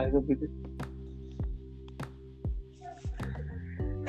आएगा 0.00 0.18
भी 0.18 0.34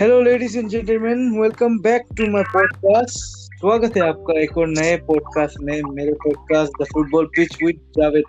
hello 0.02 0.22
ladies 0.22 0.58
and 0.58 0.70
gentleman 0.70 1.42
welcome 1.42 1.80
back 1.80 2.02
to 2.18 2.32
my 2.32 2.44
podcast 2.44 3.38
स्वागत 3.60 3.98
है 3.98 4.10
आपका 4.10 4.42
एक 4.42 4.58
और 4.58 4.68
नए 4.68 4.98
पॉडकास्ट 4.98 5.56
में 5.62 5.82
मेरे 5.84 6.14
podcast 6.14 6.82
the 6.82 6.86
football 6.86 7.26
pitch 7.26 7.58
with 7.64 7.76
Javed 7.76 8.24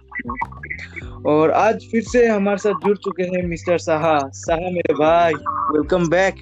और 1.26 1.50
आज 1.50 1.84
फिर 1.92 2.02
से 2.02 2.26
हमारे 2.26 2.58
साथ 2.58 2.86
जुड़ 2.86 2.96
चुके 2.96 3.22
हैं 3.22 3.46
मिस्टर 3.46 3.78
साहा। 3.78 4.18
साहा 4.28 4.70
मेरे 4.70 4.94
भाई 4.94 5.32
वेलकम 5.48 6.08
बैक 6.08 6.34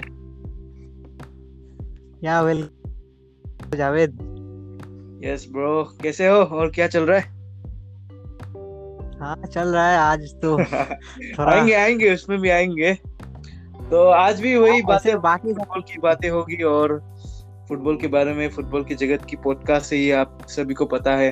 या 2.25 2.43
वेल 2.43 2.69
जावेद 3.77 4.11
यस 5.25 5.48
ब्रो 5.53 5.96
कैसे 6.03 6.29
हो? 6.29 6.37
और 6.37 6.71
क्या 6.71 6.87
चल 6.87 7.03
रहा 7.03 7.19
है? 7.19 7.36
हाँ 9.20 9.36
चल 9.52 9.68
रहा 9.68 9.90
है 9.90 9.98
आज 9.98 10.34
तो। 10.34 10.58
थोड़ा 11.38 11.52
आएँगे 11.52 11.75
आएँगे 11.75 12.14
उसमें 12.14 12.40
भी 12.40 12.50
आएँगे। 12.50 12.94
तो 13.90 14.08
आज 14.08 14.40
भी 14.40 14.56
वही 14.56 14.72
हाँ, 14.72 14.82
बातें 14.82 15.20
बाकी 15.20 15.52
फुटबॉल 15.52 15.80
की 15.80 15.98
बातें 15.98 16.30
होगी 16.30 16.62
और 16.62 16.98
फुटबॉल 17.68 17.96
के 17.96 18.06
बारे 18.06 18.32
में 18.32 18.48
फुटबॉल 18.50 18.84
की 18.84 18.94
जगत 18.94 19.25
की 19.25 19.36
पॉडकास्ट 19.36 19.86
से 19.86 19.96
ही 19.96 20.11
आप 20.11 20.39
सभी 20.46 20.75
को 20.75 20.84
पता 20.84 21.16
है। 21.16 21.30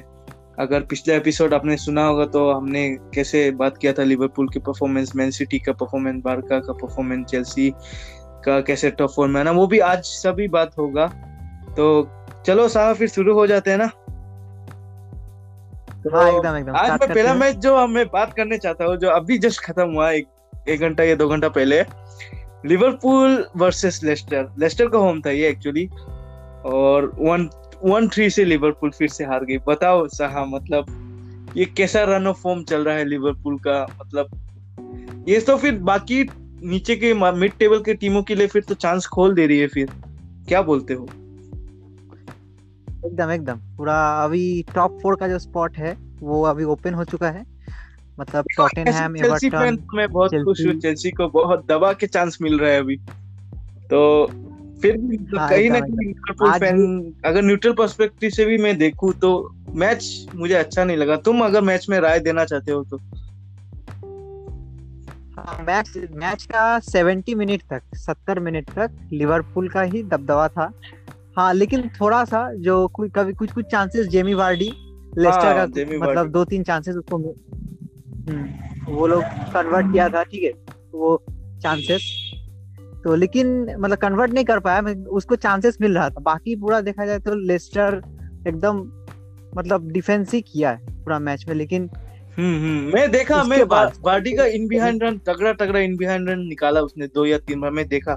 अगर 0.58 0.80
पिछले 0.80 1.16
एपिसोड 1.16 1.54
आपने 1.54 1.76
सुना 1.76 2.04
होगा 2.06 2.24
तो 2.24 2.52
हमने 2.52 2.90
कैसे 3.14 3.50
बात 3.50 3.78
किया 3.78 3.92
था 3.92 4.02
लिवरपूल 4.02 4.48
की 4.48 4.58
परफॉर्मेंस 4.58 5.16
मैन 5.16 5.30
सिटी 5.30 5.58
का 5.58 5.72
परफॉर्मेंस 5.72 6.22
बारका 6.24 6.58
का 6.58 6.72
परफॉर्मेंस 6.72 7.26
चेल्सी 7.26 7.72
का 8.44 8.60
कैसे 8.60 8.90
टॉप 8.90 9.10
फॉर्म 9.10 9.38
है 9.38 9.44
ना 9.44 9.50
वो 9.50 9.66
भी 9.66 9.78
आज 9.78 10.04
सभी 10.04 10.48
बात 10.48 10.78
होगा। 10.78 11.06
तो 11.76 12.08
चलो 12.46 12.68
साहब 12.68 12.96
फिर 12.96 13.08
शुरू 13.08 13.34
हो 13.34 13.46
जाते 13.46 13.70
हैं 13.70 13.78
ना। 13.78 13.90
तो 16.04 16.10
हाँ 16.10 16.28
एकदम 16.30 16.56
एकदम। 16.56 16.76
आज 16.76 16.90
मैं 16.90 17.08
पहला 17.08 17.34
मैच 17.34 17.56
जो 17.56 17.86
मैं 17.86 18.06
बात 18.06 18.32
करने 18.36 18.58
चाहता 18.58 18.84
हूँ 18.84 18.96
जो 18.96 19.10
अभी 19.10 19.38
जस्ट 19.38 19.60
खत्म 19.60 19.88
हुआ 19.92 20.10
एक 20.10 20.26
एक 20.68 20.80
घंटा 20.80 21.04
या 21.04 21.14
दो 21.14 21.28
घंटा 21.28 21.48
पहले 21.48 21.80
लिवरपूल 22.66 23.44
वर्सेस 23.56 24.00
लेस्टर 24.04 24.48
लेस्टर 24.58 24.88
का 24.88 24.98
होम 24.98 25.20
था 25.20 25.30
ये 25.30 25.48
एक्चुअली 25.48 25.86
और 26.66 27.10
वन 27.18 27.48
वन 27.84 28.08
थ्री 28.08 28.28
से 28.30 28.44
लिवरपूल 28.44 28.90
फिर 28.90 29.08
से 29.08 29.24
हार 29.24 29.44
गई। 29.44 29.58
बताओ 29.58 30.06
साहा 30.08 30.44
मतलब 30.44 31.52
ये 31.56 31.64
कैसा 31.76 32.04
रन 32.04 32.26
ऑफ़ 32.26 32.40
फॉर्म 32.42 32.62
चल 32.62 32.84
रहा 32.84 32.94
है 32.96 33.04
लिवरपूल 33.04 33.58
का? 33.58 33.86
मतलब 34.00 35.24
ये 35.28 35.40
तो 35.40 35.56
फिर 35.56 35.78
बाकी 35.82 36.22
नीचे 36.64 36.96
के 36.96 37.14
मिड 37.14 37.52
टेबल 37.58 37.82
के 37.82 37.94
टीमों 37.94 38.22
के 38.22 38.34
लिए 38.34 38.46
फिर 38.46 38.62
तो 38.62 38.74
चांस 38.76 39.06
खोल 39.06 39.34
दे 39.34 39.46
रही 39.46 39.58
है 39.58 39.66
फिर। 39.66 39.90
क्या 40.48 40.62
बोलते 40.62 40.94
हो? 40.94 41.08
एकदम 43.06 43.30
एकदम। 43.30 43.58
पूरा 43.76 44.24
अभी 44.24 44.64
टॉप 44.74 44.98
फोर 45.02 45.16
का 45.16 45.28
जो 45.28 45.38
स्पॉट 45.38 45.76
है 45.76 45.96
वो 46.20 46.42
अभी 46.42 46.64
ओपन 46.64 46.94
हो 46.94 47.04
चुका 47.04 47.30
है। 47.30 47.44
मतलब 48.20 48.44
टॉटेनहैम 48.56 49.16
एवर्टन 49.16 49.78
मैं 49.94 50.08
बहुत 50.08 50.34
खुश 50.34 50.66
हूँ। 50.66 50.78
चेल्सी 50.80 51.10
को 51.10 51.28
बहुत 51.28 51.66
दबा 51.68 51.92
के 51.92 52.06
चांस 52.06 52.38
मिल 52.42 52.58
रहा 52.58 52.70
है 52.70 52.78
अभी। 52.78 52.96
तो 53.90 54.26
फिर 54.82 54.96
भी 54.96 55.18
मतलब 55.18 55.38
हाँ, 55.40 55.48
कहीं 55.50 55.70
ना 55.70 55.80
कहीं 55.80 56.06
लिवरपूल 56.06 56.52
फ़ैन 56.52 57.12
अगर 57.24 57.42
न्यूट्रल 57.42 57.72
पर्सपेक्टिव 57.72 58.30
से 58.30 58.44
भी 58.44 58.58
मैं 58.58 58.76
देखूँ 58.78 59.12
तो 59.12 59.54
मैच 59.74 60.26
मुझे 60.34 60.54
अच्छा 60.54 60.84
नहीं 60.84 60.96
लगा। 60.96 61.16
तुम 61.16 61.44
अगर 61.44 61.60
मैच 61.60 61.86
में 61.88 62.00
राय 62.00 62.20
देना 62.20 62.44
चाहते 62.44 62.72
हो 62.72 62.84
तो। 62.84 63.00
मैच 65.60 66.08
मैच 66.12 66.42
का 66.42 66.80
70 66.80 67.34
मिनट 67.34 67.62
तक 67.72 67.82
70 67.96 68.38
मिनट 68.38 68.70
तक 68.70 68.90
लिवरपूल 69.12 69.68
का 69.68 69.82
ही 69.82 70.02
दबदबा 70.02 70.48
था। 70.48 70.72
हाँ 71.36 71.54
लेकिन 71.54 71.88
थोड़ा 71.88 72.24
सा 72.24 72.52
जो 72.54 72.88
कभी 73.00 73.32
कुछ 73.32 73.52
कुछ 73.52 73.64
चांसेस 73.64 74.06
जेमी 74.06 74.34
वार्डी 74.34 74.70
लेस्टर 75.18 75.58
हाँ, 75.58 75.68
का 75.68 75.98
मतलब 75.98 76.30
दो 76.30 76.44
तीन 76.44 76.62
चांसेस 76.62 76.96
उसको 76.96 77.16
हम्म, 77.16 78.94
वो 78.94 79.06
लोग 79.06 79.22
कन्वर्ट 79.54 79.92
किया 79.92 80.08
था 80.08 80.22
ठीक 80.22 80.42
है 80.42 80.52
वो 80.94 81.22
चांसेस 81.62 82.02
तो 83.04 83.14
लेकिन 83.14 83.76
मतलब 83.78 83.96
कन्वर्ट 83.96 84.30
नहीं 84.30 84.44
कर 84.44 84.58
पाया 84.58 84.80
उसको 85.08 85.36
चांसेस 85.36 85.78
मिल 85.80 85.94
रहा 85.94 86.10
था। 86.10 86.20
बाकी 86.20 86.56
पूरा 86.56 86.80
देखा 86.80 87.06
जाए 87.06 87.18
तो 87.18 87.34
लेस्टर 87.34 88.02
एकदम 88.48 88.76
मतलब 89.58 89.90
डिफेंस 89.90 90.34
ही 90.34 90.40
किया 90.40 90.70
है 90.70 90.76
पूरा 90.76 91.18
मैच 91.18 91.44
में 91.48 91.54
लेकिन 91.54 91.90
हम्म 92.38 92.56
हम्म 92.56 92.94
मैं 92.94 93.10
देखा 93.10 93.44
मैं 93.44 93.62
वार्डी 94.04 94.32
का 94.32 94.44
इन 94.44 94.68
बिहाइंड 94.68 95.02
रन 95.02 95.18
तगड़ा 95.18 95.52
तगड़ा 95.52 95.78
इन 95.80 95.96
बिहाइंड 95.96 96.30
रन 96.30 96.38
निकाला 96.38 96.80
उसने 96.80 97.06
दो 97.06 97.26
या 97.26 97.38
तीन 97.38 97.60
बार 97.60 97.70
मैं 97.70 97.88
देखा। 97.88 98.16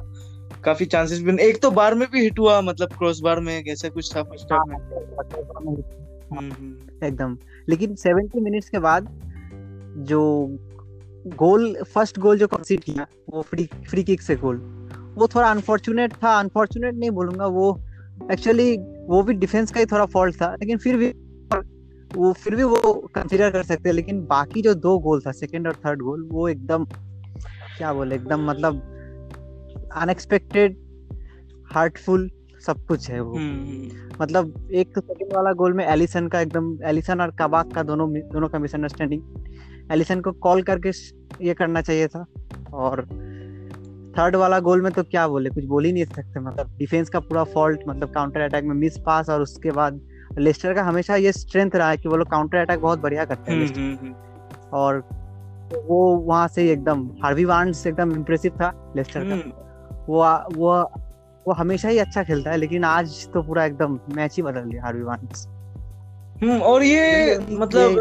काफ़ी 0.63 0.85
चांसेस 0.85 1.21
भी 1.21 1.43
एक 1.43 1.61
तो 1.61 1.71
बार 1.71 1.95
में 1.95 2.07
भी 2.11 2.21
हिट 2.21 2.39
हुआ 2.39 2.61
मतलब 2.61 2.89
क्रॉस 2.89 3.19
बार 3.19 3.39
में 3.39 3.63
कैसे 3.63 3.89
कुछ 3.89 4.15
था 4.15 4.23
फ़र्स्ट 4.23 4.53
हाफ़ 4.53 4.69
में 4.69 5.75
हम्म, 6.37 6.51
हम्म। 6.51 7.05
एकदम। 7.05 7.37
लेकिन 7.69 7.95
70 7.95 8.41
मिनट्स 8.41 8.69
के 8.69 8.79
बाद 8.79 9.07
जो 9.97 10.47
गोल 11.27 11.77
फ़र्स्ट 11.83 12.19
गोल 12.19 12.37
जो 12.37 12.47
कंसीड 12.47 12.79
किया 12.79 13.07
वो 13.29 13.41
फ्री 13.41 13.69
फ्री 13.89 14.03
किक 14.03 14.21
से 14.21 14.35
गोल 14.35 14.55
वो 15.15 15.27
थोड़ा 15.27 15.51
अनफॉर्चुनेट 15.51 16.13
था। 16.13 16.39
अनफॉर्चुनेट 16.39 16.95
नहीं 16.95 17.11
बोलूँगा 17.11 17.45
वो 17.45 17.81
एक्चुअली 18.31 18.77
वो 19.07 19.23
भी 19.23 19.33
डिफेंस 19.33 19.71
का 19.71 19.79
ही 19.79 19.85
थोड़ा 19.85 20.05
फॉल्ट 20.05 20.35
था 20.35 20.53
लेकिन 20.53 20.77
फिर 20.77 20.97
भी 20.97 21.13
वो 22.15 22.33
फिर 22.33 22.55
भी 22.55 22.63
वो 22.63 22.93
कंसीडर 23.15 23.51
कर 23.51 23.63
सकते 23.63 23.89
हैं। 23.89 23.95
लेकिन 23.95 24.25
बाकी 24.25 24.61
जो 24.61 24.73
दो 24.73 24.99
गोल 24.99 25.21
था 25.21 25.31
सेकंड 25.31 25.67
और 25.67 25.75
थर्ड 25.75 26.01
गोल 26.01 26.29
वो 26.31 26.49
एकदम 26.49 26.85
क्या 27.77 27.93
बोले 27.93 28.15
एकदम 28.15 28.45
मतलब 28.49 28.93
अनएक्सपेक्टेड 30.01 30.77
हार्टफुल 31.73 32.29
सब 32.65 32.85
कुछ 32.85 33.09
है 33.09 33.21
वो। 33.21 33.35
हम्म। 33.35 34.07
मतलब 34.21 34.69
एक 34.73 34.95
तो 34.95 35.01
सेकंड 35.01 35.33
वाला 35.35 35.53
गोल 35.53 35.73
में 35.73 35.85
एलिसन 35.85 36.27
का 36.27 36.41
एकदम 36.41 36.77
एलिसन 36.83 37.21
और 37.21 37.31
कबाक 37.31 37.73
का 37.73 37.83
दोनों 37.83 38.11
दोनों 38.13 38.47
का 38.47 38.59
मिसअंडरस्टैंडिंग 38.59 39.91
एलिसन 39.91 40.21
को 40.21 40.31
कॉल 40.31 40.61
करके 40.61 40.89
ये 41.45 41.53
करना 41.53 41.81
चाहिए 41.81 42.07
था 42.07 42.25
और 42.73 43.01
थर्ड 44.17 44.35
वाला 44.35 44.59
गोल 44.59 44.81
में 44.81 44.91
तो 44.91 45.03
क्या 45.03 45.27
बोले? 45.27 45.49
कुछ 45.49 45.63
बोल 45.65 45.85
ही 45.85 45.91
नहीं 45.91 46.05
सकते 46.05 46.39
मतलब 46.39 46.75
डिफेंस 46.77 47.09
का 47.09 47.19
पूरा 47.19 47.43
फॉल्ट 47.43 47.79
मतलब 47.87 48.09
काउंटर 48.09 48.41
अटैक 48.41 48.63
में 48.63 48.75
मिस 48.75 48.97
पास 48.97 49.29
और 49.29 49.41
उसके 49.41 49.71
बाद 49.71 50.01
लेस्टर 50.37 50.73
का 50.73 50.83
हमेशा 50.83 51.15
ये 51.15 51.31
स्ट्रेंथ 51.31 51.71
रहा 51.75 51.89
है 51.89 51.97
कि 51.97 52.09
वो 52.09 52.15
लोग 52.15 52.29
काउंटर 52.31 52.57
अटैक 52.57 52.79
बहुत 52.79 52.99
बढ़िया 52.99 53.25
करते 53.25 53.51
हैं 53.51 53.67
हम्म, 53.67 53.95
हम्म, 53.95 54.13
और 54.73 54.99
वो 55.85 56.15
वहाँ 56.17 56.47
से 56.47 56.71
एकदम 56.71 57.07
हार्वी 57.23 57.45
वार्न्स 57.45 57.87
एकदम 57.87 58.11
इम्प्रेसिव 58.11 58.51
था 58.51 58.93
लेस्टर 58.95 59.23
का। 59.23 59.66
वो 60.09 60.23
वो 60.55 60.91
वो 61.47 61.53
हमेशा 61.53 61.89
ही 61.89 61.97
अच्छा 61.97 62.23
खेलता 62.23 62.51
है 62.51 62.57
लेकिन 62.57 62.83
आज 62.83 63.27
तो 63.33 63.41
पूरा 63.41 63.65
एकदम 63.65 63.99
मैच 64.09 64.35
ही 64.35 64.43
बदल 64.43 64.61
दिया 64.61 64.83
हार्वी 64.83 65.03
वार्न्स 65.03 65.47
हम्म 66.43 66.61
और 66.61 66.83
ये 66.83 67.37
मतलब 67.51 67.99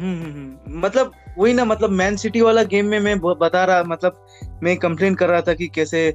हम्म, 0.00 0.14
हम्म, 0.14 0.24
हम्म 0.24 0.80
मतलब 0.80 1.12
वही 1.38 1.52
ना 1.52 1.64
मतलब 1.64 1.90
मैन 1.90 2.16
सिटी 2.16 2.40
वाला 2.40 2.62
गेम 2.62 2.86
में 2.86 3.00
मैं 3.00 3.18
बता 3.20 3.64
रहा 3.64 3.82
मतलब 3.82 4.26
मैं 4.62 4.76
कंप्लेन 4.76 5.14
कर 5.14 5.28
रहा 5.28 5.40
था 5.40 5.54
कि 5.54 5.68
कैसे 5.68 6.14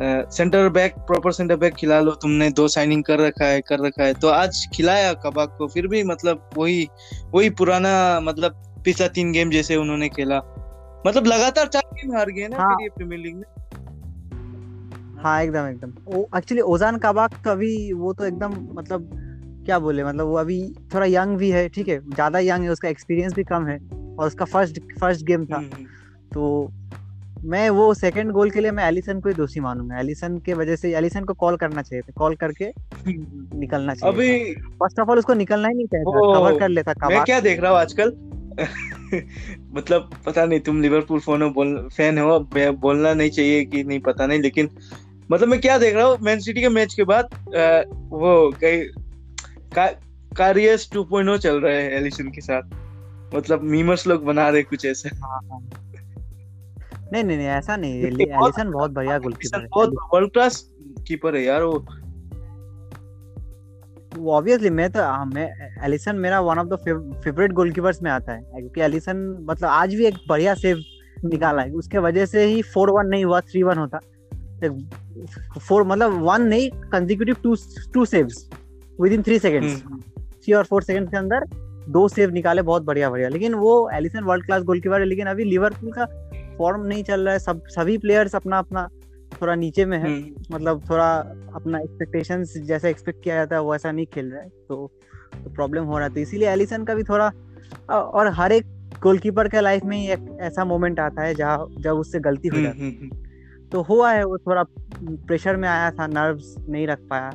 centre 0.00 0.68
back 0.68 0.94
proper 0.94 1.32
centre 1.32 1.56
back 1.56 1.74
खिला 1.74 2.00
लो 2.00 2.10
तुमने 2.10 2.50
दो 2.50 2.68
साइनिंग 2.68 3.04
कर 3.04 3.18
रखा 3.18 3.44
है 3.44 3.60
कर 3.60 3.78
रखा 3.78 4.04
है। 4.04 4.14
तो 4.14 4.28
आज 4.28 4.68
खिलाया 4.74 5.12
कबाक 5.12 5.56
को 5.58 5.68
फिर 5.68 5.86
भी 5.86 6.02
मतलब 6.04 6.50
वही 6.58 6.88
वही 7.34 7.50
पुराना 7.50 8.20
मतलब 8.20 8.62
पिछला 8.84 9.08
तीन 9.08 9.32
गेम 9.32 9.50
जैसे 9.50 9.76
उन्होंने 9.76 10.08
खेला। 10.08 10.38
मतलब 11.06 11.26
लगातार 11.26 11.66
चार 11.66 11.82
गेम 11.94 12.14
हार 12.16 12.30
गए 12.30 12.48
ना 12.48 12.56
हाँ. 12.56 12.74
फिर 12.74 12.82
ये 12.82 12.88
प्रीमियर 12.88 13.20
लीग 13.20 13.36
में। 13.36 13.44
हाँ 15.22 15.42
एकदम 15.42 15.66
एकदम। 15.66 15.92
वो 16.06 16.28
एक्चुअली 16.36 16.62
ओजान 16.62 16.98
काबाक 16.98 17.30
तो 17.44 17.50
अभी 17.50 17.92
वो 17.92 18.12
तो 18.12 18.24
एकदम 18.24 18.52
मतलब 18.74 19.08
क्या 19.66 19.78
बोले 19.78 20.04
मतलब 20.04 20.26
वो 20.26 20.34
अभी 20.34 20.60
थोड़ा 20.94 21.06
यंग 21.06 21.36
भी 21.38 21.50
है 21.50 21.68
ठीक 21.68 21.88
है 21.88 21.98
ज़्यादा 22.14 22.38
यंग 22.38 22.64
है 22.64 22.70
उसका 22.70 22.88
एक्सपीरियंस 22.88 23.32
भी 23.34 23.44
कम 23.44 23.66
है 23.66 23.78
और 24.18 24.26
उसका 24.26 24.44
फ़र्स्ट 24.44 24.78
फ़र्स्ट 25.00 25.24
गेम 25.26 25.46
था। 25.46 25.56
हम्म, 25.56 25.70
हम्म। 25.74 25.86
तो 26.34 26.70
मैं 27.44 27.68
वो 27.70 27.92
सेकंड 27.94 28.32
गोल 28.32 28.50
के 28.50 28.60
लिए 28.60 28.70
मैं 28.70 28.84
एलिसन 28.84 29.20
को 29.20 29.28
ही 29.28 29.34
दोषी 29.34 29.60
मानूँगा। 29.60 29.98
एलिसन 29.98 30.38
के 30.38 30.54
वजह 30.54 30.76
से 30.76 30.94
एलिसन 30.96 31.24
को 31.24 31.34
कॉल 31.34 31.56
करना 31.56 31.82
चाहिए 31.82 32.02
था 32.02 32.12
कॉल 32.18 32.34
करके 32.34 32.64
हम्म, 32.64 33.58
निकलना 33.58 33.94
चाहिए 33.94 34.14
अभी 34.14 34.54
फ़र्स्ट 34.54 35.00
ऑफ़ 35.00 35.10
ऑल 35.10 35.18
उसको 35.18 35.34
निकलना 35.34 35.68
ही 35.68 35.74
नहीं 35.74 35.86
चाहिए 35.86 36.04
कवर 36.34 36.58
कर 36.58 36.68
लेता 36.68 37.08
मैं 37.08 37.22
क्या 37.24 37.40
देख 37.40 37.60
रहा 37.60 37.72
हूँ 37.72 37.78
आजकल? 37.78 38.27
मतलब 39.72 40.22
पता 40.26 40.46
नहीं 40.46 40.60
तुम 40.60 40.82
लिवरपूल 40.82 41.20
फ़ैन 41.20 41.42
हो 41.42 41.50
बोल 41.50 41.88
फ़ैन 41.96 42.18
हो 42.18 42.40
बोलना 42.72 43.14
नहीं 43.14 43.30
चाहिए 43.30 43.64
कि 43.64 43.84
नहीं 43.84 44.00
पता 44.00 44.26
नहीं 44.26 44.40
लेकिन 44.40 44.70
मतलब 45.32 45.48
मैं 45.48 45.60
क्या 45.60 45.78
देख 45.78 45.94
रहा 45.94 46.06
हूँ 46.06 46.18
मैन 46.22 46.40
सिटी 46.40 46.60
के 46.60 46.68
मैच 46.68 46.94
के 46.94 47.04
बाद 47.04 47.28
वो 48.10 48.52
कई 48.60 48.80
का, 49.74 49.86
कारियस 50.36 50.90
2.0 50.96 51.38
चल 51.38 51.60
रहा 51.60 51.72
है 51.72 51.96
एलिसन 51.96 52.28
के 52.28 52.40
साथ। 52.40 52.62
मतलब 53.34 53.62
मीमर्स 53.62 54.06
लोग 54.06 54.24
बना 54.24 54.48
रहे 54.48 54.62
कुछ 54.62 54.86
ऐसे। 54.86 55.08
हाँ, 55.08 55.40
हाँ। 55.50 55.60
नहीं 57.12 57.24
नहीं 57.24 57.36
नहीं 57.36 57.46
ऐसा 57.46 57.76
नहीं 57.76 58.02
एलिसन 58.02 58.70
बहुत 58.72 58.90
बढ़िया 58.90 59.18
गोलकीपर 59.18 59.60
है। 59.60 59.66
बहुत 59.66 59.94
वर्ल्ड 60.14 60.32
क्लास 60.32 60.70
कीपर 61.08 61.36
है 61.36 61.42
यार 61.44 61.62
वो। 61.62 61.86
ऑब्वियसली 64.26 64.70
मैं 64.70 64.90
तो 64.90 65.00
हाँ, 65.00 65.26
मैं 65.26 65.84
एलिसन 65.84 66.16
मेरा 66.16 66.40
one 66.40 66.58
of 66.58 66.66
the 66.68 66.76
favourite 67.24 67.52
goalkeepers 67.52 68.02
में 68.02 68.10
आता 68.10 68.32
है 68.32 68.40
क्योंकि 68.40 68.80
एलिसन 68.80 69.16
मतलब 69.50 69.68
आज 69.68 69.94
भी 69.94 70.06
एक 70.06 70.14
बढ़िया 70.28 70.54
सेव 70.54 70.82
निकाला 71.24 71.62
है। 71.62 71.72
उसके 71.72 71.98
वजह 71.98 72.26
से 72.26 72.44
ही 72.44 72.62
फोर 72.64 72.90
वन 72.90 73.06
नहीं 73.06 73.24
हुआ 73.24 73.40
थ्री 73.40 73.62
वन 73.62 73.78
होता। 73.78 74.00
फोर 75.58 75.84
मतलब 75.84 76.20
वन 76.22 76.42
नहीं 76.42 76.70
consecutive 76.92 77.36
two 77.42 77.54
two 77.94 78.04
saves 78.04 78.48
within 79.12 79.22
three 79.22 79.38
seconds 79.38 79.82
three 80.20 80.52
और 80.52 80.64
फोर 80.64 80.82
सेकेंड 80.82 81.10
के 81.10 81.16
अंदर 81.16 81.44
दो 81.88 82.06
सेव 82.08 82.30
निकाले 82.30 82.62
बहुत 82.62 82.82
बढ़िया 82.82 83.10
बढ़िया। 83.10 83.28
लेकिन 83.28 83.54
वो 83.54 83.90
एलिसन 83.94 84.24
वर्ल्ड 84.24 84.46
क्लास 84.46 84.62
गोलकीपर 84.62 85.00
है 85.00 85.06
लेकिन 85.06 85.26
अभी 85.26 85.44
लिवरपूल 85.44 85.92
का 85.98 86.04
फॉर्म 86.58 86.86
नहीं 86.86 87.02
चल 87.04 87.20
रहा 87.20 87.32
है। 87.32 87.38
सब 87.38 87.62
सभी 87.68 87.98
प्लेयर्स 87.98 88.34
अपना 88.36 88.58
अपना 88.58 88.88
थोड़ा 89.32 89.54
नीचे 89.54 89.84
में 89.84 89.98
है। 89.98 90.04
हम्म, 90.04 90.54
मतलब 90.54 90.82
थोड़ा 90.90 91.10
अपना 91.54 91.78
एक्सपेक्टेशन 91.78 92.44
जैसा 92.44 92.88
एक्सपेक्ट 92.88 93.22
किया 93.24 93.34
जाता 93.34 93.56
है 93.56 93.62
वैसा 93.62 93.92
नहीं 93.92 94.06
खेल 94.06 94.30
रहा 94.32 94.42
है। 94.42 94.48
तो 94.68 94.90
तो 95.34 95.50
प्रॉब्लम 95.50 95.84
हो 95.84 95.98
रहा 95.98 96.06
है। 96.08 96.14
तो 96.14 96.20
इसीलिए 96.20 96.48
एलिसन 96.48 96.84
का 96.84 96.94
भी 96.94 97.02
थोड़ा 97.02 97.30
और 97.90 98.28
हर 98.32 98.52
एक 98.52 98.66
गोलकीपर 99.02 99.48
के 99.48 99.60
लाइफ 99.60 99.84
में 99.84 99.96
ही 99.96 100.10
एक 100.10 100.38
ऐसा 100.40 100.64
मोमेंट 100.64 101.00
आता 101.00 101.22
है 101.22 101.34
जहाँ 101.34 101.66
जब 101.78 101.96
उससे 101.96 102.20
गलती 102.20 102.48
हो 102.48 102.56
हम्म, 102.56 102.66
जाती 102.66 102.80
है। 102.80 102.90
हम्म। 102.90 103.68
तो 103.68 103.82
हुआ 103.82 104.12
है 104.12 104.24
वो 104.24 104.38
थोड़ा 104.38 104.62
प्रेशर 105.02 105.56
में 105.56 105.68
आया 105.68 105.90
था 105.90 106.06
नर्व्स 106.06 106.54
नहीं 106.68 106.86
रख 106.86 106.98
पाया। 107.10 107.30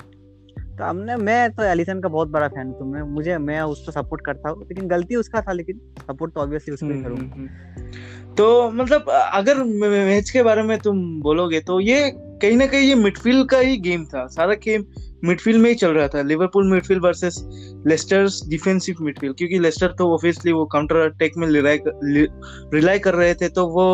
तो 0.78 0.84
हमने 0.84 1.16
मैं 1.16 1.52
तो 1.52 1.64
एलिसन 1.64 2.00
का 2.02 2.10
बहुत 2.10 2.28
बड़ा 2.28 2.48
फ़ैन 2.48 2.68
हूँ 2.68 2.78
तो 2.80 2.86
मैं 2.86 3.02
मुझे 3.10 3.38
मैं 3.38 3.60
उसको 3.62 3.92
सपोर्ट 3.92 4.22
करता 4.26 4.50
हूँ। 4.50 4.62
लेकिन 4.62 4.88
गलती 4.88 5.16
उसका 5.16 5.42
था 5.42 5.52
लेकिन 5.52 5.80
सपोर्ट 6.00 6.34
तो 6.34 6.42
ऑब्वियसली 6.42 6.74
उसको 6.74 6.88
ही 6.88 7.04
करूँगा। 7.04 8.23
तो 8.38 8.46
मतलब 8.72 9.10
अगर 9.10 9.64
मैच 9.64 10.30
के 10.30 10.44
बारे 10.44 10.62
में 10.64 10.78
तुम 10.80 11.00
बोलोगे 11.22 11.60
तो 11.62 11.80
ये 11.80 12.12
कहीं 12.42 12.56
ना 12.58 12.66
कहीं 12.68 12.88
ये 12.88 12.96
मिडफील्ड 12.96 13.50
का 13.50 13.58
ही 13.58 13.78
गेम 13.78 14.06
था। 14.06 14.26
सारा 14.28 14.54
गेम 14.64 14.86
मिडफील्ड 15.24 15.62
में 15.62 15.70
ही 15.70 15.76
चल 15.76 15.92
रहा 15.94 16.08
था। 16.08 16.22
Liverpool 16.22 16.72
midfield 16.72 17.04
versus 17.04 17.40
Leicester's 17.88 18.42
defensive 18.50 18.96
midfield 19.02 19.36
क्योंकि 19.38 19.60
लेस्टर 19.60 19.92
तो 19.98 20.14
ऑब्वियसली 20.14 20.52
वो 20.52 20.66
काउंटर 20.66 20.96
अटैक 21.00 21.38
में 21.38 21.48
रिलाई 21.48 23.00
कर 23.00 23.14
रहे 23.14 23.34
थे 23.34 23.50
तो 23.50 23.68
वो 23.68 23.86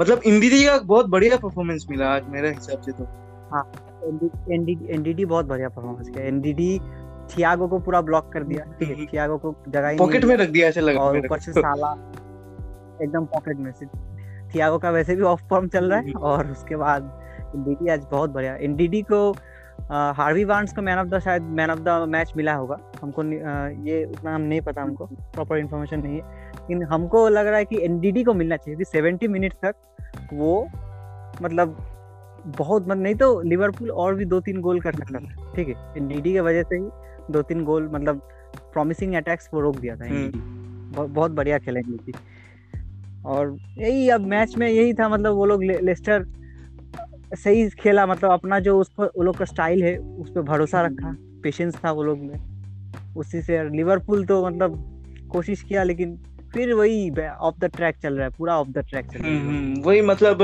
मतलब 0.00 0.20
इंडिया 0.26 0.76
का 0.76 0.84
बहुत 0.84 1.06
बढ़िया 1.06 1.36
परफॉर्मेंस 1.36 1.86
मिला 1.90 2.08
आज 2.14 2.28
मेरे 2.30 2.48
हिसाब 2.48 2.80
से 2.80 2.92
तो। 2.92 3.04
हाँ 3.52 3.64
एनडीडी 4.52 5.24
बहुत 5.24 5.46
बढ़िया 5.46 5.68
परफॉर्मेंस 5.68 6.08
किया। 6.08 6.24
एनडीडी 6.26 6.78
थियागो 7.30 7.66
को 7.68 7.78
पूरा 7.78 8.00
ब्लॉक 8.00 8.30
कर 8.32 8.44
दिया। 8.44 8.64
है 8.64 8.92
हम्म। 8.92 9.06
थियागो 9.06 9.36
को 9.38 9.54
जगह 9.68 9.96
पॉकेट 9.96 10.24
में 10.24 10.36
रख 10.36 10.48
दिया 10.48 10.68
ऐसा 10.68 10.80
लगा 10.80 11.00
और 11.00 11.18
ऊपर 11.18 11.38
से 11.38 11.52
साला 11.52 11.92
एकदम 13.02 13.24
पॉकेट 13.24 13.56
में 13.56 13.72
से 13.72 13.86
थियागो 14.54 14.78
का 14.78 14.90
वैसे 14.90 15.16
भी 15.16 15.22
ऑफ़ 15.22 15.42
फॉर्म 15.50 15.68
चल 15.68 15.84
रहा 15.84 15.98
है 15.98 16.04
हम्म। 16.04 16.18
और 16.18 16.50
उसके 16.50 16.76
बाद 16.76 17.02
एनडीडी 17.56 17.88
आज 17.88 18.06
बहुत 18.10 18.30
बढ़िया 18.30 18.54
एनडीडी 18.56 19.02
को 19.02 19.30
हार्वी 19.90 20.44
वार्न्स 20.44 20.72
को 20.72 20.82
मैन 20.82 20.98
ऑफ़ 20.98 21.08
द 21.08 21.18
शायद 21.18 21.42
मैन 21.42 21.70
ऑफ़ 21.70 21.78
द 21.78 21.88
मैच 22.08 22.32
मिला 22.36 22.54
होगा। 22.54 22.76
हमको 23.02 23.22
ये 23.84 24.04
उतना 24.04 24.34
हम 24.34 24.40
नहीं 24.40 24.60
पता 24.60 24.82
हमको। 24.82 25.06
प्रॉपर 25.06 25.58
इन्फॉर्मेशन 25.58 26.00
नहीं 26.00 26.20
है। 26.20 26.50
लेकिन 26.50 26.82
हमको 26.82 27.28
लग 27.28 27.46
रहा 27.46 27.58
है 27.58 27.64
कि 27.64 27.82
एनडीडी 27.84 28.24
को 28.24 28.34
मिलना 28.34 28.56
चाहिए। 28.56 28.76
क्योंकि 28.76 28.90
सेवेंटी 28.90 29.28
मिनट 29.28 29.54
तक 29.64 29.74
वो 30.32 30.68
मतलब 31.42 31.76
बहुत 32.58 32.82
मतलब 32.82 33.02
नहीं 33.02 33.14
तो 33.14 33.40
लिवरपूल 33.40 33.90
और 33.90 34.14
भी 34.14 34.24
दो 34.24 34.40
तीन 34.40 34.60
गोल 34.60 34.80
कर 34.80 34.94
सकता 34.94 35.18
था। 35.18 35.52
ठीक 35.56 35.68
है? 35.68 35.74
एनडीडी 35.96 36.32
की 36.32 36.40
वजह 36.40 36.62
से 36.62 36.76
ही 36.76 36.88
दो 37.30 37.42
तीन 37.42 37.64
गोल 37.64 37.90
मतलब 37.92 38.28
प्रॉमिसिंग 38.72 39.14
अटैक्स 39.14 39.50
वो 39.54 39.60
रोक 39.60 39.76
दिया 39.76 39.96
था 39.96 40.04
हम्म। 40.04 41.06
बहुत 41.14 41.30
बढ़िया 41.30 41.58
खेला 41.58 41.80
एनडीडी 41.80 42.12
और 43.26 43.56
यही 43.78 44.08
अब 44.08 44.20
मैच 44.20 44.56
में 44.56 44.68
यही 44.68 44.94
था 44.94 45.08
मतलब 45.08 45.34
वो 45.34 45.46
लोग 45.46 45.64
ले, 45.64 45.80
लेस्टर 45.80 46.24
सही 47.34 47.68
खेला 47.70 48.06
मतलब 48.06 48.30
अपना 48.30 48.58
जो 48.60 48.78
उसको 48.80 49.04
वो 49.04 49.22
लोग 49.22 49.36
का 49.36 49.44
स्टाइल 49.44 49.82
है 49.82 49.96
उस 49.98 50.30
पर 50.30 50.42
भरोसा 50.42 50.80
हम्म। 50.80 50.92
रखा 50.92 51.16
पेशेंस 51.42 51.74
था 51.84 51.92
वो 51.92 52.02
लोग 52.02 52.18
में। 52.18 53.14
उसी 53.16 53.42
से 53.42 53.76
लिवरपूल 53.76 54.24
तो 54.24 54.46
मतलब 54.46 54.98
कोशिश 55.32 55.62
किया 55.62 55.82
लेकिन 55.82 56.16
फिर 56.54 56.72
वही 56.72 57.10
ऑफ़ 57.40 57.54
द 57.60 57.64
ट्रैक 57.64 57.96
चल 58.02 58.14
रहा 58.14 58.24
है 58.24 58.30
पूरा 58.38 58.58
ऑफ़ 58.58 58.68
द 58.68 58.78
ट्रैक 58.78 59.06
चल 59.06 59.18
रहा 59.18 59.28
हम्म, 59.28 59.38
है। 59.38 59.46
हम्म, 59.46 59.82
वही 59.82 60.02
मतलब 60.02 60.38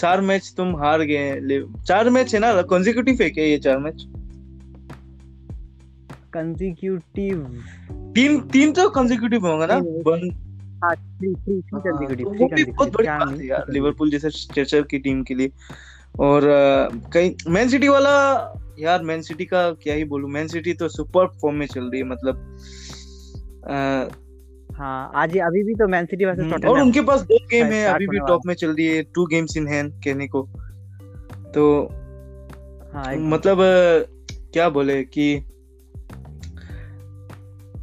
चार 0.00 0.20
मैच 0.20 0.54
तुम 0.56 0.76
हार 0.76 1.02
गए 1.02 1.60
चार 1.86 2.10
मैच 2.10 2.34
है 2.34 2.40
ना 2.40 2.62
कॉन्जिक्यूटिव 2.62 3.18
है 3.22 3.30
क्या 3.30 3.44
ये 3.44 3.58
चार 3.58 3.78
मैच 3.78 4.06
कंजिक्यूटिव 6.32 7.62
तीन 8.14 8.40
तीन 8.40 8.72
तो 8.72 8.88
कॉन्जिक्यूटिव 8.90 9.46
होगा 9.46 9.66
ना 9.66 9.80
वन 10.84 10.86
हाँ 10.86 10.94
थ्री 10.94 11.34
थ्री 11.34 11.60
थ्री 11.60 13.06
हाँ, 13.06 13.34
तो 13.36 13.72
लिवरपूल 13.72 14.10
जैसे 14.10 14.30
स्ट्रेचर 14.30 14.82
की 14.82 14.98
टीम 14.98 15.22
के 15.22 15.34
लिए। 15.34 15.50
और 16.20 16.42
कहीं 17.12 17.34
मैन 17.48 17.68
सिटी 17.68 17.88
वाला 17.88 18.52
यार 18.78 19.02
मैन 19.02 19.22
सिटी 19.22 19.44
का 19.44 19.72
क्या 19.72 19.94
ही 19.94 20.04
बोलूँ 20.04 20.30
मैन 20.30 20.48
सिटी 20.48 20.72
तो 20.72 20.88
सुपर 20.88 21.26
फॉर्म 21.26 21.56
में 21.56 21.66
चल 21.66 21.84
रही 21.84 22.00
है 22.00 22.06
मतलब 22.06 22.38
हाँ 24.78 25.12
आज 25.14 25.36
अभी 25.38 25.62
भी 25.62 25.74
तो 25.74 25.88
मैन 25.88 26.06
सिटी 26.06 26.24
हम्म, 26.24 26.68
और 26.68 26.80
उनके 26.80 27.00
पास 27.00 27.20
दो 27.20 27.36
गेम 27.36 27.66
है 27.66 27.94
अभी 27.94 28.06
भी 28.06 28.18
टॉप 28.18 28.40
में 28.46 28.54
चल 28.54 28.70
रही 28.70 28.86
है 28.86 29.02
टू 29.02 29.26
गेम्स 29.26 29.56
इन 29.56 29.68
हैंड 29.68 29.92
कहने 30.04 30.28
को। 30.28 30.42
तो 31.54 31.88
हाँ 32.94 33.16
मतलब 33.16 33.58
क्या 34.52 34.68
बोले 34.68 35.04
कि 35.04 35.45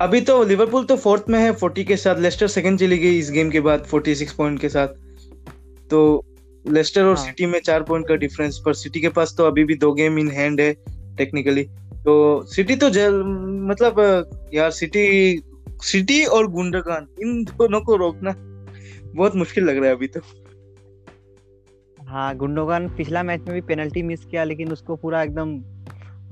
अभी 0.03 0.21
तो 0.21 0.43
लिवरपूल 0.43 0.85
तो 0.85 0.95
फोर्थ 0.97 1.23
में 1.29 1.39
है 1.39 1.51
40 1.57 1.83
के 1.85 1.97
साथ 1.97 2.19
लेस्टर 2.19 2.47
सेकंड 2.47 2.79
चली 2.79 2.97
गई 2.97 3.17
इस 3.19 3.29
गेम 3.31 3.49
के 3.49 3.59
बाद 3.59 3.85
46 3.93 4.31
पॉइंट 4.31 4.59
के 4.61 4.69
साथ। 4.69 4.87
तो 5.89 5.99
लेस्टर 6.65 7.03
और 7.03 7.15
हाँ। 7.15 7.25
सिटी 7.25 7.45
में 7.45 7.59
चार 7.59 7.83
पॉइंट 7.83 8.07
का 8.07 8.15
डिफरेंस 8.15 8.61
पर 8.65 8.73
सिटी 8.73 9.01
के 9.01 9.09
पास 9.09 9.35
तो 9.37 9.45
अभी 9.45 9.63
भी 9.63 9.75
दो 9.75 9.93
गेम 9.93 10.19
इन 10.19 10.31
हैंड 10.31 10.61
है 10.61 10.73
टेक्निकली 11.17 11.63
तो 12.05 12.15
सिटी 12.45 12.75
तो 12.75 12.89
जल 12.89 13.23
मतलब 13.69 14.49
यार 14.53 14.71
सिटी 14.71 15.05
सिटी 15.83 16.23
और 16.25 16.47
गुंडगान 16.47 17.07
इन 17.21 17.43
दोनों 17.43 17.81
को 17.81 17.95
रोकना 17.95 18.33
बहुत 19.15 19.35
मुश्किल 19.35 19.63
लग 19.63 19.77
रहा 19.77 19.85
है 19.85 19.95
अभी 19.95 20.07
तो। 20.07 20.19
हाँ 21.97 22.35
गुंडोगन 22.37 22.87
पिछला 22.87 23.23
मैच 23.23 23.41
में 23.41 23.53
भी 23.53 23.61
पेनल्टी 23.61 24.01
मिस 24.03 24.25
किया 24.25 24.43
लेकिन 24.43 24.71
उसको 24.71 24.95
पूरा 24.95 25.23
एकदम 25.23 25.57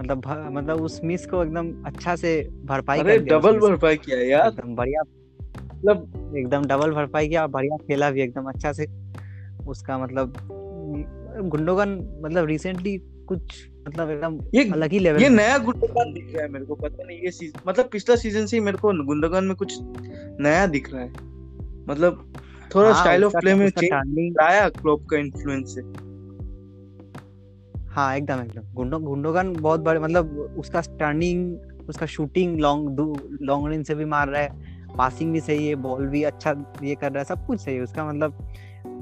मतलब 0.01 0.49
मतलब 0.51 0.81
उस 0.81 0.99
मिस 1.03 1.25
को 1.25 1.43
एकदम 1.43 1.71
अच्छा 1.85 2.15
से 2.15 2.49
भरपाई 2.65 2.99
अरे 2.99 3.17
कर 3.17 3.23
दिया 3.23 3.37
उस 3.37 3.45
डबल 3.45 3.59
भरपाई 3.59 3.97
किया 3.97 4.19
यार। 4.19 4.47
एकदम 4.47 4.75
बढ़िया। 4.75 5.01
मतलब 5.01 6.35
एकदम 6.37 6.65
डबल 6.65 6.91
भरपाई 6.91 7.27
किया 7.27 7.47
बढ़िया 7.47 7.77
खेला 7.77 8.11
भी 8.11 8.21
एकदम 8.21 8.49
अच्छा 8.49 8.71
से। 8.71 8.85
उसका 9.67 9.97
मतलब 9.97 10.33
गुंडोगन 11.43 12.19
मतलब 12.25 12.45
रिसेंटली 12.45 12.97
कुछ 13.27 13.67
मतलब 13.87 14.09
एकदम 14.09 14.39
ये 14.53 14.63
अलग 14.71 14.91
ही 14.91 14.99
लेवल 14.99 15.21
ये 15.21 15.29
नया 15.29 15.57
गुंडोगान 15.57 16.11
दिख 16.13 16.33
रहा 16.33 16.43
है 16.43 16.51
मेरे 16.51 16.65
को 16.65 16.75
पता 16.75 17.03
नहीं 17.03 17.19
ये 17.19 17.31
सीज, 17.31 17.53
मतलब 17.67 17.89
पिछला 17.91 18.15
सीज़न 18.15 18.45
से 18.45 18.57
ही 18.57 18.63
मेरे 18.63 18.77
को 18.77 18.91
गुंडोगान 19.05 19.45
में 19.45 19.55
कुछ 19.55 19.77
नया 20.41 20.65
दिख 20.67 20.93
रहा 20.93 21.01
है। 21.01 21.09
मतलब 21.87 22.33
थोड़ा 22.75 22.93
स्टाइल 22.93 23.23
ऑफ़ 23.23 23.33
प्ले 23.37 23.55
में 23.55 23.69
चेंज 23.69 24.37
आया 24.41 24.69
क्लोप 24.69 25.05
का 25.05 25.17
इन्फ्लुएंस 25.17 25.75
से। 25.75 25.81
हाँ 27.91 28.15
एकदम 28.17 28.39
एकदम। 28.39 28.73
गुंडो 28.73 28.99
गुंडोगन 28.99 29.53
बहुत 29.53 29.79
बड़े 29.79 29.99
मतलब 29.99 30.55
उसका 30.59 30.81
टर्निंग 30.99 31.57
उसका 31.89 32.05
शूटिंग 32.05 32.59
लॉन्ग 32.59 32.99
लॉन्ग 33.41 33.67
रेंज 33.67 33.87
से 33.87 33.95
भी 33.95 34.05
मार 34.05 34.27
रहा 34.27 34.41
है। 34.41 34.49
पासिंग 34.97 35.33
भी 35.33 35.39
सही 35.39 35.67
है 35.67 35.75
बॉल 35.75 36.07
भी 36.07 36.23
अच्छा 36.23 36.77
ये 36.83 36.95
कर 36.95 37.11
रहा 37.11 37.19
है 37.19 37.25
सब 37.25 37.45
कुछ 37.45 37.59
सही 37.59 37.75
है। 37.75 37.81
उसका 37.81 38.05
मतलब 38.05 38.53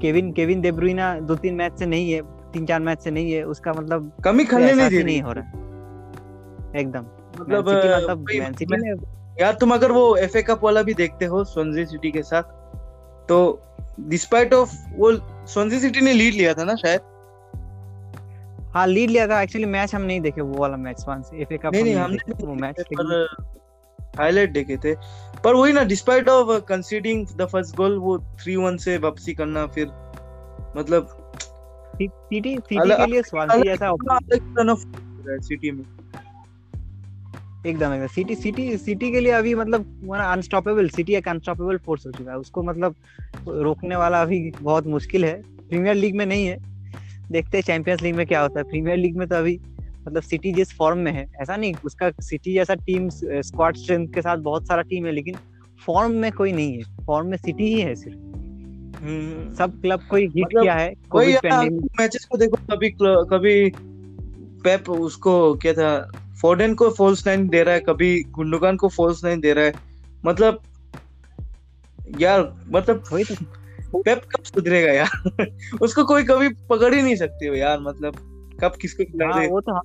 केविन 0.02 0.32
केविन 0.32 0.60
देब्रुइना 0.60 1.20
दो 1.20 1.34
तीन 1.34 1.54
मैच 1.54 1.78
से 1.78 1.86
नहीं 1.86 2.12
है 2.12 2.20
तीन 2.52 2.66
चार 2.66 2.80
मैच 2.80 3.00
से 3.00 3.10
नहीं 3.10 3.32
है 3.32 3.42
उसका 3.44 3.72
मतलब 3.72 4.12
कमी 4.24 4.44
खलने 4.44 4.72
नहीं 4.72 4.90
दे 4.90 5.02
नहीं 5.02 5.22
हो। 5.22 5.32
रहा। 5.32 5.48
एकदम। 6.80 7.06
मतलब 7.40 7.68
मतलब 7.68 8.24
वही- 8.28 8.40
मैन 8.40 8.52
सिटी 8.52 8.76
में 8.76 8.94
यार 9.40 9.52
तुम 9.52 9.74
अगर 9.74 9.92
वो 9.92 10.16
एफए 10.16 10.42
कप 10.42 10.60
वाला 10.64 10.82
भी 10.82 10.94
देखते 10.94 11.24
हो 11.24 11.44
सोनजी 11.44 11.86
सिटी 11.86 12.10
के 12.10 12.22
साथ 12.22 12.42
तो 13.28 13.62
डिस्पाइट 14.00 14.54
ऑफ़ 14.54 14.72
वो 14.96 15.12
सोनजी 15.46 15.80
सिटी 15.80 16.00
ने 16.00 16.12
लीड 16.12 16.34
लिया 16.34 16.54
था 16.54 16.64
ना 16.64 16.74
शायद 16.74 17.00
हाँ 18.74 18.86
लीड 18.86 19.10
लिया 19.10 19.26
था। 19.28 19.40
एक्चुअली 19.42 19.66
मैच 19.66 19.94
हम 19.94 20.02
नहीं 20.02 20.20
देखे 20.20 20.40
वो 20.40 20.60
वाला 20.60 20.76
मैच 20.78 21.04
वन 21.08 21.22
से 21.22 21.42
एफए 21.42 21.56
कप 21.58 21.72
नहीं 21.72 21.84
नहीं 21.84 21.94
हमने 21.94 22.32
वो 22.40 22.54
मैच 22.54 22.82
पर 22.92 23.26
हाईलाइट 24.18 24.52
देखे 24.52 24.76
थे। 24.76 24.94
पर 25.44 25.54
वही 25.54 25.72
ना 25.72 25.82
despite 25.84 26.28
of 26.28 26.60
conceding 26.64 27.26
the 27.36 27.46
first 27.46 27.76
goal 27.76 27.98
वो 27.98 28.16
3-1 28.44 28.78
से 28.80 28.96
वापसी 28.98 29.34
करना 29.34 29.66
फिर 29.68 29.86
मतलब 30.76 31.16
सिटी 31.94 32.56
सिटी 32.56 32.90
के 32.90 33.06
लिए 33.06 33.22
स्वांसी 33.22 33.62
जैसा 33.62 33.94
सिटी 35.38 35.70
में। 35.70 35.84
एकदम 37.64 37.92
एकदम। 37.92 38.06
सिटी 38.06 38.34
सिटी 38.34 38.76
सिटी 38.78 39.10
के 39.12 39.20
लिए 39.20 39.32
अभी 39.32 39.54
मतलब 39.54 40.12
अनस्टॉपेबल 40.14 40.88
सिटी 40.88 41.14
एक 41.14 41.28
अनस्टॉपेबल 41.28 41.78
फोर्स 41.78 42.06
हो 42.06 42.12
चुका 42.12 42.30
है। 42.32 42.38
उसको 42.38 42.62
मतलब 42.62 42.94
रोकने 43.48 43.96
वाला 43.96 44.22
अभी 44.22 44.40
बहुत 44.60 44.86
मुश्किल 44.86 45.24
है। 45.24 45.34
प्रीमियर 45.42 45.94
लीग 45.94 46.16
में 46.16 46.24
नहीं 46.26 46.46
है। 46.46 46.56
देखते 47.32 47.56
हैं 47.56 47.62
चैंपियंस 47.64 48.02
लीग 48.02 48.14
में 48.14 48.26
क्या 48.26 48.40
होता 48.40 48.60
है। 48.60 48.64
प्रीमियर 48.64 48.96
लीग 48.96 49.16
में 49.16 49.26
तो 49.28 49.36
अभी 49.36 49.58
मतलब 50.06 50.22
सिटी 50.22 50.52
जिस 50.52 50.72
फॉर्म 50.76 50.98
में 50.98 51.12
है 51.12 51.26
ऐसा 51.42 51.56
नहीं 51.56 51.74
उसका 51.84 52.10
सिटी 52.20 52.54
जैसा 52.54 52.74
टीम 52.74 53.08
स्क्वाड 53.08 53.76
स्ट्रेंथ 53.76 54.08
के 54.08 54.22
साथ 54.22 54.36
बहुत 54.36 54.66
सारा 54.66 54.82
टीम 54.82 55.06
है 55.06 55.12
लेकिन 55.12 55.34
फॉर्म 55.86 56.12
में 56.12 56.30
कोई 56.32 56.52
नहीं 56.52 56.78
है। 56.78 57.04
फॉर्म 57.06 57.26
में 57.26 57.36
सिटी 57.36 57.74
ही 57.74 57.80
है 57.80 57.94
सिर्फ़। 57.94 58.16
हम्म, 58.16 59.54
सब 59.54 59.80
क्लब 59.80 60.00
को 60.10 60.16
हिट 60.16 60.32
मतलब 60.38 60.62
किया 60.62 60.74
है 60.74 60.88
यार 61.44 61.70
मैचेस 62.00 62.24
को 62.24 62.38
देखो 62.38 62.56
कभी 62.70 62.90
कभी 63.30 63.70
पेप 64.64 64.90
उसको 64.90 65.54
क्या 65.54 65.72
था 65.72 65.90
फोर्डन 66.40 66.74
को 66.74 66.90
फॉल्स 66.90 67.26
नाइन 67.26 67.48
दे 67.48 67.62
रहा 67.62 67.74
है 67.74 67.80
कभी 67.80 68.22
गुंडोगान 68.30 68.76
को 68.76 68.88
फॉल्स 68.88 69.24
नाइन 69.24 69.40
दे 69.40 69.52
रहा 69.52 69.64
है। 69.64 69.72
मतलब 70.26 70.60
यार 72.18 72.52
मतलब 72.68 73.04
वही 73.12 73.24
तो। 73.24 73.34
पेप 73.96 74.18
कब 74.18 74.42
सुधरेगा 74.44 74.92
यार? 74.92 75.46
उसको 75.82 76.04
कोई 76.04 76.24
कभी 76.24 76.48
पकड़ 76.48 76.94
ही 76.94 77.02
नहीं 77.02 77.16
सकते 77.16 77.46
हो 77.46 77.54
यार 77.54 77.80
मतलब 77.80 78.14
कब 78.62 78.72
किसको 78.80 79.04
खिला 79.04 79.26
हाँ 79.26 79.40
दे 79.40 79.48
वो 79.48 79.60
तो 79.60 79.72
हाँ। 79.72 79.82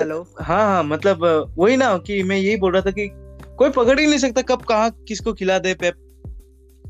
हेलो 0.00 0.26
हाँ 0.40 0.66
हाँ 0.66 0.84
मतलब 0.84 1.48
वही 1.58 1.76
ना 1.76 1.98
कि 1.98 2.22
मैं 2.22 2.36
यही 2.36 2.56
बोल 2.56 2.72
रहा 2.72 2.82
था 2.82 2.90
कि 2.90 3.08
कोई 3.56 3.70
पकड़ 3.70 4.00
ही 4.00 4.06
नहीं 4.06 4.18
सकता 4.18 4.42
कब 4.42 4.62
कहाँ 4.62 4.90
किसको 5.08 5.32
खिला 5.32 5.58
दे 5.58 5.74
पेप 5.74 5.94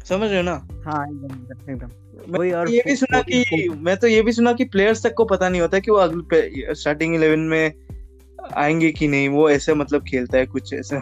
समझ 0.07 0.29
रहे 0.31 0.37
हो 0.37 0.43
ना? 0.43 0.69
हाँ 0.87 1.07
एकदम 1.07 1.73
एकदम 1.73 1.91
वही 2.39 2.53
और 2.53 2.71
ये 2.71 2.83
भी 2.87 2.97
सुना 2.97 3.21
कि 3.21 3.69
मैं 3.81 3.97
तो 3.97 4.07
ये 4.07 4.23
भी 4.23 4.33
सुना 4.33 4.53
कि 4.53 4.65
प्लेयर्स 4.65 5.07
तक 5.07 5.15
को 5.15 5.25
पता 5.25 5.49
नहीं 5.49 5.61
होता 5.61 5.79
कि 5.79 5.91
वो 5.91 5.97
अगले 5.97 6.75
स्टार्टिंग 6.75 7.15
इलेवन 7.15 7.39
में 7.39 7.73
आएँगे 8.55 8.91
कि 8.93 9.09
नहीं 9.09 9.29
वो 9.29 9.51
ऐसे 9.51 9.75
मतलब 9.75 10.03
खेलता 10.03 10.39
है 10.39 10.47
कुछ 10.47 10.75
ऐसा। 10.75 11.01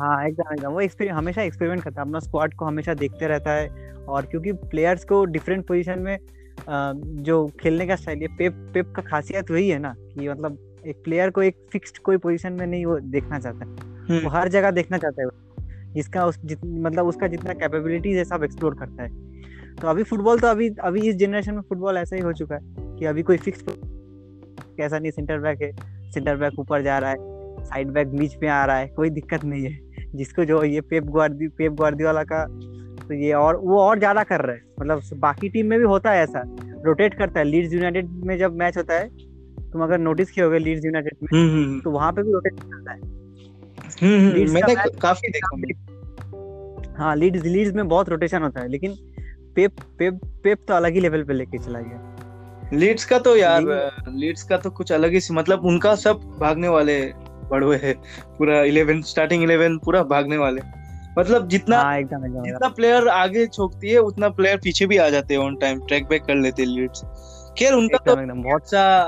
हाँ 0.00 0.26
एकदम 0.28 0.54
एकदम। 0.54 0.72
वो 0.72 0.80
एक्सपेरिमेंट 0.80 1.18
हमेशा 1.18 1.42
एक्सपेरिमेंट 1.42 1.82
करता 1.82 2.00
है 2.02 2.06
अपना 2.08 2.18
स्क्वाड 2.18 2.54
को 2.54 2.64
हमेशा 2.64 2.94
देखते 2.94 3.26
रहता 3.26 3.52
है 3.52 3.94
और 3.94 4.26
क्योंकि 4.26 4.52
प्लेयर्स 4.52 5.04
को 5.04 5.24
डिफरेंट 5.24 5.66
पोजीशन 5.66 5.98
में 5.98 6.18
जो 7.22 7.46
खेलने 7.60 7.86
का 7.86 7.96
स्टाइल 7.96 8.18
है 8.18 8.36
पेप 8.36 8.70
पेप 8.74 8.92
का 8.96 9.02
खासियत 9.02 9.50
वही 9.50 9.68
है 9.68 9.78
ना 9.78 9.94
कि 9.98 10.28
मतलब 10.28 10.58
एक 10.86 10.96
प्लेयर 11.04 11.30
को 11.30 11.42
एक 11.42 11.56
फिक्स्ड 11.72 11.98
कोई 11.98 12.16
पोजीशन 12.16 12.52
में 12.52 12.66
नहीं 12.66 12.86
वो 12.86 12.98
देखना 13.00 13.38
चाहता। 13.38 13.66
है 14.14 14.20
वो 14.20 14.30
हर 14.30 14.48
जगह 14.48 14.70
देखना 14.70 14.98
चाहता 14.98 15.22
है। 15.22 15.92
जिसका 15.92 16.26
उस 16.26 16.38
जित, 16.44 16.64
मतलब 16.64 17.06
उसका 17.06 17.26
जितना 17.26 17.52
कैपेबिलिटीज 17.52 18.16
है 18.16 18.24
सब 18.24 18.44
एक्सप्लोर 18.44 18.74
करता 18.74 19.02
है। 19.02 19.08
तो 19.74 19.88
अभी 19.88 20.02
फुटबॉल 20.02 20.40
तो 20.40 20.46
अभी 20.46 20.68
अभी 20.68 21.08
इस 21.08 21.16
जनरेशन 21.16 21.54
में 21.54 21.62
फुटबॉल 21.62 21.96
ऐसा 21.96 22.16
ही 22.16 22.22
हो 22.22 22.32
चुका 22.32 22.54
है 22.54 22.96
कि 22.98 23.04
अभी 23.04 23.22
कोई 23.22 23.36
फिक्स 23.36 23.64
कैसा 23.70 24.98
नहीं 24.98 25.10
सेंटर 25.10 25.38
बैक 25.38 25.62
है। 25.62 25.70
सेंटर 26.14 26.36
बैक 26.36 26.58
ऊपर 26.58 26.82
जा 26.82 26.98
रहा 26.98 27.10
है 27.10 27.16
साइड 27.64 27.90
बैक 27.92 28.08
बीच 28.08 28.36
में 28.42 28.48
आ 28.48 28.64
रहा 28.64 28.76
है 28.76 28.86
कोई 28.88 29.10
दिक्कत 29.10 29.44
नहीं 29.44 29.64
है। 29.64 29.78
जिसको 30.14 30.44
जो 30.44 30.62
ये 30.64 30.80
पेप 30.82 31.04
ग्वार्दी 31.06 31.48
पेप 31.58 31.72
ग्वार्दियोला 31.72 32.22
का 32.24 32.44
तो 32.98 33.14
ये 33.14 33.32
और 33.34 33.56
वो 33.56 33.78
और 33.80 33.98
ज़्यादा 33.98 34.22
कर 34.24 34.40
रहा 34.40 34.56
है। 34.56 34.62
मतलब 34.80 35.18
बाकी 35.20 35.48
टीम 35.48 35.66
में 35.66 35.78
भी 35.78 35.84
होता 35.84 36.10
है 36.10 36.22
ऐसा 36.22 36.42
रोटेट 36.84 37.14
करता 37.14 37.40
है। 37.40 37.44
लीड्स 37.46 37.72
यूनाइटेड 37.74 38.08
में 38.26 38.36
जब 38.38 38.56
मैच 38.56 38.76
होता 38.76 38.94
है 38.94 39.08
तुम 39.72 39.82
अगर 39.82 39.98
नोटिस 39.98 40.30
किए 40.30 40.44
होगे 40.44 40.58
लीड्स 40.58 40.84
यूनाइटेड 40.84 41.16
में 41.22 41.28
हम्म 41.32 41.50
हम्म 41.52 41.80
तो 41.80 41.90
वहाँ 41.90 42.12
पे 42.12 42.22
भी 42.22 42.32
रोटेट 42.32 42.60
करता 42.60 42.92
है। 42.92 42.98
हम्म, 42.98 44.18
हम्म, 44.20 44.52
मैंने 44.52 44.74
काफ़ी 45.00 45.28
देखा। 45.28 45.56
हाँ 46.98 47.14
लीड्स 47.16 47.44
लीड्स 47.44 47.74
में 47.74 47.88
बहुत 47.88 48.08
रोटेशन 48.08 48.42
होता 48.42 48.60
है 48.60 48.68
लेकिन 48.68 48.94
पेप 49.56 49.80
पेप 49.98 50.20
पेप 50.44 50.58
तो 50.68 50.74
अलग 50.74 50.92
ही 50.92 51.00
लेवल 51.00 51.22
पे 51.24 51.32
लेके 51.32 51.58
चला 51.58 51.80
गया। 51.80 51.98
लीड्स 52.74 53.04
का 53.04 53.18
तो 53.18 53.36
यार 53.36 53.62
लीड्स 54.08 54.42
का 54.42 54.56
तो 54.56 54.70
कुछ 54.70 54.92
अलग 54.92 55.12
ही 55.12 55.20
सी- 55.20 55.36
मतलब 55.36 55.64
उनका 55.64 55.94
सब 55.94 56.20
भागने 56.40 56.68
वाले 56.68 57.00
बड़वे 57.50 57.76
है। 57.76 57.92
पूरा 58.38 58.62
इलेवन 58.62 59.02
स्टार्टिंग 59.02 59.42
इलेवन 59.42 59.78
पूरा 59.78 60.02
भागने 60.02 60.36
वाले। 60.36 60.60
मतलब 61.18 61.48
जितना 61.48 61.80
हाँ 61.80 61.98
एकदम 61.98 62.24
एकदम। 62.26 62.44
जितना 62.44 62.68
प्लेयर 62.68 63.08
आगे 63.08 63.46
छोकती 63.46 63.90
है 63.90 63.98
उतना 63.98 64.28
प्लेयर 64.28 64.56
पीछे 64.56 64.86
भी 64.86 64.96
आ 64.96 65.08
जाते 65.08 65.34
हैं 65.34 65.40
ऑन 65.40 65.56
टाइम 65.56 65.80
ट्रैक 65.80 66.06
बैक 66.06 66.22
कर 66.22 66.34
लेते 66.34 66.62
हैं 66.62 66.68
लीड्स। 66.68 67.02
खैर 67.58 67.72
उनका 67.72 67.98
तो 67.98 68.20
एकदम 68.20 68.42
बहुत 68.42 68.70
सा 68.70 69.04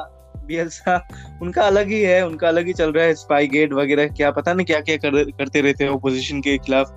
बियल्सा 0.47 1.09
उनका 1.43 1.63
अलग 1.63 1.89
ही 1.89 2.03
है 2.03 2.27
उनका 2.27 2.49
अलग 2.49 2.67
ही 2.67 2.73
चल 2.73 2.93
रहा 2.93 3.05
है 3.05 3.15
स्पाई 3.15 3.47
गेट 3.49 3.73
वगैरह 3.73 4.07
क्या 4.09 4.31
पता 4.31 4.53
नहीं 4.53 4.67
क्या 4.67 4.81
क्या 4.81 4.97
कर, 4.97 5.23
करते 5.31 5.61
रहते 5.61 5.85
हैं 5.85 5.91
ओपोजिशन 5.91 6.41
के 6.41 6.59
खिलाफ। 6.59 6.93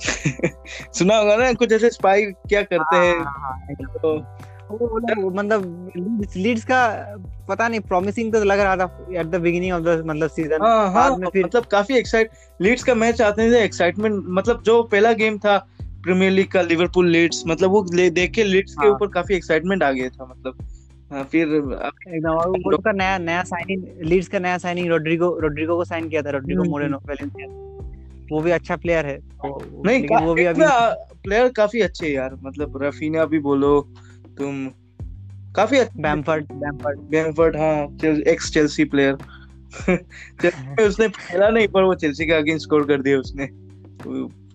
सुना 0.92 1.16
होगा 1.16 1.36
ना 1.36 1.52
कुछ 1.52 1.72
ऐसे 1.72 1.90
स्पाई 1.90 2.22
क्या 2.22 2.62
करते 2.62 2.96
हैं 2.96 3.18
हाँ, 3.18 3.34
हाँ। 3.38 3.98
तो 4.02 4.18
मतलब 4.72 5.90
लीड्स 5.96 6.36
लीड्स 6.36 6.64
का 6.64 6.80
पता 7.48 7.68
नहीं 7.68 7.80
प्रॉमिसिंग 7.80 8.32
तो 8.32 8.42
लग 8.44 8.60
रहा 8.60 8.76
था 8.76 9.06
at 9.12 9.26
the 9.26 9.36
beginning 9.36 9.72
of 9.72 9.82
the 9.82 10.02
मतलब 10.06 10.30
सीज़न 10.30 10.62
हाँ 10.62 10.92
हाँ 10.92 11.10
बाद 11.10 11.18
में 11.18 11.28
फिर 11.28 11.44
मतलब 11.44 11.64
काफ़ी 11.64 11.98
एक्साइट 11.98 12.30
लीड्स 12.60 12.84
का 12.84 12.94
मैच 12.94 13.20
आते 13.22 13.50
थे 13.52 13.64
एक्साइटमेंट 13.64 14.24
मतलब 14.28 14.62
जो 14.62 14.82
पहला 14.82 15.12
गेम 15.12 15.38
था 15.38 15.56
प्रीमियर 16.02 16.32
लीग 16.32 16.50
का 16.50 16.62
लिवरपूल 16.62 17.08
लीड्स 17.10 17.42
मतलब 17.46 17.70
वो 17.70 17.82
देख 17.92 18.32
के 18.32 18.44
लीड्स 18.44 18.74
के 18.74 18.86
हाँ। 18.86 18.94
ऊपर 18.94 19.06
काफ़ी 19.08 19.34
एक्साइटमेंट 19.36 19.82
आ 19.82 19.90
गया 19.92 20.08
था 20.08 20.24
मतलब। 20.24 20.54
फिर 21.30 21.48
एकदम 21.48 22.96
नया 22.96 23.18
नया 23.18 23.42
साइनिंग 23.42 23.84
लीड्स 24.02 24.28
का 24.28 24.38
नया 24.38 24.58
साइनिंग 24.58 24.88
रोड्रिगो 24.88 25.38
रोड्रिगो 25.40 25.76
को 25.76 25.84
साइन 25.84 26.08
किया 26.08 26.22
था 26.22 26.30
रोड्रिगो 26.30 26.60
हम्म, 26.62 26.70
मोरेनो 26.70 26.96
वेलेंसिया 27.08 27.46
वो 28.32 28.40
भी 28.42 28.50
अच्छा 28.50 28.76
प्लेयर 28.76 29.06
है। 29.06 29.18
नहीं 29.46 30.26
वो 30.26 30.34
भी 30.34 30.44
अभी 30.44 30.62
प्लेयर 31.22 31.48
काफ़ी 31.48 31.80
अच्छे 31.80 32.08
यार 32.08 32.36
मतलब 32.42 32.78
रफीना 32.82 33.24
भी 33.24 33.38
बोलो 33.38 33.88
तुम 34.38 34.68
काफ़ी 35.56 35.80
बैम्फर्ड 35.96 36.52
बैम्फर्ड 36.52 36.98
बैमफर्ड 36.98 37.56
हाँ 37.56 37.98
एक्स 38.04 38.52
चेल्सी 38.52 38.84
प्लेयर 38.84 39.12
उसने 40.82 41.08
खेला 41.08 41.48
नहीं 41.48 41.68
पर 41.68 41.82
वो 41.82 41.94
चेल्सी 41.94 42.26
के 42.26 42.32
अगेंस्ट 42.32 42.62
स्कोर 42.62 42.86
कर 42.86 43.02
दिया 43.02 43.18
उसने। 43.18 43.44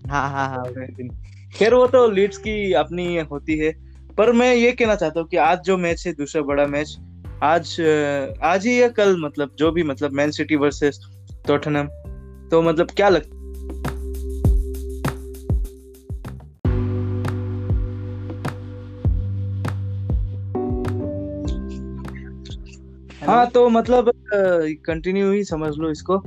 हाँ 0.10 0.30
हाँ 0.30 0.48
हाँ। 0.50 0.64
खैर 1.54 1.74
वो 1.74 1.88
तो 1.88 2.12
लीड्स 2.12 2.38
की 2.38 2.74
अपनी 2.74 3.18
होती 3.20 3.58
है। 3.58 3.92
पर 4.18 4.32
मैं 4.32 4.56
ये 4.56 4.72
कहना 4.72 4.96
चाहता 4.96 5.20
हूँ 5.20 5.28
कि 5.28 5.38
आज 5.38 5.60
जो 5.60 5.78
मैच 5.78 6.08
है 6.08 6.14
दूसरा 6.14 6.42
बड़ा 6.42 6.66
मैच 6.68 6.98
आज 7.44 7.76
आज 8.44 8.68
ही 8.68 8.82
या 8.82 8.88
कल 8.88 9.18
मतलब 9.20 9.56
जो 9.58 9.72
भी 9.72 9.84
मतलब 9.84 10.12
मैन 10.12 10.32
सिटी 10.32 10.56
वर्सेस 10.56 11.00
टॉटनहम 11.48 11.88
तो 12.52 12.62
मतलब 12.62 12.92
क्या 12.92 13.10
लगता 13.10 13.41
हाँ 23.24 23.48
तो 23.48 23.70
मतलब 23.70 24.12
कंटिन्यू 24.86 25.32
ही 25.32 25.44
समझ 25.44 25.76
लो 25.78 25.90
इसको। 25.92 26.18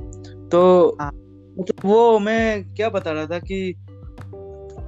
तो 0.48 0.96
हाँ। 1.00 1.10
मतलब 1.58 1.84
वो 1.84 2.18
मैं 2.18 2.74
क्या 2.74 2.88
बता 2.88 3.10
रहा 3.10 3.26
था 3.26 3.38
कि 3.38 3.74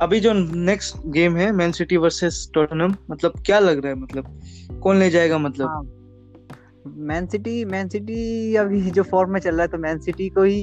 अभी 0.01 0.21
जो 0.21 0.33
नेक्स्ट 0.55 0.97
गेम 1.07 1.37
है 1.37 1.53
मैन 1.53 1.73
सिटी 1.73 1.97
वर्सेस 1.97 2.51
टॉटनहम 2.55 2.97
मतलब 3.11 3.33
क्या 3.47 3.59
लग 3.59 3.79
रहा 3.79 3.93
है 3.93 3.99
मतलब? 3.99 4.41
कौन 4.83 4.99
ले 4.99 5.11
जाएगा 5.11 5.39
मतलब? 5.39 5.69
हाँ। 5.69 5.83
मैन 6.97 7.27
सिटी 7.27 7.65
मैन 7.65 7.89
सिटी 7.89 8.55
अभी 8.57 8.81
जो 8.91 9.03
फॉर्म 9.03 9.33
में 9.33 9.41
चल 9.41 9.51
रहा 9.51 9.63
है 9.63 9.69
तो 9.69 9.79
मैन 9.79 9.99
सिटी 9.99 10.29
को 10.29 10.43
ही 10.43 10.61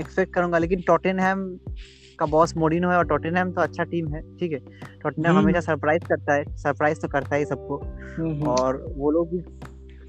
एक्सपेक्ट 0.00 0.34
करूँगा 0.34 0.58
लेकिन 0.58 0.80
टॉटेनहैम 0.80 1.58
का 2.18 2.26
बॉस 2.26 2.56
मोरिनो 2.56 2.90
है 2.90 2.96
और 2.96 3.06
टॉटेनहैम 3.06 3.52
तो 3.52 3.60
अच्छा 3.60 3.84
टीम 3.84 4.08
है 4.08 4.20
ठीक 4.36 4.52
है? 4.52 4.58
टॉटेनहैम 5.02 5.34
हम्म। 5.34 5.44
हमेशा 5.44 5.60
सरप्राइज़ 5.60 6.02
करता 6.04 6.34
है 6.34 6.56
सरप्राइज़ 6.56 7.00
तो 7.00 7.08
करता 7.08 7.36
है 7.36 7.44
सबको। 7.44 7.76
और 8.50 8.94
वो 8.96 9.10
लोग 9.10 9.30
भी 9.30 9.38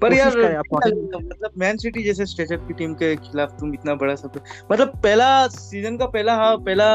पर 0.02 0.12
यार 0.12 0.30
करें? 0.30 1.02
मतलब 1.14 1.50
मैन 1.58 1.76
सिटी 1.76 2.02
जैसे 2.02 2.26
स्टेचर 2.26 2.56
की 2.56 2.74
टीम 2.74 2.94
के 2.94 3.14
खिलाफ 3.16 3.56
तुम 3.60 3.74
इतना 3.74 3.94
बड़ा 3.94 4.14
सब 4.14 4.40
मतलब 4.72 5.00
पहला 5.02 5.46
सीज़न 5.48 5.96
का 5.96 6.06
पहला 6.06 6.34
हाँ 6.34 6.56
पहला 6.56 6.88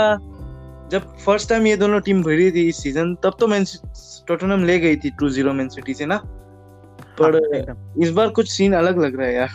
जब 0.92 1.16
फ़र्स्ट 1.26 1.50
टाइम 1.50 1.68
ये 1.68 1.78
दोनों 1.78 2.00
टीम 2.00 2.24
भिड़ी 2.24 2.52
थी 2.52 2.68
इस 2.70 2.82
सीज़न 2.84 3.14
तब 3.24 3.38
तो 3.40 3.48
मैन 3.48 3.66
टॉटनहम 4.28 4.64
ले 4.66 4.80
गई 4.80 4.96
थी 4.96 5.10
टू 5.10 5.30
ज़ीरो 5.30 5.54
मैन 5.54 5.70
सिटी 5.70 5.94
से 5.94 6.06
ना? 6.06 6.18
पर 7.22 7.36
हाँ, 7.70 7.94
इस 7.98 8.12
बार 8.12 8.30
कुछ 8.30 8.52
सीन 8.52 8.74
अलग 8.74 9.00
लग 9.02 9.16
रहा 9.20 9.28
है 9.28 9.34
यार। 9.34 9.50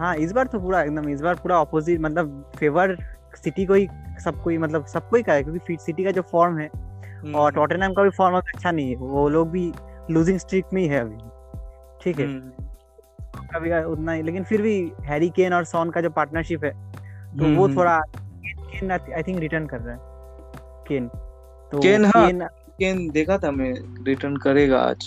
हाँ 0.00 0.14
इस 0.16 0.32
बार 0.32 0.46
तो 0.46 0.60
पूरा 0.60 0.82
एकदम 0.82 1.08
इस 1.08 1.20
बार 1.20 1.34
पूरा 1.34 1.58
ऑपोजिट 1.60 2.00
मतलब 2.00 2.52
फेवर 2.58 2.96
सिटी 3.44 3.66
को 3.66 3.74
ही 3.74 3.88
सबको 4.24 4.50
ही 4.50 4.58
मतलब 4.58 4.86
सबको 4.86 5.16
ही 5.16 5.22
का 5.22 5.32
है 5.32 5.42
क्योंकि 5.42 5.76
सिटी 5.80 6.04
का 6.04 6.10
जो 6.10 6.22
फॉर्म 6.22 6.58
है 6.58 6.68
और 7.34 7.52
टॉटेनहम 7.52 7.94
का 7.94 8.02
भी 8.02 8.10
फॉर्म 8.10 8.36
अच्छा 8.36 8.70
नहीं 8.70 8.88
है 8.90 8.96
वो 8.96 9.28
लोग 9.28 9.50
भी 9.50 9.72
लूजिंग 10.10 10.38
स्ट्रीक 10.38 10.64
में 10.72 10.82
ही 10.82 10.88
है 10.88 11.00
अभी। 11.00 11.16
ठीक 12.02 12.18
है। 12.20 12.26
हम्म, 12.26 12.66
अभी 13.54 13.72
उतना 13.84 14.12
ही 14.12 14.22
लेकिन 14.22 14.44
फिर 14.44 14.62
भी 14.62 14.92
हैरी 15.02 15.28
केन 15.30 15.52
और 15.52 15.64
सॉन 15.64 15.90
का 15.90 16.00
जो 16.00 16.10
पार्टनरशिप 16.10 16.64
है 16.64 16.70
तो 16.70 17.44
हम्म, 17.44 17.56
वो 17.56 17.64
हम्म। 17.64 17.76
थोड़ा 17.76 17.98
केन 18.46 18.90
आई 18.90 19.22
थिंक 19.22 19.38
रिटर्न 19.38 19.66
कर 19.66 19.80
रहा 19.80 19.94
है। 19.94 19.98
केन 20.88 21.08
तो 21.08 21.78
केन, 21.78 22.04
हाँ। 22.04 22.26
केन 22.26 22.44
केन 22.78 23.08
देखा 23.10 23.36
था 23.38 23.50
मैं 23.50 23.72
रिटर्न 24.04 24.36
करेगा 24.36 24.78
आज। 24.80 25.04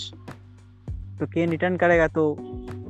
तो 1.18 1.26
केन 1.26 1.50
रिटर्न 1.50 1.76
करेगा 1.76 2.06
तो 2.08 2.32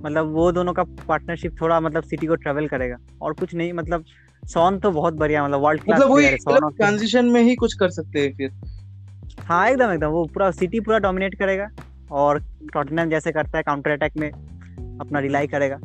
मतलब 0.05 0.33
वो 0.33 0.51
दोनों 0.53 0.73
का 0.73 0.83
पार्टनरशिप 1.09 1.57
थोड़ा 1.61 1.81
मतलब 1.81 2.03
सिटी 2.03 2.27
को 2.27 2.35
ट्रेवल 2.37 2.67
करेगा। 2.69 2.97
और 3.23 3.33
कुछ 3.33 3.55
नहीं 3.55 3.73
मतलब 3.73 4.05
सॉन 4.43 4.79
तो 4.79 4.91
बहुत 4.91 5.15
बढ़िया 5.15 5.45
मतलब 5.45 5.61
वर्ल्ड 5.61 5.83
क्लास 5.83 6.01
मतलब 6.01 6.13
वही 6.13 6.77
ट्रांजिशन 6.77 7.25
में 7.25 7.41
ही 7.43 7.55
कुछ 7.55 7.75
कर 7.75 7.91
सकते 7.91 8.21
हैं 8.21 8.37
फिर। 8.37 8.51
हाँ 9.45 9.69
एकदम 9.69 9.93
एकदम 9.93 10.09
वो 10.09 10.25
पूरा 10.25 10.51
सिटी 10.51 10.81
पूरा 10.81 10.99
डोमिनेट 10.99 11.35
करेगा। 11.35 11.69
और 12.15 12.39
टॉटनहम 12.75 13.11
जैसे 13.11 13.33
करता 13.33 13.59
है 13.59 13.63
काउंटर 13.63 13.91
अटैक 13.91 14.13
में 14.17 14.31
अपना 15.01 15.21
रिलाई 15.21 15.47
करेगा। 15.47 15.79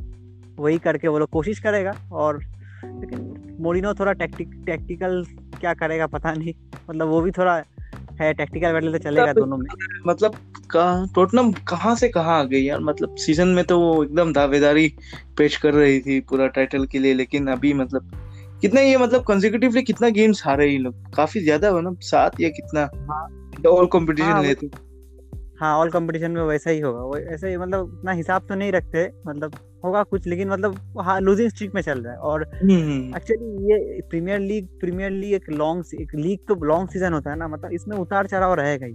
वही 0.60 0.78
करके 0.78 1.08
वो 1.08 1.20
लोग 1.20 1.30
कोशिश 1.30 1.60
करेगा 1.60 1.92
और 2.12 2.42
लेकिन 2.84 3.58
मोरिनो 3.62 3.94
थोड़ा 3.94 4.14
टैक्टिक 4.14 4.54
टैक्टिकल 4.66 5.24
क्या 5.62 5.74
करेगा 5.74 6.08
पता 6.08 6.32
नहीं। 6.34 6.54
मतलब 6.90 7.08
वो 7.08 7.22
भी 7.22 7.32
थोड़ा 7.32 7.56
है 8.22 8.34
टैक्टिकल 8.34 8.74
बैटल 8.74 8.92
तो 8.92 8.98
चलेगा 8.98 9.34
दोनों 9.34 9.58
में। 9.58 9.66
मतलब 10.08 10.38
कहाँ 10.72 11.08
टोटनम 11.16 11.52
कहाँ 11.68 11.96
से 11.96 12.08
कहाँ 12.10 12.40
आ 12.40 12.44
गई 12.44 12.62
यार? 12.62 12.80
मतलब 12.80 13.16
सीज़न 13.16 13.48
में 13.48 13.64
तो 13.66 13.80
वो 13.80 14.04
एकदम 14.04 14.34
दावेदारी 14.34 14.88
पेश 15.38 15.58
कर 15.58 15.74
रही 15.74 16.00
थी 16.00 16.20
पूरा 16.20 16.48
टाइटल 16.48 16.86
के 16.86 17.00
लिए 17.00 17.14
लेकिन 17.14 17.48
अभी 17.48 17.74
मतलब 17.74 18.12
कितना 18.62 18.82
ये 18.82 18.98
मतलब 18.98 19.24
कंसेक्यूटिवली 19.24 19.82
कितना 19.82 20.10
गेम्स 20.10 20.46
हारे 20.46 20.68
ये 20.68 20.78
लोग? 20.78 20.96
काफ़ी 21.16 21.42
ज़्यादा 21.42 21.70
हो 21.70 21.82
ना 21.82 21.94
सात 22.02 22.40
या 22.40 22.50
कितना। 22.50 22.84
ऑल 23.70 23.86
कंपटीशन 23.86 24.32
हाँ, 24.32 24.44
लेते 24.44 24.68
हाँ 25.60 25.76
ऑल 25.78 25.90
कंपटीशन 25.92 26.32
में 26.32 26.42
वैसा 26.44 26.70
ही 26.70 26.80
होगा। 26.80 27.02
वो 27.02 27.18
ऐसे 27.34 27.50
ही 27.50 27.58
मतलब 27.58 27.94
उतना 27.94 28.12
हिसाब 28.14 28.46
तो 28.50 28.56
नहीं 28.56 28.72
रखते 28.72 29.10
मतलब 29.28 29.58
होगा 29.86 30.04
कुछ 30.04 30.28
लेकिन 30.28 30.50
मतलब 30.50 31.00
हाँ 31.00 31.20
लूजिंग 31.22 31.50
स्ट्रीक 31.50 31.74
में 31.76 31.82
चल 31.82 32.00
रहा 32.00 32.14
है। 32.14 32.20
और 32.20 32.44
हम्म, 32.54 33.16
एक्चुअली 33.16 33.72
ये 33.72 34.02
प्रीमियर 34.10 34.40
लीग 34.40 34.68
प्रीमियर 34.80 35.12
लीग 35.12 35.34
एक 35.34 35.50
लॉन्ग 35.52 35.94
एक 36.02 36.16
लीग 36.16 36.40
तो 36.48 36.56
लॉन्ग 36.66 36.90
सीज़न 36.90 37.14
होता 37.14 37.32
है 37.32 37.38
ना 37.38 37.48
मतलब 37.48 37.72
इसमें 37.74 37.96
उतार 37.98 38.28
चढ़ाव 38.28 38.54
रहेगा 38.54 38.86
ही। 38.86 38.94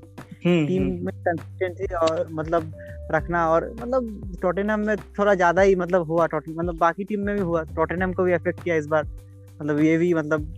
टीम 0.67 0.83
में 1.05 1.13
कंसिस्टेंसी 1.19 1.95
और 1.97 2.27
मतलब 2.33 2.73
रखना 3.13 3.47
और 3.51 3.71
मतलब 3.77 4.39
टोटेनम 4.43 4.81
में 4.81 4.97
थोड़ा 5.19 5.35
ज़्यादा 5.35 5.63
ही 5.63 5.75
मतलब 5.77 6.07
हुआ 6.07 6.27
मतलब 6.35 6.77
बाकी 6.79 7.05
टीम 7.05 7.21
में 7.21 7.35
भी 7.35 7.41
हुआ। 7.41 7.63
टोटेनम 7.77 8.13
को 8.13 8.25
भी 8.25 8.33
अफेक्ट 8.33 8.63
किया 8.65 8.77
इस 8.77 8.87
बार। 8.87 9.05
मतलब 9.61 9.81
ये 9.81 9.97
भी 9.99 10.13
मतलब 10.15 10.53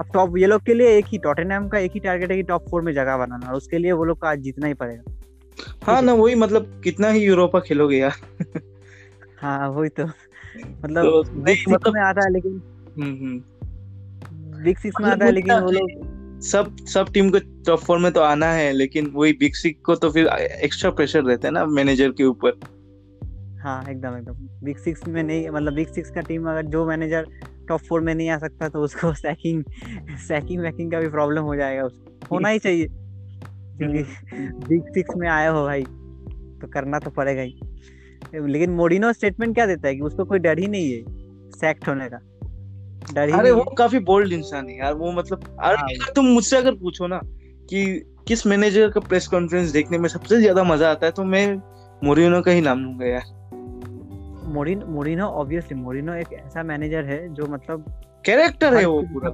अब 0.00 0.06
टॉप 0.14 0.36
ये 0.38 0.46
लोग 0.46 0.62
के 0.62 0.74
लिए 0.74 0.96
एक 0.98 1.06
ही 1.08 1.18
टोटेनम 1.18 1.68
का 1.68 1.78
एक 1.78 1.92
ही 1.94 2.00
टारगेट 2.00 2.30
है 2.30 2.36
कि 2.36 2.42
टॉप 2.42 2.68
फोर 2.70 2.82
में 2.82 2.92
जगह 2.92 3.16
बनाना 3.16 3.48
और 3.48 3.54
उसके 3.54 3.78
लिए 3.78 3.92
वो 3.92 4.04
लोग 4.04 4.18
को 4.18 4.26
आज 4.26 4.38
जीतना 4.38 4.66
ही 4.66 4.74
पड़ेगा। 4.74 5.02
हाँ 5.82 6.02
ना 6.02 6.12
वही 6.12 6.34
मतलब 6.34 6.80
कितना 6.84 7.08
ही 7.08 7.24
यूरोपा 7.24 7.60
खेलोगे 7.60 7.98
यार। 7.98 8.12
हाँ 9.40 9.68
वही 9.68 9.88
तो। 9.88 10.04
मतलब 10.84 11.02
तो 11.02 11.22
बिग 11.22 11.58
मतलब 11.68 11.94
में 11.94 12.00
आता 12.00 12.24
है 12.24 12.32
लेकिन 12.32 12.62
बिग 14.64 14.76
सिक्स 14.78 14.96
में 15.00 15.08
आता 15.10 15.24
है 15.24 15.32
लेकिन 15.32 15.54
वो 15.54 15.70
लोग 15.70 16.40
सब 16.40 16.76
सब 16.86 17.12
टीम 17.12 17.30
को 17.30 17.38
टॉप 17.38 17.78
फोर 17.78 17.98
में 17.98 18.12
तो 18.12 18.20
आना 18.20 18.46
है 18.46 18.72
लेकिन 18.72 19.06
वही 19.06 19.32
बिग 19.32 19.54
सिक्स 19.54 19.80
को 19.84 19.94
तो 19.94 20.10
फिर 20.10 20.26
एक्स्ट्रा 20.62 20.90
प्रेशर 20.90 21.22
रहता 21.22 21.48
है 21.48 21.54
ना 21.54 21.64
मैनेजर 21.66 22.10
के 22.10 22.24
ऊपर। 22.24 22.60
हाँ 23.60 23.84
एकदम 23.90 24.16
एकदम। 24.16 24.48
बिग 24.64 24.76
सिक्स 24.76 25.08
में 25.08 25.22
नहीं 25.22 25.48
मतलब 25.48 25.72
बिग 25.72 25.88
सिक्स 25.88 26.10
का 26.10 26.20
टीम 26.20 26.50
अगर 26.50 26.62
जो 26.62 26.86
मैनेजर 26.86 27.26
टॉप 27.68 27.80
फोर 27.80 28.00
में 28.00 28.14
नहीं 28.14 28.30
आ 28.30 28.38
सकता 28.38 28.68
तो 28.68 28.80
उसको 28.80 29.14
सैकिंग 29.14 29.64
सैकिंग 30.28 30.60
वैकिंग 30.60 30.92
का 30.92 31.00
भी 31.00 31.08
प्रॉब्लम 31.08 31.42
हो 31.42 31.56
जाएगा 31.56 31.82
उसको 31.84 32.26
होना 32.32 32.48
ही 32.48 32.58
चाहिए। 32.66 32.86
क्योंकि 33.78 34.02
बिग। 34.68 34.92
सिक्स 34.94 35.16
में 35.16 35.28
आया 35.28 35.50
हो 35.50 35.64
भाई 35.64 35.82
तो 36.60 36.66
करना 36.66 36.98
तो 36.98 37.10
पड़ेगा 37.10 37.42
ही। 37.42 37.60
लेकिन 38.46 38.70
मोडिनो 38.70 39.12
स्टेटमेंट 39.12 39.54
क्या 39.54 39.66
देता 39.66 39.88
है 39.88 39.94
कि 39.96 40.02
उसको 40.02 40.24
कोई 40.24 40.38
डर 40.38 40.58
ही 40.58 40.66
नहीं 40.68 40.90
है 40.92 41.50
सैक्ट 41.50 41.88
होने 41.88 42.08
का। 42.08 42.18
डर 43.14 43.32
अरे 43.32 43.50
वो 43.50 43.64
काफ़ी 43.78 43.98
बोल्ड 43.98 44.32
इंसान 44.32 44.68
है 44.68 44.78
यार 44.78 44.94
वो 44.94 45.12
मतलब 45.12 45.56
अरे 45.60 45.76
हाँ। 45.76 46.12
तुम 46.16 46.26
मुझसे 46.26 46.56
अगर 46.56 46.74
पूछो 46.74 47.06
ना 47.06 47.20
कि 47.68 47.84
किस 48.28 48.46
मैनेजर 48.46 48.90
का 48.90 49.00
प्रेस 49.00 49.26
कॉन्फ्रेंस 49.26 49.70
देखने 49.70 49.98
में 49.98 50.08
सबसे 50.08 50.40
ज़्यादा 50.40 50.64
मज़ा 50.64 50.90
आता 50.90 51.06
है 51.06 51.12
तो 51.12 51.24
मैं 51.24 51.46
मोरिनो 52.02 52.40
का 52.42 52.50
ही 52.50 52.60
नाम 52.60 52.78
लूँगा 52.78 53.06
यार। 53.06 53.36
मोरिन 54.48 54.82
मोरिनो 54.88 55.26
ऑब्वियसली 55.26 55.78
मोरिनो 55.78 56.14
एक 56.14 56.32
ऐसा 56.32 56.62
मैनेजर 56.62 57.04
है 57.04 57.28
जो 57.34 57.46
मतलब 57.46 57.84
कैरेक्टर 58.24 58.76
है 58.76 58.84
वो 58.86 59.00
पूरा। 59.02 59.30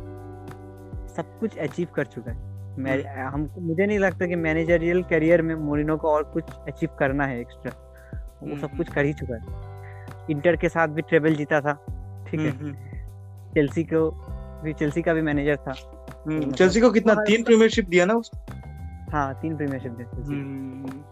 सब 1.15 1.39
कुछ 1.41 1.59
अचीव 1.59 1.89
कर 1.97 2.05
चुका 2.05 2.31
है। 2.31 2.54
हम्म। 2.79 3.27
हमको 3.35 3.61
मुझे 3.61 3.87
नहीं 3.87 3.99
लगता 3.99 4.27
कि 4.27 4.37
मैनेजरियल 4.37 5.03
करियर 5.03 5.43
में 5.43 5.55
मोरिनो 5.55 5.97
को 5.97 6.09
और 6.09 6.23
कुछ 6.25 6.45
अचीव 6.69 6.97
करना 6.99 7.27
है 7.27 7.41
एक्स्ट्रा 7.41 7.73
वो 8.43 8.57
सब 8.57 8.77
कुछ 8.77 8.87
हम्म। 8.87 8.95
कर 8.95 9.05
ही 9.05 9.13
चुका 9.13 9.35
है। 9.35 9.63
इंटर 10.31 10.57
के 10.57 10.69
साथ 10.69 10.89
भी 10.89 11.03
ट्रेबल 11.03 11.35
जीता 11.35 11.61
था 11.61 11.73
ठीक 12.29 12.41
है। 12.41 12.53
चेल्सी 13.55 13.83
हम्म, 13.83 13.91
को 13.95 14.63
भी 14.63 14.73
चेल्सी 14.73 15.03
का 15.03 15.13
भी 15.15 15.23
मैनेजर 15.23 15.57
था। 15.57 15.73
चेल्सी 16.29 16.81
को 16.81 16.91
कितना 16.91 17.15
तीन 17.15 17.43
प्रीमियरशिप 17.45 17.89
दिया 17.89 18.05
ना 18.05 18.15
उसको 18.15 18.39
हाँ 19.13 19.33
तीन 19.43 19.57
प्रीमियरशिप 19.57 19.93
दिया 19.93 21.03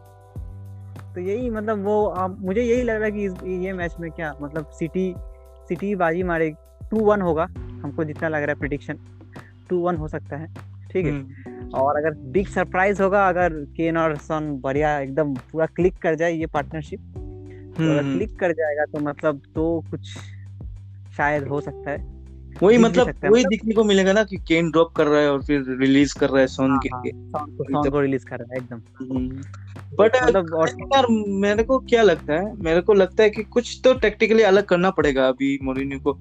तो 1.15 1.21
यही 1.21 1.51
मतलब 1.51 1.85
वो 1.85 2.05
आ, 2.07 2.27
मुझे 2.27 2.61
यही 2.61 2.83
लग 2.83 2.95
रहा 2.97 3.05
है 3.05 3.11
कि 3.13 3.65
ये 3.67 3.73
मैच 3.73 3.95
में 4.01 4.11
क्या 4.11 4.35
मतलब 4.43 4.71
सिटी 4.71 5.15
सिटी 5.69 5.95
बाजी 5.95 6.23
मारे 6.23 6.51
टू 6.91 7.05
वन 7.05 7.21
होगा। 7.21 7.45
हमको 7.83 8.05
जितना 8.05 8.29
लग 8.29 8.43
रहा 8.43 8.53
है 8.53 8.59
प्रिडिक्शन 8.59 8.99
टू 9.69 9.79
वन 9.79 9.97
हो 9.97 10.09
सकता 10.09 10.37
है 10.37 10.47
ठीक 10.93 11.07
है। 11.07 11.13
हम्म। 11.13 11.52
और 11.75 11.97
अगर 11.97 12.15
बिग 12.33 12.47
सरप्राइज़ 12.47 13.03
होगा 13.03 13.29
अगर 13.29 13.53
केन 13.77 13.97
और 13.97 14.17
सन 14.17 14.51
बढ़िया 14.63 14.99
एकदम 15.01 15.35
पूरा 15.53 15.67
क्लिक 15.67 15.99
कर 15.99 16.15
जाए 16.15 16.33
ये 16.33 16.47
पार्टनरशिप 16.47 17.01
तो 17.77 17.91
अगर 17.91 18.03
क्लिक 18.03 18.29
हम्म। 18.29 18.39
कर 18.39 18.53
जाएगा 18.53 18.85
तो 18.85 18.99
मतलब 18.99 19.41
तो 19.55 19.85
कुछ 19.91 20.09
शायद 21.17 21.49
हो 21.49 21.61
सकता 21.61 21.91
है 21.91 22.22
वही 22.63 22.79
मतलब 22.79 23.07
वही 23.07 23.31
मतलब 23.31 23.49
दिखने 23.49 23.75
को 23.75 23.85
मिलेगा 23.85 24.13
ना 24.13 24.25
कि 24.25 24.37
केन 24.37 24.71
ड्रॉप 24.71 24.93
कर 24.93 25.07
रहा 25.07 25.21
है 25.21 25.31
और 25.33 25.45
फिर 25.45 25.65
रिलीज़ 25.81 26.15
कर 26.19 26.31
रहा 26.31 26.41
है 26.41 26.47
सोन 26.47 26.79
के 26.79 26.89
लिए। 26.89 27.13
सोन 27.29 27.91
को 27.91 28.01
रिलीज़ 28.01 28.27
कर 28.27 28.39
रहा 28.39 28.55
है 28.55 28.59
एकदम। 28.59 28.79
But 29.97 30.17
hmm. 30.17 30.27
मतलब 30.27 30.67
यार 30.95 31.07
मेरे 31.29 31.63
को 31.63 31.79
क्या 31.79 32.03
लगता 32.03 32.35
है 32.35 32.57
मेरे 32.57 32.81
को 32.81 32.95
लगता 32.95 33.23
है 33.23 33.31
कि 33.31 33.43
कुछ 33.43 33.81
तो 33.85 33.95
टेक्टिकली 33.95 34.43
अलग 34.43 34.65
करना 34.65 34.91
पड़ेगा 34.91 35.29
अभी 35.29 35.59
मोरिनियो 35.63 36.01
को। 36.01 36.13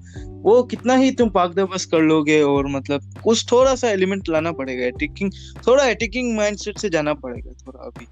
वो 0.42 0.62
कितना 0.62 0.94
ही 0.94 1.10
तुम 1.10 1.30
पाक 1.30 1.50
बस 1.50 1.84
कर 1.84 2.00
लोगे 2.00 2.42
और 2.42 2.66
मतलब 2.66 3.14
कुछ 3.24 3.52
थोड़ा 3.52 3.74
सा 3.74 3.88
एलिमेंट 3.88 4.28
लाना 4.28 4.52
पड़ेगा 4.52 4.86
अटैकिंग 4.86 5.32
थोड़ा 5.66 5.84
अटैकिंग 5.84 6.36
माइंडसेट 6.36 6.78
से 6.78 6.90
जाना 6.90 7.14
पड़ेगा 7.14 7.52
थोड़ा 7.66 7.80
अभी। 7.80 8.06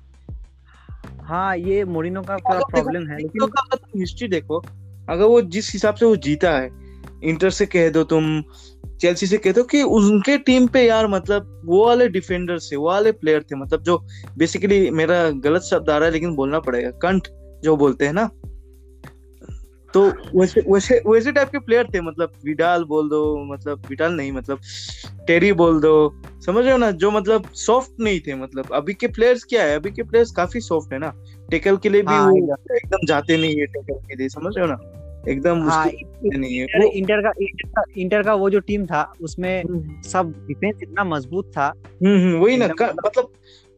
हाँ 1.23 1.57
ये 1.57 1.85
मोरिनो 1.85 2.23
का 2.23 2.37
थोड़ा 2.37 2.61
प्रॉब्लम 2.61 3.07
है 3.09 3.19
लेकिन 3.19 4.01
हिस्ट्री 4.01 4.29
देखो 4.29 4.59
अगर 5.09 5.25
वो 5.25 5.41
जिस 5.43 5.73
हिसाब 5.73 5.95
से 5.95 6.07
वो 6.07 6.17
जीता 6.17 6.51
है 6.51 6.69
इंटर 7.25 7.51
से 7.51 7.67
कह 7.67 7.91
दो 7.91 8.05
तुम 8.05 8.43
चेल्सी 9.01 9.27
से 9.27 9.39
कह 9.39 9.53
दो 9.53 9.63
कि 9.63 9.83
उनके 9.83 10.39
टीम 10.39 10.67
पे 10.67 10.87
यार 10.87 11.07
मतलब 11.07 11.63
वो 11.65 11.87
वाले 11.87 12.09
डिफेंडर 12.09 12.59
थे 12.59 12.77
वो 12.77 12.87
वाले 12.87 13.13
प्लेयर 13.13 13.43
थे 13.43 13.57
मतलब 13.57 13.83
जो 13.83 14.07
बेसिकली 14.39 14.91
मेरा 14.91 15.31
गलत 15.31 15.63
शब्द 15.63 15.91
आ 15.91 15.97
रहा 15.99 16.07
है 16.07 16.13
लेकिन 16.13 16.35
बोलना 16.35 16.61
पड़ेगा 16.61 16.91
कंठ 16.91 17.29
जो 17.63 17.77
बोलते 17.77 18.07
हैं 18.07 18.13
ना। 18.13 18.31
तो 19.95 20.03
वैसे 20.35 20.63
वैसे 20.69 21.03
वैसे 21.07 21.33
टाइप 21.33 21.49
के 21.49 21.59
प्लेयर 21.59 21.87
थे 21.95 22.01
मतलब 22.01 22.33
विडाल 22.45 22.85
बोल 22.85 23.09
दो 23.09 23.53
मतलब 23.55 23.87
विडाल 23.89 24.13
नहीं 24.13 24.33
मतलब 24.33 24.61
टेरी 25.27 25.53
बोल 25.53 25.81
दो 25.81 26.15
समझ 26.47 26.65
रहे 26.65 26.73
हो 26.73 26.79
ना 26.79 26.91
जो 26.91 27.11
मतलब 27.11 27.49
सॉफ्ट 27.53 27.91
नहीं 28.01 28.21
थे 28.21 28.35
मतलब 28.35 28.73
अभी 28.73 28.95
के 28.95 29.07
प्लेयर्स 29.07 29.45
क्या 29.45 29.65
है 29.65 29.77
अभी 29.77 29.91
के 29.91 30.03
प्लेयर्स 30.03 30.31
काफ़ी 30.31 30.61
सॉफ्ट 30.61 30.93
है 30.93 30.99
ना। 30.99 31.13
टेकल 31.51 31.77
के 31.77 31.89
लिए 31.89 32.03
भी 32.03 32.15
हाँ, 32.15 32.31
वो 32.31 32.77
एकदम 32.77 33.07
जाते 33.07 33.37
नहीं 33.37 33.57
है 33.57 33.67
टेकल 33.67 33.95
के 33.95 34.17
लिए 34.17 34.29
समझ 34.29 34.53
रहे 34.57 34.67
हो 34.67 34.73
ना। 34.73 35.00
एकदम 35.29 35.63
हाँ, 35.63 35.89
इंटर, 35.89 36.83
इंटर 36.83 37.23
का 37.23 37.33
इंटर 37.41 37.69
का 37.69 37.83
इंटर 37.97 38.23
का 38.23 38.35
वो 38.35 38.51
जो 38.51 38.61
टीम 38.61 38.87
था 38.87 39.13
उसमें 39.23 39.63
हम्म। 39.63 40.03
सब 40.03 40.47
डिफेंस 40.49 40.79
इतना 40.83 41.05
मज़बूत 41.05 41.53
था। 41.57 41.67
हम्म, 42.07 42.17
हम्म 42.17 42.39
वही 42.39 42.57
ना 42.57 42.67
मतलब 43.07 43.33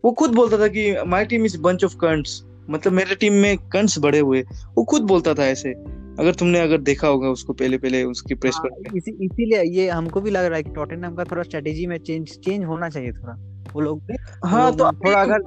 वो 0.05 0.13
खुद 0.13 0.31
बोलता 0.31 0.59
था 0.59 0.69
कि 0.69 0.97
my 1.07 1.25
team 1.25 1.45
is 1.45 1.61
bunch 1.61 1.85
of 1.85 1.97
cunts 1.97 2.45
मतलब 2.71 2.93
मेरे 2.93 3.15
टीम 3.15 3.33
में 3.33 3.57
कंट्स 3.59 3.99
बड़े 3.99 4.19
हुए। 4.19 4.43
वो 4.75 4.85
खुद 4.85 5.03
बोलता 5.03 5.35
था 5.35 5.47
ऐसे। 5.47 5.73
अगर 6.19 6.35
तुमने 6.35 6.61
अगर 6.61 6.79
देखा 6.79 7.09
होगा 7.09 7.29
उसको 7.29 7.53
पहले 7.53 7.79
पहले 7.79 8.05
उसकी 8.05 8.35
प्रेस 8.35 8.55
हाँ, 8.55 8.65
पर 8.65 8.97
इसी 8.97 9.11
इसीलिए 9.25 9.63
ये 9.63 9.89
हमको 9.89 10.21
भी 10.21 10.31
लग 10.31 10.45
रहा 10.45 10.57
है 10.57 10.63
कि 10.63 10.71
टॉटनहम 10.71 11.15
का 11.15 11.25
थोड़ा 11.25 11.43
स्ट्रेटेजी 11.43 11.87
में 11.87 11.99
चेंज 11.99 12.29
चेंज 12.29 12.65
होना 12.65 12.89
चाहिए 12.89 13.13
थोड़ा। 13.13 13.35
वो 13.75 13.81
लोग 13.81 14.03
हाँ 14.45 14.77
तो 14.77 14.93
थोड़ा 14.93 15.21
अगर 15.21 15.41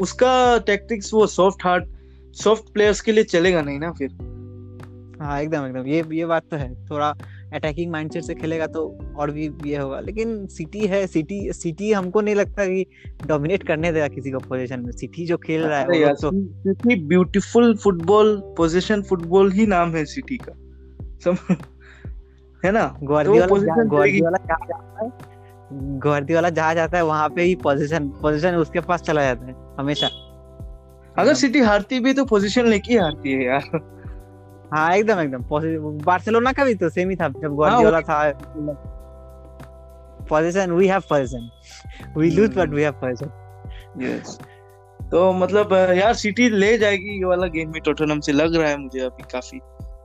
उसका 0.00 0.58
टैक्टिक्स 0.58 1.14
वो 1.14 1.26
सॉफ्ट 1.26 1.64
हार्ट 1.64 1.84
सॉफ्ट 2.34 2.72
प्लेयर्स 2.74 3.00
के 3.00 3.12
लिए 3.12 3.24
चलेगा 3.24 3.62
नहीं 3.62 3.78
ना 3.78 3.92
फिर? 3.92 4.35
हाँ 5.20 5.40
एकदम 5.40 5.66
एकदम। 5.66 5.86
ये 5.86 6.02
ये 6.12 6.26
बात 6.26 6.42
तो 6.50 6.56
है। 6.56 6.68
थोड़ा 6.86 7.08
अटैकिंग 7.54 7.90
माइंडसेट 7.92 8.22
से 8.22 8.34
खेलेगा 8.34 8.66
तो 8.66 8.82
और 9.18 9.30
भी 9.30 9.48
ये 9.66 9.76
होगा। 9.76 10.00
लेकिन 10.00 10.46
सिटी 10.46 10.86
है 10.86 11.06
सिटी 11.06 11.52
सिटी 11.52 11.92
हमको 11.92 12.20
नहीं 12.20 12.34
लगता 12.34 12.64
कि 12.64 12.84
डोमिनेट 13.26 13.62
करने 13.66 13.92
देगा 13.92 14.08
किसी 14.08 14.30
को 14.30 14.38
पोजीशन 14.38 14.80
में। 14.80 14.90
सिटी 14.92 15.26
जो 15.26 15.36
खेल 15.36 15.62
रहा 15.62 15.78
है 15.78 16.12
तो 16.14 16.30
city 16.32 16.96
beautiful 17.04 17.74
football 17.76 18.36
position 18.56 19.02
football 19.02 19.52
ही 19.52 19.66
नाम 19.66 19.94
है 19.96 20.04
सिटी 20.04 20.36
का। 20.38 20.52
सम 21.24 21.54
है 22.62 22.70
ना? 22.72 22.84
ग्वार्डियोला 23.02 23.46
तो 23.46 23.88
ग्वार्डियोला 23.88 24.38
जहाँ 24.38 24.66
जाता 24.68 25.04
है? 25.04 25.10
ग्वार्डियोला 26.00 26.50
जहाँ 26.50 26.74
जाता 26.74 26.96
है 26.96 27.04
वहाँ 27.04 27.28
पे 27.28 27.42
ही 27.42 27.54
पोजीशन 27.56 28.08
पोजीशन 28.22 28.54
उसके 28.56 28.80
पास 28.82 29.02
चला 29.02 29.22
जाता 29.22 29.46
है 29.46 29.54
हमेशा। 29.78 30.06
अगर 31.18 31.34
सिटी 31.34 31.60
हारती 31.60 32.00
भी 32.00 32.12
तो 32.14 32.24
पोजीशन 32.26 32.66
लेके 32.66 32.98
हारती 32.98 33.32
है 33.32 33.44
यार। 33.44 33.94
हाँ 34.74 34.94
एकदम 34.94 35.20
एकदम 35.20 35.42
बार्सिलोना 36.04 36.52
का 36.52 36.64
भी 36.64 36.74
तो 36.74 36.88
सेम 36.88 37.10
ही 37.10 37.16
था 37.16 37.28
जब 37.28 37.54
ग्वार्डियोला 37.54 38.00
हाँ, 38.08 38.32
था। 38.32 38.38
Position 40.28 40.70
we 40.70 40.86
have 40.88 41.00
position 41.00 41.48
we 42.16 42.30
lose 42.30 42.56
but 42.56 42.68
we 42.68 42.82
have 42.82 42.92
position 42.92 44.02
yes 44.02 44.38
तो 45.10 45.32
मतलब 45.32 45.72
यार 45.72 46.14
सिटी 46.14 46.48
ले 46.48 46.78
जाएगी 46.78 47.18
ये 47.18 47.24
वाला 47.24 47.46
गेम 47.46 47.72
में 47.72 47.82
टोटनहम 47.82 48.20
से 48.20 48.32
लग 48.32 48.54
रहा 48.54 48.68
है 48.68 48.76
मुझे 48.76 49.00
अभी 49.00 49.22
काफ़ी। 49.32 49.60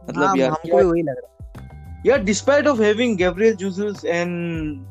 मतलब 0.10 0.24
हाँ, 0.24 0.38
यार 0.38 0.50
हमको 0.50 0.90
वही 0.92 1.02
लग 1.02 1.16
रहा 1.18 1.28
है। 1.32 2.04
यार 2.06 2.24
despite 2.24 2.68
of 2.68 2.82
having 2.82 3.18
Gabriel 3.18 3.56
Jesus 3.56 4.06
and 4.06 4.86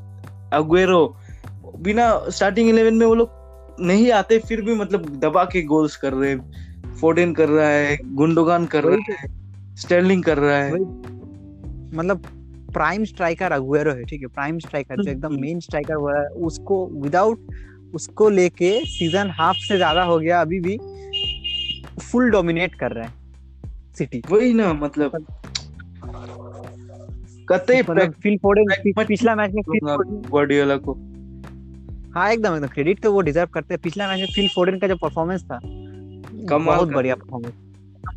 Aguero 0.53 1.17
बिना 1.79 2.25
स्टार्टिंग 2.29 2.71
11 2.71 2.93
में 2.93 3.07
वो 3.07 3.15
लोग 3.15 3.31
नहीं 3.81 4.13
आते 4.13 4.39
फिर 4.39 4.63
भी 4.63 4.75
मतलब 4.75 5.21
दबा 5.21 5.45
के 5.45 5.63
गोल्स 5.63 5.97
कर 5.97 6.13
रहे 6.13 6.31
हैं। 6.31 6.95
फोर्डेन 7.01 7.35
कर 7.35 7.49
रहा 7.49 7.69
है 7.69 7.99
गुंडोगान 8.15 8.67
कर 8.67 8.85
रहा 8.85 8.97
तो। 8.97 9.13
है। 9.13 9.40
स्टर्लिंग 9.81 10.23
कर 10.25 10.39
रहा 10.39 10.57
है। 10.57 10.73
मतलब 11.93 12.27
प्राइम 12.75 13.05
स्ट्राइकर 13.05 13.53
अगुएरो 13.53 13.93
है 13.93 14.05
ठीक 14.05 14.21
है? 14.21 14.27
प्राइम 14.29 14.59
स्ट्राइकर 14.59 15.03
जो 15.03 15.11
एकदम 15.11 15.41
मेन 15.41 15.61
स्ट्राइकर 15.61 15.95
हुआ 15.95 16.19
है 16.19 16.27
उसको 16.49 16.87
विदाउट 17.03 17.95
उसको 17.95 18.29
लेके 18.31 18.71
सीज़न 18.87 19.31
हाफ़ 19.31 19.57
से 19.59 19.77
ज़्यादा 19.77 20.03
हो 20.05 20.19
गया 20.19 20.41
अभी 20.41 20.61
भी 20.61 20.77
फुल 22.03 22.31
डोमिनेट 22.31 22.75
कर 22.75 22.93
रहा 22.93 23.05
है 23.05 23.13
सिटी 23.99 24.23
वही 24.31 24.53
ना 24.55 24.73
मतलब 24.75 25.27
कतई 27.49 27.81
मतलब 27.81 28.13
फिल 28.23 28.37
फोर्डन 28.43 28.93
पिछला 28.99 29.35
मैच 29.35 29.53
में 29.55 29.63
गार्डियोला 29.75 30.77
को। 30.77 30.93
हाँ 32.15 32.31
एकदम 32.33 32.55
एकदम 32.55 32.69
क्रेडिट 32.69 33.03
तो 33.03 33.13
वो 33.13 33.21
डिजर्व 33.21 33.49
करते 33.55 33.75
हैं। 33.75 33.81
पिछला 33.83 34.09
मैच 34.09 34.21
में 34.21 34.27
फिल 34.35 34.49
फोर्डन 34.49 34.79
का 34.79 34.89
जो 34.89 34.97
परफॉर्मेंस 34.97 35.43
था 35.45 35.59
कमाल 36.49 36.77
बहुत 36.77 36.89
बढ़िया 36.89 37.15
परफॉर्मेंस 37.15 37.55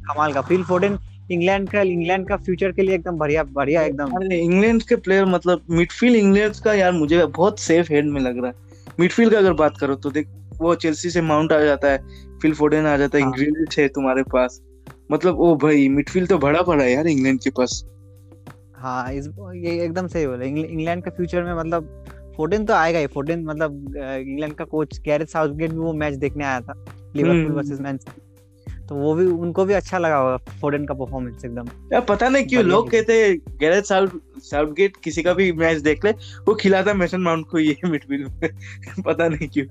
कमाल 0.05 0.33
का। 0.33 0.41
फिल 0.43 0.63
फोर्डन 0.63 0.97
इंग्लैंड 1.33 1.69
का 1.69 1.81
इंग्लैंड 1.81 2.27
का 2.27 2.37
फ्यूचर 2.37 2.71
के 2.71 2.81
लिए 2.81 2.95
एकदम 2.95 3.17
बढ़िया 3.17 3.43
बढ़िया 3.53 3.81
एकदम। 3.81 4.21
इंग्लैंड 4.23 4.83
के 4.83 4.95
प्लेयर 4.97 5.25
मतलब 5.25 5.65
मिडफील्ड 5.69 6.15
इंग्लैंड 6.15 6.55
का 6.55 6.73
यार 6.73 6.91
मुझे 6.91 7.25
बहुत 7.27 7.59
सेफ़ 7.59 7.91
हेड 7.93 8.05
में 8.05 8.21
लग 8.21 8.37
रहा 8.37 8.47
है। 8.47 8.95
मिडफील्ड 8.99 9.33
का 9.33 9.39
अगर 9.39 9.53
बात 9.55 9.77
करो 9.79 9.95
तो 9.95 10.11
देख 10.11 10.27
वो 10.61 10.73
चेल्सी 10.75 11.09
से 11.09 11.21
माउंट 11.21 11.53
आ 11.53 11.59
जाता 11.59 11.91
है 11.91 11.97
फिल 12.41 12.53
फोर्डन 12.53 12.85
आ 12.85 12.97
जाता 12.97 13.17
है 13.17 13.23
हाँ। 13.23 13.33
है 13.77 13.87
तुम्हारे 13.89 14.23
पास। 14.33 14.61
मतलब 15.11 15.39
ओ 15.39 15.55
भाई 15.55 15.87
मिडफील्ड 15.89 16.29
तो 16.29 16.37
बड़ा 16.37 16.61
पड़ा 16.61 16.83
है 16.83 16.91
यार 16.91 17.07
इंग्लैंड 17.07 17.39
के 17.39 17.49
पास। 17.49 17.83
हाँ 18.75 19.11
इस 19.13 19.27
ये 19.55 19.79
एकदम 19.83 20.07
सही 20.07 20.27
बोला। 20.27 20.45
इंग्लैंड 20.45 21.03
के 21.03 21.09
फ्यूचर 21.09 21.43
में 21.43 21.53
मतलब 21.53 22.05
फोर्डन 22.37 22.65
तो 22.65 22.73
आएगा 22.73 22.99
ही। 22.99 23.07
फोर्डन 23.07 23.43
मतलब 23.43 23.95
इंग्लैंड 23.97 24.53
का 24.53 24.65
कोच 24.65 24.99
गैरेथ 24.99 25.25
साउथगेट 25.25 25.71
भी 25.71 25.77
वो 25.77 25.93
मैच 25.93 26.13
देखने 26.15 26.45
आया 26.45 26.61
था। 26.61 26.73
लिवरपूल। 27.15 27.51
वर्सेस 27.51 27.79
मैन 27.79 27.97
सिटी 27.97 28.21
तो 28.89 28.95
वो 28.95 29.13
भी 29.15 29.25
उनको 29.25 29.65
भी 29.65 29.73
अच्छा 29.73 29.97
लगा 29.97 30.17
होगा 30.17 30.37
फोर्डन 30.61 30.85
का 30.85 30.93
परफॉर्मेंस 30.93 31.45
एकदम। 31.45 31.67
यार 31.93 32.01
पता 32.01 32.29
नहीं 32.29 32.45
क्यों 32.45 32.63
लोग 32.63 32.89
कहते 32.91 33.33
गैरेथ 33.59 33.81
साउथ 33.81 34.07
साउथगेट 34.43 34.97
किसी 35.03 35.23
का 35.23 35.33
भी 35.33 35.51
मैच 35.51 35.77
देख 35.77 36.05
ले 36.05 36.11
वो 36.47 36.55
खिलाता 36.55 36.93
मेसन 36.93 37.21
माउंट 37.21 37.47
को 37.47 37.59
ये 37.59 37.77
मिडफील्ड 37.85 38.27
में। 38.41 38.49
पता 39.03 39.27
नहीं 39.27 39.47
क्यों। 39.49 39.65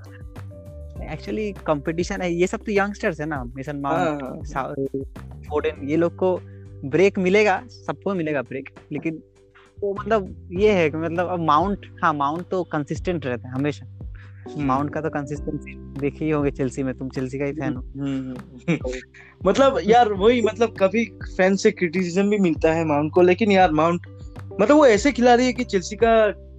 एक्चुअली 1.12 1.52
कंपटीशन 1.66 2.22
है 2.22 2.32
ये 2.32 2.46
सब 2.46 2.60
तो 2.66 2.72
यंगस्टर्स 2.72 3.20
है 3.20 3.26
ना 3.26 3.42
मेसन 3.56 3.76
माउंट 3.76 4.46
फोर्डन 5.48 5.88
ये 5.88 5.96
लोग 5.96 6.16
को 6.16 6.36
ब्रेक 6.84 7.18
मिलेगा 7.18 7.62
सबको 7.68 8.14
मिलेगा 8.14 8.42
ब्रेक 8.42 8.70
लेकिन 8.92 9.22
वो 9.78 9.96
मतलब 10.00 10.48
ये 10.52 10.72
है 10.72 10.90
कि 10.90 10.96
मतलब 10.96 11.28
अब 11.28 11.40
माउंट 11.40 11.86
हाँ 12.02 12.12
माउंट 12.14 12.48
तो 12.48 12.62
कंसिस्टेंट 12.64 13.26
रहता 13.26 13.48
है 13.48 13.54
हमेशा। 13.54 13.86
माउंट 14.58 14.92
का 14.94 15.00
तो 15.00 15.08
कंसिस्टेंसी 15.10 15.74
देखे 16.00 16.24
ही 16.24 16.30
होंगे 16.30 16.50
चेल्सी 16.50 16.82
में 16.82 16.94
तुम 16.94 17.08
चेल्सी 17.08 17.38
का 17.38 17.44
ही 17.44 17.52
फ़ैन 17.52 17.74
हो। 17.74 17.82
हम्म, 17.96 18.76
मतलब 19.46 19.78
यार 19.86 20.12
वही 20.12 20.42
मतलब 20.42 20.74
कभी 20.80 21.04
फ़ैन 21.36 21.56
से 21.56 21.70
क्रिटिसिज्म 21.70 22.28
भी 22.30 22.38
मिलता 22.38 22.72
है 22.72 22.84
माउंट 22.84 23.12
को 23.12 23.22
लेकिन 23.22 23.52
यार 23.52 23.72
माउंट 23.72 24.06
मतलब 24.60 24.76
वो 24.76 24.86
ऐसे 24.86 25.12
खिलाड़ी 25.12 25.44
है 25.44 25.52
कि 25.52 25.64
चेल्सी 25.64 25.96
का 25.96 26.12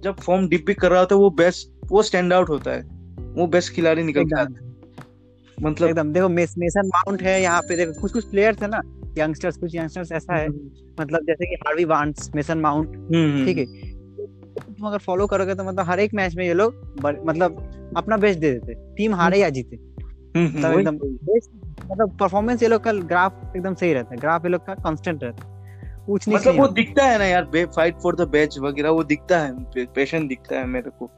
जब 0.04 0.16
फॉर्म 0.16 0.48
डिप 0.48 0.64
भी 0.66 0.74
कर 0.74 0.90
रहा 0.90 1.00
होता 1.00 1.14
है 1.14 1.20
वो 1.20 1.30
बेस्ट 1.30 1.70
वो 1.90 2.02
स्टैंड 2.02 2.32
आउट 2.32 2.48
होता 2.48 2.70
है। 2.70 2.82
वो 3.34 3.46
बेस्ट 3.46 3.72
खिलाड़ी 3.74 4.02
निकल 4.02 4.24
के 4.24 4.34
आता 4.34 4.42
एकदम। 4.42 4.54
है 4.54 4.72
मतलब 5.58 5.88
एकदम 5.88 6.12
देखो 6.12 6.28
मेस, 6.28 6.54
मेसन 6.58 6.86
माउंट 6.86 7.22
है 7.22 7.40
यहाँ 7.42 7.60
पे 7.62 7.76
देखो 7.76 8.00
कुछ 8.00 8.12
कुछ 8.12 8.30
प्लेयर्स 8.30 8.62
है 8.62 8.68
ना 8.68 8.80
यंगस्टर्स 9.18 9.56
कुछ 9.56 9.74
यंगस्टर्स 9.74 10.12
ऐसा 10.12 10.36
है। 10.36 10.48
मतलब 11.00 11.26
जैसे 11.26 11.46
कि 11.46 11.54
Harvey 11.54 11.84
Barnes 11.84 12.30
Mason 12.34 12.58
Mount 12.58 12.96
hmm, 12.96 13.44
ठीक 13.44 13.58
है। 13.58 13.64
तुम 14.74 14.86
अगर 14.86 14.98
फॉलो 14.98 15.26
करोगे 15.26 15.54
तो 15.54 15.64
मतलब 15.64 15.86
हर 15.86 16.00
एक 16.00 16.14
मैच 16.14 16.34
में 16.36 16.44
ये 16.46 16.54
लोग 16.54 17.00
मतलब 17.26 17.73
अपना 17.96 18.16
बेस्ट 18.16 18.40
दे 18.40 18.52
देते। 18.52 18.94
टीम 18.94 19.14
हारे 19.14 19.38
या 19.38 19.48
जीते। 19.48 19.76
हम्म, 20.38 20.58
मतलब 20.58 20.78
एकदम 20.78 20.94
मतलब 21.92 22.16
परफॉर्मेंस 22.20 22.62
ये 22.62 22.68
लोग 22.68 22.84
का 22.84 22.92
ग्राफ 22.92 23.52
एकदम 23.56 23.74
सही 23.74 23.92
रहता 23.92 24.08
है। 24.10 24.16
ग्राफ 24.16 24.44
ये 24.44 24.50
लोग 24.50 24.66
का 24.66 24.74
कांस्टेंट 24.74 25.24
रहता 25.24 25.48
है। 25.48 25.54
ऊंच 26.08 26.28
नीच 26.28 26.36
मतलब 26.36 26.58
वो 26.58 26.68
दिखता 26.68 27.04
है 27.04 27.18
ना 27.18 27.24
यार 27.24 27.66
फाइट 27.66 27.96
फॉर 28.02 28.16
द 28.16 28.20
बैच 28.20 28.58
वगैरह 28.58 28.90
वो 28.90 29.04
दिखता 29.04 29.38
है 29.38 29.64
पेशेंट 29.84 30.28
दिखता 30.28 30.56
है 30.56 30.66
मेरे 30.66 30.90
को। 30.90 31.10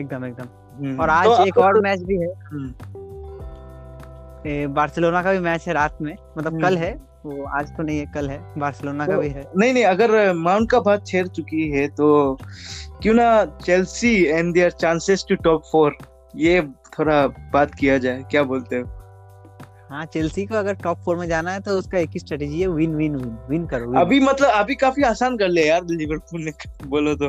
एकदम 0.00 0.24
एकदम। 0.24 0.44
हम्म, 0.76 1.00
और 1.00 1.24
तो 1.24 1.46
एक 1.46 1.58
और 1.58 1.74
तो- 1.74 1.82
मैच 1.82 2.02
भी 2.02 2.16
है। 2.16 2.34
हम्म, 2.34 2.74
ए, 4.50 4.66
बार्सिलोना 4.66 5.22
का 5.22 5.32
भी 5.32 5.38
मैच 5.38 5.66
है 5.66 5.72
रात 5.72 5.98
में। 6.02 6.16
मतलब। 6.38 6.62
कल 6.62 6.76
है। 6.78 7.15
वो 7.24 7.44
आज 7.58 7.70
तो 7.76 7.82
नहीं 7.82 7.98
है 7.98 8.06
कल 8.14 8.28
है। 8.30 8.38
बार्सिलोना 8.58 9.06
तो, 9.06 9.12
का 9.12 9.18
भी 9.18 9.28
है। 9.28 9.44
नहीं 9.56 9.72
नहीं 9.72 9.84
अगर 9.84 10.32
माउंट 10.34 10.70
का 10.70 10.80
बात 10.80 11.06
छेड़ 11.06 11.26
चुकी 11.28 11.68
है 11.70 11.86
तो 11.90 12.38
क्यों 13.02 13.14
ना 13.14 13.44
Chelsea 13.64 14.14
and 14.24 14.52
their 14.54 14.70
chances 14.70 15.24
to 15.28 15.34
top 15.44 15.62
four 15.72 15.96
ये 16.36 16.60
थोड़ा 16.98 17.26
बात 17.52 17.74
किया 17.74 17.98
जाए। 17.98 18.22
क्या 18.30 18.42
बोलते 18.42 18.76
हो? 18.76 18.88
हाँ 19.90 20.04
चेल्सी 20.04 20.44
को 20.46 20.54
अगर 20.54 20.74
टॉप 20.74 20.98
फोर 20.98 21.16
में 21.16 21.26
जाना 21.28 21.52
है 21.52 21.60
तो 21.60 21.78
उसका 21.78 21.98
एक 21.98 22.10
ही 22.10 22.18
स्ट्रेटेजी 22.18 22.60
है 22.60 22.68
विन 22.68 22.94
विन 22.94 23.16
विन 23.16 23.36
विन 23.50 23.66
करो 23.66 23.86
win। 23.86 24.00
अभी 24.00 24.20
मतलब 24.20 24.48
अभी 24.50 24.74
काफ़ी 24.74 25.02
आसान 25.02 25.36
कर 25.38 25.48
ले 25.48 25.66
यार 25.66 25.84
लिवरपूल 25.90 26.44
ने 26.44 26.52
बोलो 26.86 27.14
तो। 27.14 27.28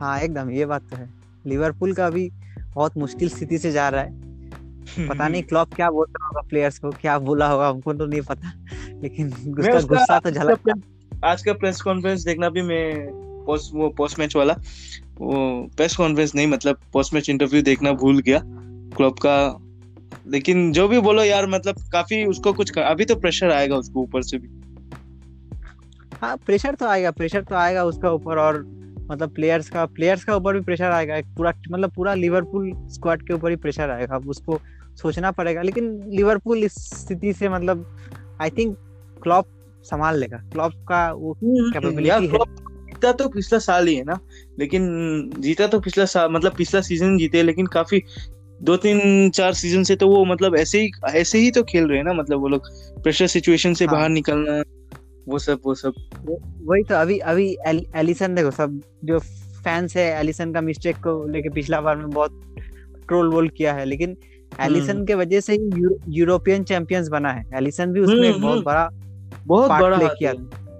हाँ 0.00 0.18
एकदम 0.20 0.50
ये 0.50 0.66
बात 0.66 0.82
तो 0.90 0.96
है। 0.96 1.08
लिवरपूल 1.46 1.92
का 1.94 2.06
अभी 2.06 2.30
बहुत 2.74 2.96
मुश्किल 2.98 3.28
स्थिति 3.28 3.58
से 3.58 3.72
जा 3.72 3.88
रहा 3.88 4.02
है। 4.02 4.26
पता 5.08 5.28
नहीं 5.28 5.42
क्लॉप 5.48 5.74
क्या 5.74 5.90
बोल 5.90 6.06
रहा 6.08 6.26
होगा 6.26 6.40
प्लेयर्स 6.48 6.78
को 6.78 6.90
क्या 6.90 7.18
बोला 7.18 7.48
होगा 7.48 7.68
हमको 7.68 7.94
तो 7.94 8.06
नहीं 8.06 8.20
पता। 8.20 8.52
लेकिन 9.02 9.26
उसका- 9.58 9.84
गुस्सा 9.84 10.18
तो 10.18 10.30
झलक 10.30 10.82
आज 11.24 11.42
का 11.42 11.52
प्रेस 11.52 11.80
कॉन्फ्रेंस 11.80 12.24
देखना 12.24 12.48
भी 12.48 12.62
मैं 12.62 13.08
पोस्ट 13.46 13.74
वो 13.74 13.88
पोस्ट 13.88 14.18
मैच 14.18 14.36
वाला। 14.36 14.54
वो 15.18 15.62
प्रेस 15.76 15.96
कॉन्फ्रेंस 15.96 16.34
नहीं 16.34 16.46
मतलब 16.46 16.76
पोस्ट 16.92 17.14
मैच 17.14 17.30
इंटरव्यू 17.30 17.62
देखना 17.62 17.92
भूल 17.92 18.18
गया 18.18 18.40
क्लब 18.96 19.12
का। 19.12 19.60
लेकिन 20.26 20.72
जो 20.72 20.88
भी 20.88 20.98
बोलो 20.98 21.24
यार 21.24 21.46
मतलब 21.46 21.74
काफ़ी 21.92 22.24
उसको 22.24 22.52
कुछ 22.52 22.70
कर, 22.70 22.80
अभी 22.80 23.04
तो 23.04 23.16
प्रेशर 23.16 23.50
आएगा 23.50 23.76
उसको 23.76 24.00
ऊपर 24.00 24.22
से 24.22 24.38
भी। 24.38 24.48
हाँ 26.22 26.36
प्रेशर 26.36 26.74
तो 26.74 26.86
आएगा 26.86 27.10
प्रेशर 27.10 27.42
तो 27.42 27.54
आएगा 27.54 27.84
उसका 27.84 28.10
ऊपर 28.10 28.38
और 28.38 28.64
मतलब 29.10 29.34
प्लेयर्स 29.34 29.68
का 29.70 29.84
प्लेयर्स 29.86 30.24
का 30.24 30.36
ऊपर 30.36 30.54
भी 30.54 30.60
प्रेशर 30.60 30.90
आएगा 30.90 31.16
एक 31.16 31.26
पूरा 31.36 31.52
मतलब 31.70 31.90
पूरा 31.90 32.14
लिवरपूल 32.14 32.72
स्क्वाड 32.92 33.22
के 33.22 33.34
ऊपर 33.34 33.50
ही 33.50 33.56
प्रेशर 33.56 33.90
आएगा। 33.90 34.16
अब 34.16 34.28
उसको 34.28 34.60
सोचना 34.96 35.30
पड़ेगा 35.30 35.62
लेकिन 35.62 35.90
लिवरपूल 36.08 36.64
इस 36.64 36.74
स्थिति 36.98 37.32
से 37.32 37.48
मतलब 37.48 37.86
आई 38.42 38.50
थिंक 38.50 38.76
क्लॉप 39.22 39.46
संभाल 39.84 40.18
लेगा। 40.18 40.36
क्लॉप 40.52 40.72
का 40.88 41.10
वो 41.12 41.36
कैपेबिलिटी 41.42 42.26
है। 42.26 42.66
जीता 42.88 43.12
तो 43.12 43.28
पिछला 43.28 43.58
साल 43.58 43.86
ही 43.86 43.94
है 43.94 44.04
ना 44.04 44.18
लेकिन 44.58 45.30
जीता 45.38 45.66
तो 45.66 45.80
पिछला 45.80 46.04
साल 46.04 46.30
मतलब 46.32 46.54
पिछला 46.56 46.80
सीज़न 46.80 47.16
जीते 47.18 47.42
लेकिन 47.42 47.66
काफ़ी 47.66 48.02
दो 48.62 48.76
तीन 48.76 49.30
चार 49.30 49.52
सीज़न 49.54 49.82
से 49.82 49.96
तो 49.96 50.08
वो 50.08 50.24
मतलब 50.24 50.56
ऐसे 50.56 50.80
ही 50.80 50.90
ऐसे 51.10 51.38
ही 51.38 51.50
तो 51.50 51.62
खेल 51.62 51.86
रहे 51.88 51.98
हैं 51.98 52.04
ना 52.04 52.12
मतलब 52.12 52.40
वो 52.40 52.48
लोग। 52.48 52.66
प्रेशर 53.02 53.26
सिचुएशन 53.26 53.74
से 53.74 53.84
हाँ। 53.84 53.94
बाहर 53.94 54.08
निकलना। 54.08 54.62
वो 55.28 55.38
सब 55.38 55.60
वो 55.64 55.74
सब। 55.74 55.94
वही 56.64 56.82
तो 56.82 56.94
अभी 56.94 57.18
अभी 57.18 57.56
एल, 57.66 57.84
एलिसन 57.96 58.34
देखो 58.34 58.50
सब 58.50 58.80
जो 59.04 59.18
फैंस 59.64 59.96
है 59.96 60.06
एलिसन 60.20 60.52
का 60.52 60.60
मिस्टेक 60.60 60.96
को 60.96 61.24
लेके 61.28 61.48
पिछला 61.48 61.80
बार 61.80 61.96
में 61.96 62.10
बहुत 62.10 62.40
ट्रोल 63.08 63.28
वोल 63.28 63.48
किया 63.48 63.72
है 63.74 63.84
लेकिन 63.84 64.16
एलिसन 64.60 64.90
हम्म। 64.90 65.04
के 65.04 65.14
वजह 65.14 65.40
से 65.40 65.52
ही 65.52 65.58
यूरो, 65.58 65.96
यूरोपियन 66.08 66.64
चैंपियंस 66.64 67.08
बना 67.08 67.32
है। 67.32 67.44
एलिसन 67.54 67.92
भी 67.92 68.00
उसमें 68.00 68.16
हम्म, 68.16 68.26
एक 68.26 68.40
बहुत 68.42 68.54
हम्म। 68.54 68.64
बड़ा 68.64 68.88
बहुत 69.46 69.70
बड़ा 69.70 69.96
प्ले 69.96 70.04
हाथ 70.04 70.14
किया 70.18 70.32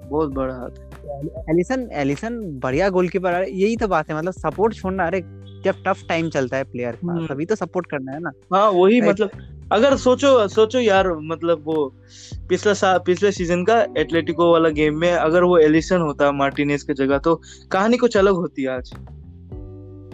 बहुत 0.08 0.30
बड़ा 0.32 0.54
हाथ 0.54 1.50
एलिसन 1.50 1.88
एलिसन 1.92 2.38
बढ़िया 2.62 2.88
गोलकीपर 2.88 3.34
है 3.34 3.50
यही 3.50 3.76
तो 3.76 3.88
बात 3.88 4.10
है 4.10 4.16
मतलब 4.16 4.32
सपोर्ट 4.32 4.74
छोड़ना 4.74 5.06
अरे 5.06 5.20
जब 5.68 5.82
टफ 5.86 6.04
टाइम 6.08 6.28
चलता 6.30 6.56
है 6.56 6.64
प्लेयर 6.64 6.94
का 6.94 7.12
हम्म। 7.12 7.26
तभी 7.26 7.44
तो 7.44 7.54
सपोर्ट 7.56 7.86
करना 7.90 8.12
है 8.12 8.20
ना 8.20 8.32
हाँ 8.54 8.68
वही 8.70 9.00
मतलब 9.00 9.30
अगर 9.72 9.96
सोचो 9.96 10.28
सोचो 10.48 10.80
यार 10.80 11.08
मतलब 11.22 11.62
वो 11.64 11.84
पिछला 12.48 12.74
साल 12.74 12.98
पिछले 13.06 13.32
सीज़न 13.32 13.64
का 13.64 13.80
एटलेटिको 13.98 14.50
वाला 14.52 14.68
गेम 14.78 14.98
में 15.00 15.12
अगर 15.12 15.42
वो 15.42 15.58
एलिसन 15.58 16.00
होता 16.00 16.30
मार्टिनेस 16.32 16.82
की 16.82 16.94
जगह 16.94 17.18
तो 17.18 17.34
कहानी 17.72 17.96
कुछ 17.96 18.16
अलग 18.16 18.34
होती 18.34 18.66
आज 18.66 18.92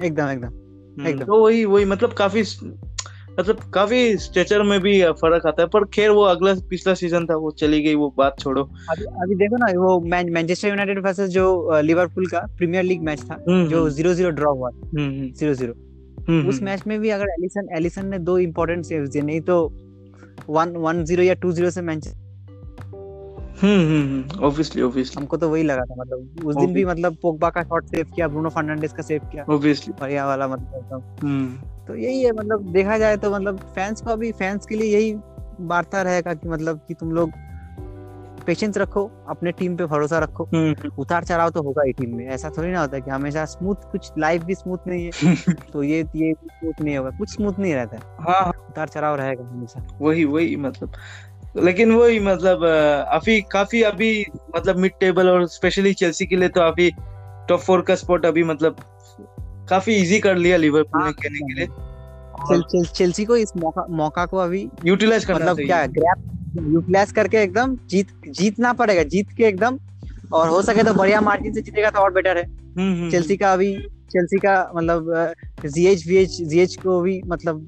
एकदम 0.03 0.29
एकदम 0.29 0.47
हम्म, 0.47 1.07
एकदम। 1.07 1.25
तो 1.25 1.43
वही 1.45 1.65
वही 1.65 1.85
मतलब 1.85 2.13
काफ़ी 2.13 2.43
मतलब 3.41 3.61
काफ़ी 3.75 4.17
स्ट्रेचर 4.19 4.63
में 4.63 4.79
भी 4.81 4.93
फ़र्क 5.21 5.47
आता 5.47 5.63
है 5.63 5.69
पर 5.69 5.85
खैर 5.95 6.11
वो 6.11 6.23
अगला 6.25 6.53
पिछला 6.71 6.95
सीज़न 6.95 7.27
था 7.27 7.37
वो 7.37 7.51
चली 7.61 7.81
गई 7.83 7.95
वो 7.95 8.13
बात 8.19 8.39
छोड़ो। 8.41 8.63
अभी 8.63 9.05
अभी 9.23 9.35
देखो 9.35 9.57
ना 9.57 9.73
वो 9.81 9.99
मैनचेस्टर 10.01 10.69
यूनाइटेड 10.69 10.99
वर्सेस 11.07 11.31
जो 11.31 11.81
लिवरपूल 11.81 12.27
का 12.27 12.41
प्रीमियर 12.59 12.85
लीग 12.85 13.03
मैच 13.03 13.23
था 13.31 13.39
हम्म, 13.49 13.67
जो 13.69 13.89
ज़ीरो 13.91 14.15
ज़ीरो 14.15 14.31
ड्रॉ 14.31 14.53
हुआ 14.55 14.71
ज़ीरो 14.95 15.55
ज़ीरो 15.55 15.75
हम्म, 16.29 16.49
उस 16.49 16.55
हम्म, 16.55 16.65
मैच 16.65 16.87
में 16.87 16.99
भी 17.01 17.11
अगर 17.11 17.31
एलिसन 17.31 17.69
एलिसन 17.77 18.07
ने 18.07 18.19
दो 18.19 18.39
इम्पोर्टेंट 18.39 18.85
सेव्स 18.85 19.09
दिए 19.11 19.23
नहीं 19.23 19.41
तो 19.41 19.63
वन 20.51 20.77
वन 20.77 21.05
ज़ीरो 21.05 21.23
या 21.23 21.35
टू 21.35 21.53
ज़ीरो 21.53 21.71
से 21.71 21.83
मैच 21.83 22.09
हम्म 23.63 24.41
ऑब्वियसली 24.45 24.83
ऑब्वियसली 24.83 25.21
हमको 25.21 25.37
तो 25.37 25.49
वही 25.51 25.63
लगा 25.63 25.83
था 25.85 25.95
मतलब 25.99 26.47
उस 26.47 26.57
दिन 26.57 26.73
भी 26.75 26.85
मतलब 26.85 27.17
पोगबा 27.23 27.51
का 27.51 27.63
शॉट 27.63 27.85
सेव 27.87 28.07
किया 28.15 28.29
ब्रूनो 28.29 28.49
फर्नांडिस 28.51 28.93
का 28.93 29.03
सेव 29.03 29.29
किया। 29.33 29.45
ऑब्वियसली 29.55 29.93
बढ़िया 30.01 30.27
वाला 30.27 30.49
मतलब 30.49 31.19
हम्म। 31.23 31.74
तो 31.89 31.95
यही 31.97 32.23
है 32.23 32.33
मतलब 32.33 32.73
देखा 32.73 32.99
जाए 32.99 33.17
तो 33.17 33.31
मतलब 33.31 33.59
फैंस 33.59 34.01
को 34.01 34.11
अभी 34.11 34.33
फैंस 34.33 34.67
के 34.67 34.75
लिए 34.75 34.95
यही 34.95 35.15
वार्ता 35.61 36.03
रहेगा 36.03 36.35
कि 36.35 36.49
मतलब 36.49 36.81
कि 36.89 36.95
तुम 36.95 37.13
लोग 37.13 37.31
पेशेंस 38.47 38.79
रखो 38.79 39.11
अपने 39.29 39.53
टीम 39.53 39.77
पे 39.77 39.85
भरोसा 39.85 40.19
रखो। 40.19 40.45
हम्म, 40.45 40.91
उतार 40.99 41.25
चढ़ाव 41.25 41.51
तो 41.51 41.63
होगा 41.63 41.83
ही 41.83 41.93
टीम 41.93 42.17
में। 42.17 42.27
ऐसा 42.27 42.51
थोड़ी 42.51 42.71
ना 42.71 42.81
होता 42.81 42.97
है 42.97 43.03
कि 43.03 43.11
हमेशा 43.11 43.45
स्मूथ 43.45 43.75
कुछ 43.75 44.11
लाइफ 44.19 44.43
भी 44.43 44.55
स्मूथ 44.55 44.79
नहीं 44.87 45.11
है। 45.15 45.37
तो 45.73 45.83
ये 45.83 46.05
ये 46.17 46.33
स्मूथ 46.33 46.73
नहीं 46.81 46.97
होगा। 46.97 47.11
कुछ 47.11 47.35
स्मूथ 47.35 47.53
नहीं 47.59 47.75
रहता 47.75 47.97
है। 47.97 48.03
हाँ 48.21 48.49
उतार 48.49 48.89
चढ़ाव 48.89 49.17
रहेगा 49.17 49.45
हमेशा। 49.45 49.87
वही 50.01 50.25
वही 50.25 50.57
मतलब। 50.57 50.93
लेकिन 51.57 51.93
वही 51.93 52.21
मतलब 52.21 52.65
अभी 53.09 53.41
काफ़ी 53.41 53.83
अभी 53.83 54.27
मतलब 54.57 54.77
मिड 54.77 54.93
टेबल 55.01 55.29
और 55.29 55.47
स्पेशली 55.47 55.95
चेल्सी 55.95 56.27
के 56.27 56.37
लिए 56.37 56.49
तो 56.49 56.61
अभी 56.61 56.91
टॉप 57.49 57.61
फोर 57.61 57.81
का 57.81 57.95
स्पॉट 57.95 58.27
अभी 58.27 58.45
मतलब 58.45 58.77
काफ़ी 59.69 59.95
इजी 59.95 60.19
कर 60.21 60.37
लिया 60.37 60.57
लिवरपूल 60.57 61.01
ने 61.01 61.05
हाँ, 61.05 61.13
कहने 61.13 61.39
के 61.39 61.55
लिए। 61.55 61.67
चेल, 62.49 62.63
चेल, 62.63 62.85
चेल्सी 62.85 63.25
को 63.25 63.37
इस 63.37 63.53
मौका 63.57 63.87
मौका 63.91 64.27
को 64.27 64.37
अभी 64.37 64.69
यूटिलाइज 64.85 65.25
करना 65.25 65.53
मतलब 65.53 65.67
क्या 65.67 65.87
ग्रैप 65.87 66.71
यूटिलाइज 66.73 67.13
करके 67.13 67.37
एकदम 67.37 67.77
जीत 67.91 68.09
जीतना 68.29 68.73
पड़ेगा 68.73 69.03
जीत 69.03 69.33
के 69.37 69.45
एकदम। 69.45 69.79
और 70.33 70.49
हो 70.49 70.63
सके 70.63 70.83
तो 70.83 70.95
बढ़िया 70.95 71.21
मार्जिन 71.21 71.53
से 71.55 71.61
जीतेगा 71.61 71.91
तो 71.91 71.99
और 71.99 72.13
बेटर 72.13 72.39
है। 72.39 72.45
हम्म, 72.45 72.93
हम्म, 72.95 73.11
चेल्सी 73.11 73.37
का 73.37 73.53
अभी 73.53 73.75
चेल्सी 74.13 74.39
का 74.39 74.73
मतलब 74.77 75.33
जीएच 75.67 76.07
वीएच 76.07 76.31
जीएच 76.43 76.77
को 76.77 77.01
भी 77.01 77.23
मतलब 77.27 77.67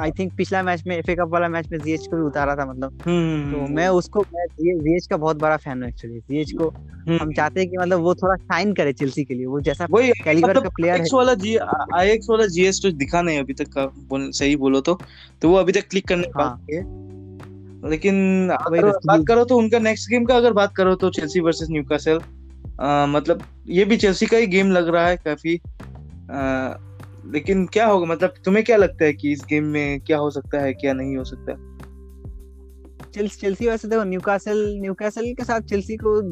आई 0.00 0.10
थिंक 0.10 0.36
पिछला 0.36 0.62
मैच 0.62 0.82
में 0.86 0.96
एफए 0.96 1.14
कप 1.14 1.28
वाला 1.28 1.48
मैच 1.48 1.68
में 1.72 1.78
जीएच 1.78 2.06
को 2.06 2.16
भी 2.16 2.22
उतारा 2.22 2.54
था 2.56 2.66
मतलब। 2.66 2.98
हम्म। 3.06 3.52
तो 3.52 3.74
मैं 3.74 3.88
उसको 3.88 4.20
मैं 4.34 4.46
जीएच 4.54 5.06
का 5.06 5.16
बहुत 5.16 5.36
बड़ा 5.36 5.56
फ़ैन 5.56 5.82
हूँ 5.82 5.88
एक्चुअली 5.88 6.18
जीएच 6.20 6.52
को 6.52 6.68
हम 7.20 7.32
चाहते 7.32 7.60
हैं 7.60 7.70
कि 7.70 7.76
मतलब 7.76 8.00
वो 8.00 8.14
थोड़ा 8.14 8.36
शाइन 8.36 8.72
करे 8.72 8.92
चेल्सी 8.92 9.24
के 9.24 9.34
लिए। 9.34 9.46
वो 9.46 9.60
जैसा 9.60 9.86
वही 9.90 10.12
कैलिबर 10.24 10.50
मतलब 10.50 10.62
का 10.62 10.68
प्लेयर 10.68 10.94
है। 10.94 11.00
एक्स 11.00 11.10
वाला 11.14 11.34
जी 11.34 11.56
आईएक्स 11.94 12.26
वाला 12.30 12.46
जीएस 12.46 12.80
तो 12.82 12.90
दिखा 12.92 13.22
नहीं 13.22 13.38
अभी 13.38 13.54
तक 13.54 13.68
का 13.68 13.86
बोल, 13.86 14.30
सही 14.30 14.56
बोलो 14.56 14.80
तो। 14.80 14.98
तो 15.42 15.48
वो 15.48 15.56
अभी 15.56 15.72
तक 15.72 15.88
क्लिक 15.90 16.08
करने 16.08 16.28
हाँ। 16.36 16.64
लेकिन 17.90 18.14
अगर 18.50 18.82
तो- 18.82 19.06
बात 19.06 19.24
करो 19.28 19.44
तो 19.44 19.56
उनका 19.56 19.78
नेक्स्ट 19.78 20.10
गेम 20.10 20.24
का 20.24 20.36
अगर 20.36 20.52
बात 20.52 20.74
करो 20.76 20.94
तो 20.94 21.10
चेल्सी 21.10 21.40
वर्सेस 21.40 21.68
न्यूकासल 21.70 22.20
मतलब 23.08 23.42
ये 23.68 23.84
भी 23.84 23.96
चेल्सी 23.96 24.26
का 24.26 24.36
ही 24.36 24.46
गेम 24.46 24.70
लग 24.70 24.88
रहा 24.88 25.06
है 25.06 25.16
काफ़ी। 25.16 25.60
लेकिन 27.32 27.66
क्या 27.66 27.86
होगा 27.86 28.06
मतलब 28.06 28.34
तुम्हें 28.44 28.64
क्या 28.64 28.76
लगता 28.76 29.04
है 29.04 29.12
कि 29.12 29.32
इस 29.32 29.46
गेम 29.50 29.64
में 29.64 30.00
क्या 30.00 30.18
हो 30.18 30.30
सकता 30.30 30.60
है 30.60 30.72
क्या 30.72 30.92
नहीं 30.92 31.16
हो 31.16 31.24
सकता? 31.24 31.52
चेल्सी 33.14 33.40
चेल्सी 33.40 33.66
वैसे 33.66 33.88
देखो 33.88 34.04
न्यूकासल 34.04 34.78
न्यूकासल 34.80 35.34
के 35.34 35.44
साथ 35.44 35.60
चेल्सी 35.60 35.96
को 35.96 36.22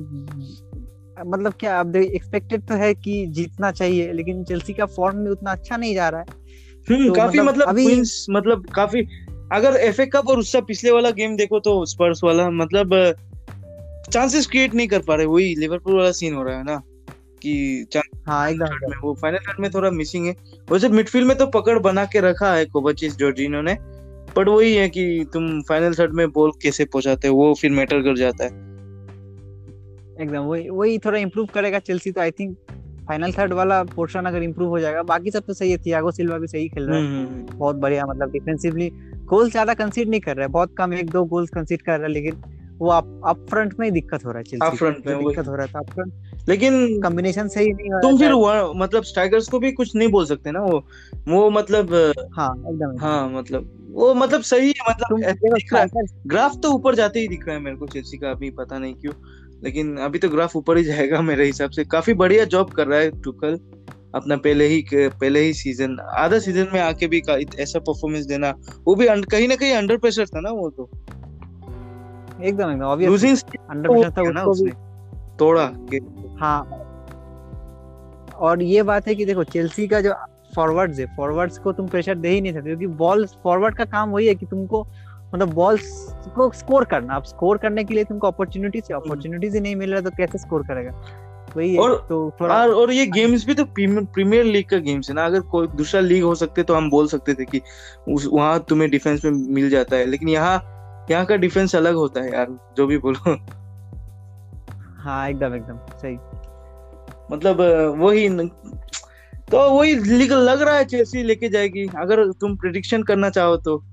मतलब 1.31 1.53
क्या 1.61 1.81
अब 1.81 1.97
एक्सपेक्टेड 1.97 2.63
तो 2.63 2.75
है 2.75 2.95
कि 2.95 3.27
जीतना 3.27 3.71
चाहिए 3.71 4.13
लेकिन 4.13 4.45
चेल्सी 4.45 4.73
का 4.73 4.87
फॉर्म 4.87 5.17
में 5.17 5.31
उतना 5.31 5.53
अच्छा 5.53 5.77
नहीं 5.77 5.95
जा 5.95 6.09
रहा 6.09 6.21
है। 6.21 6.27
हम्म 6.91 7.09
तो 7.09 7.15
काफ़ी 7.15 7.39
मतलब 7.39 7.49
मतलब 7.49 7.69
अभी- 7.69 8.31
मतलब 8.31 8.67
काफ़ी 8.75 9.01
अगर 9.53 9.77
एफए 9.77 10.07
कप 10.07 10.29
और 10.29 10.39
उसका 10.39 10.61
पिछले 10.61 10.91
वाला 10.91 11.11
गेम 11.11 11.37
देखो 11.37 11.61
तो 11.61 11.85
स्पर्स 11.85 12.21
वाला 12.25 12.51
मतलब 12.51 13.15
चांसेस 14.13 14.47
क्रिएट 14.47 14.75
नहीं 14.75 14.89
कर 14.89 14.99
पा 14.99 15.15
रहे 15.15 15.27
वही 15.27 15.55
लिवरपूल 15.55 15.97
वाला 15.97 16.13
सीन 16.13 16.35
हो 16.35 16.43
रहा 16.43 16.59
है 16.59 16.65
ना। 16.65 16.83
कि 17.45 18.01
हाँ 18.27 18.49
एकदम 18.51 18.91
में 18.91 18.97
वो 19.03 19.15
फाइनल 19.15 19.39
थर्ड 19.39 19.61
में 19.61 19.71
थोड़ा 19.71 19.91
मिसिंग 19.91 20.27
है। 20.27 20.35
वैसे 20.69 20.89
मिडफील्ड 20.89 21.29
में 21.29 21.37
तो 21.39 21.47
पकड़ 21.55 21.79
बना 21.79 22.05
के 22.05 22.21
रखा 22.21 22.53
है 22.55 22.65
कोवाचिस 22.67 23.17
जॉर्जिनो 23.17 23.63
ने। 23.63 23.75
बट 24.37 24.49
वही 24.49 24.75
है 24.75 24.89
कि 24.89 25.25
तुम 25.33 25.61
फाइनल 25.63 25.95
थर्ड 25.95 26.15
में 26.15 26.31
बॉल 26.31 26.53
कैसे 26.63 26.85
पहुंचाते 26.85 27.29
हो 27.29 27.37
वो 27.37 27.53
फिर 27.55 27.71
मैटर 27.71 28.03
कर 28.03 28.17
जाता 28.17 28.45
है। 28.45 28.51
एकदम 30.21 30.41
वही 30.41 30.69
वही 30.71 30.99
थोड़ा 30.99 31.19
इम्प्रूव 31.19 31.47
करेगा 31.55 31.79
चेल्सी 31.81 32.11
तो 32.13 32.21
आई 32.21 32.31
थिंक 32.31 32.57
फाइनल 33.09 33.33
थर्ड 33.33 33.53
वाला 33.53 33.83
पोर्शन 33.85 34.25
अगर 34.25 34.43
इम्प्रूव 34.43 34.69
हो 34.69 34.79
जाएगा 34.81 35.03
बाकी 35.03 35.31
सब 35.31 35.43
तो 35.47 35.55
सही 35.55 35.71
है 35.71 35.77
थियागो 35.77 36.11
सिल्वा 36.11 36.39
भी 36.39 36.47
सही 36.47 36.69
खेल 36.69 36.87
रहा 36.87 36.99
है। 36.99 37.05
हम्म, 37.05 37.47
बहुत 37.59 37.77
बढ़िया 37.77 38.07
मतलब 38.07 38.31
डिफेंसिवली 38.31 38.91
गोल 39.25 39.51
ज़्यादा 39.51 39.75
कंसीड 39.75 40.09
नहीं 40.09 40.21
कर 40.21 40.37
रहा 40.37 40.47
है 40.47 40.53
बहुत 40.53 40.75
कम 40.79 40.95
एक 40.95 41.11
दो 41.11 41.25
गोल्स 41.25 41.51
कंसीड 41.51 41.83
कर 41.83 41.93
रहा 41.93 42.07
है 42.07 42.13
लेकिन 42.13 42.35
वो 42.79 42.91
अप 42.91 43.21
अप 43.27 43.47
फ्रंट 43.51 43.75
में 43.79 43.87
ही 43.87 43.93
दिक्कत 43.93 44.25
हो 44.25 44.31
रहा 44.31 44.39
है 44.39 44.45
चेल्सी 44.45 44.77
Up 44.77 44.83
front 44.83 45.07
में, 45.07 45.19
दिक्कत 45.19 45.49
हो 45.49 45.57
रहा 45.57 45.67
था 45.67 45.79
अप 45.79 45.87
फ्रंट 45.87 46.13
लेकिन 46.49 47.03
कॉम्बिनेशन 47.03 47.49
सही 47.49 47.73
नहीं 47.73 47.91
हो 47.91 48.01
तुम 48.01 48.19
फिर। 48.19 48.33
मतलब 48.77 49.03
स्ट्राइकर्स 49.03 49.49
को 49.49 49.59
भी 49.59 49.73
कुछ 49.73 49.97
नहीं 49.97 50.09
बोल 50.09 50.27
सकते 50.27 50.51
ना 50.51 50.61
वो। 50.61 50.87
वो 51.29 51.51
मतलब 51.51 51.95
हाँ 52.33 52.55
एकदम 52.59 53.01
हाँ 53.01 53.31
मतलब 53.31 53.89
वो 53.91 54.15
मतलब 54.15 54.43
सही 54.43 54.69
है 54.69 54.91
मतलब 54.91 56.07
ग्राफ 56.27 56.57
तो 56.63 56.71
ऊपर 56.71 56.95
जाते 56.95 57.21
ही 57.21 57.29
दिख 57.29 57.47
रहा 57.47 57.57
है 57.57 57.63
मेरे 57.63 57.77
को 57.77 57.87
चेल्सी 57.87 58.19
का 58.19 58.31
अभी 58.31 58.51
पता 58.51 58.79
नहीं 58.79 58.95
क्यों। 58.95 59.13
लेकिन 59.65 59.97
अभी 59.97 60.19
तो 60.19 60.29
ग्राफ 60.29 60.57
ऊपर 60.57 60.77
ही 60.77 60.85
जाएगा 60.85 61.21
मेरे 61.23 61.45
हिसाब 61.45 61.71
से। 61.71 61.85
काफ़ी 61.85 62.15
बढ़िया 62.15 62.45
जॉब 62.45 62.71
कर 62.71 62.87
रहा 62.87 62.99
है 62.99 63.11
टुकल 63.23 63.59
अपना 64.15 64.37
पहले 64.37 64.67
ही 64.67 64.85
पहले 64.95 65.41
ही 65.41 65.53
सीज़न 65.53 65.97
आधा 66.01 66.39
सीज़न 66.39 66.69
में 66.73 66.81
आके 66.81 67.07
भी 67.07 67.23
ऐसा 67.59 67.79
परफॉर्मेंस 67.79 68.27
देना 68.27 68.55
वो 68.87 68.95
भी 68.95 69.07
कहीं 69.23 69.49
ना 69.49 69.57
कहीं 69.57 69.73
अंडर 69.73 69.97
प्रेशर 69.97 70.27
था 70.27 70.41
ना 70.41 70.51
वो 70.51 70.71
तो। 70.71 70.91
एकदम 72.40 72.70
एकदम 72.70 72.85
ऑब्वियस 72.85 73.11
लूजिंग 73.11 73.37
अंडर 73.70 73.88
प्रेशर 73.88 74.11
था 74.37 74.42
उसको 74.44 74.64
भी 74.64 74.70
तोड़ा 75.38 75.70
हाँ। 76.40 76.61
और 78.38 78.62
ये 78.62 78.83
बात 78.83 79.09
है 79.09 79.14
कि 79.14 79.25
देखो 79.25 79.44
चेल्सी 79.44 79.87
का 79.88 80.01
जो 80.01 80.12
फॉरवर्ड्स 80.55 80.99
है 81.01 81.07
फॉरवर्ड्स 81.16 81.59
को 81.59 81.73
तुम 81.73 81.87
प्रेशर 81.88 82.14
दे 82.14 82.29
ही 82.29 82.40
नहीं 82.40 82.53
सकते 82.53 82.68
क्योंकि 82.68 82.87
बॉल 82.97 83.27
फॉरवर्ड 83.44 83.77
का 83.77 83.85
काम 83.85 84.11
वही 84.11 84.27
है 84.27 84.35
कि 84.35 84.47
तुमको 84.47 84.83
मतलब 85.35 85.53
बॉल्स 85.55 85.87
को 86.35 86.51
स्कोर 86.55 86.85
करना। 86.85 87.14
अब 87.14 87.23
स्कोर 87.25 87.59
करने 87.59 87.85
के 87.85 87.94
लिए 87.94 88.05
तुमको 88.05 88.27
अपॉर्चुनिटीज़ 88.27 88.85
चाहिए 88.85 89.01
अपॉर्चुनिटीज़ 89.01 89.55
ही 89.55 89.61
नहीं 89.61 89.77
मिल 89.77 89.92
रहा 89.92 90.01
तो 90.01 90.11
कैसे 90.11 90.38
स्कोर 90.38 90.62
करेगा? 90.66 90.90
वही 91.57 91.70
है 91.70 91.88
तो 92.09 92.31
थोड़ा 92.40 92.55
और 92.57 92.70
और 92.70 92.92
ये 92.92 93.07
गेम्स 93.07 93.47
भी 93.47 93.55
तो 93.55 93.64
प्रीमियर 93.64 94.44
लीग 94.44 94.68
का 94.68 94.79
गेम्स 94.79 95.09
है 95.11 95.14
ना। 95.14 95.25
अगर 95.27 95.40
कोई 95.51 95.66
दूसरा 95.77 96.01
लीग 96.01 96.23
हो 96.25 96.35
सकते 96.35 96.62
तो 96.62 96.75
हम 96.75 96.90
बोल 96.90 97.07
सकते 97.09 97.35
थे 97.35 97.44
कि 97.44 97.61
उस 98.09 98.29
वहाँ 98.33 98.59
तुम्हें 98.68 98.90
डिफेंस 98.90 99.25
में 99.25 99.33
मिल 99.55 99.68
जाता 99.70 99.97
है 99.97 100.07
लेकिन 100.07 100.29
यहाँ 100.29 100.59
यहाँ 101.11 101.25
का 101.25 101.37
डिफेंस 101.37 101.77
अलग 101.77 101.95
होता 101.95 102.21
है 102.21 102.33
यार 102.33 102.75
जो 102.77 102.87
भी 102.87 102.99
बोलो। 102.99 103.37
हाँ 104.99 105.29
एकदम 105.29 105.55
एकदम 105.55 105.77
सही। 105.77 106.17
मतलब 107.35 107.61
वही 107.99 108.29
न- 108.29 108.49
तो 109.51 109.79
वही 109.79 109.95
लीग 109.95 110.33
लग 110.33 110.62
रहा 110.62 110.77
है 110.77 110.85
चेल्सी 110.85 111.23
लेके 111.23 111.49
जाएगी। 111.49 111.87
अगर 111.97 112.33
तुम 112.33 112.57
प्रिडिक्शन 112.57 113.03
करना 113.03 113.31
चाहो 113.31 113.57
तो। 113.57 113.85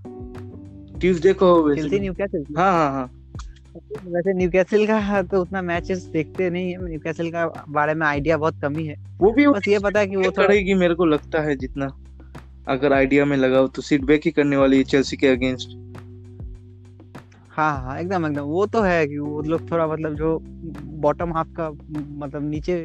ट्यूसडे 1.00 1.34
को 1.34 1.76
चेल्सी 1.76 2.00
न्यूकैसल 2.00 2.45
हाँ 2.58 2.71
हाँ 2.74 2.91
हाँ। 2.91 3.12
वैसे 4.04 4.34
न्यूकैसल 4.34 4.88
का 4.88 5.21
तो 5.21 5.41
उतना 5.41 5.62
मैचेस 5.62 6.04
देखते 6.04 6.50
नहीं 6.50 6.71
है। 6.71 6.89
न्यूकैसल 6.89 7.30
का 7.30 7.65
बारे 7.69 7.93
में 7.93 8.08
आइडिया 8.08 8.38
बहुत 8.38 8.62
कम 8.62 8.76
ही। 8.76 8.86
है 8.86 8.95
वो 9.17 9.32
भी 9.32 9.47
बस 9.47 9.67
ये 9.67 9.80
पता 9.80 10.00
है 10.00 10.08
कि 10.08 10.15
वो 10.15 10.24
थोड़ा 10.24 10.47
करेगी 10.47 10.74
मेरे 10.74 10.93
को 10.93 11.06
लगता 11.06 11.41
है 11.41 11.56
जितना। 11.56 11.88
अगर 12.67 12.93
आइडिया 12.93 13.26
में 13.26 13.38
लगाओ 13.38 13.67
तो 13.67 13.82
सीट 13.82 14.02
बैक 14.02 14.21
ही 14.26 14.32
करने 14.32 14.58
वाली 14.58 14.78
है 14.78 14.84
चेल्सी 14.84 15.17
के 15.17 15.28
अगेंस्ट 15.28 15.90
हाँ 17.62 17.82
हाँ 17.84 18.00
एकदम 18.00 18.26
एकदम। 18.26 18.41
वो 18.41 18.65
तो 18.65 18.82
है 18.82 19.06
कि 19.08 19.17
वो 19.17 19.41
लोग 19.41 19.71
थोड़ा 19.71 19.86
मतलब 19.88 20.15
जो 20.15 20.38
बॉटम 21.02 21.34
हाफ़ 21.34 21.47
का 21.60 21.69
मतलब 22.19 22.50
नीचे 22.50 22.78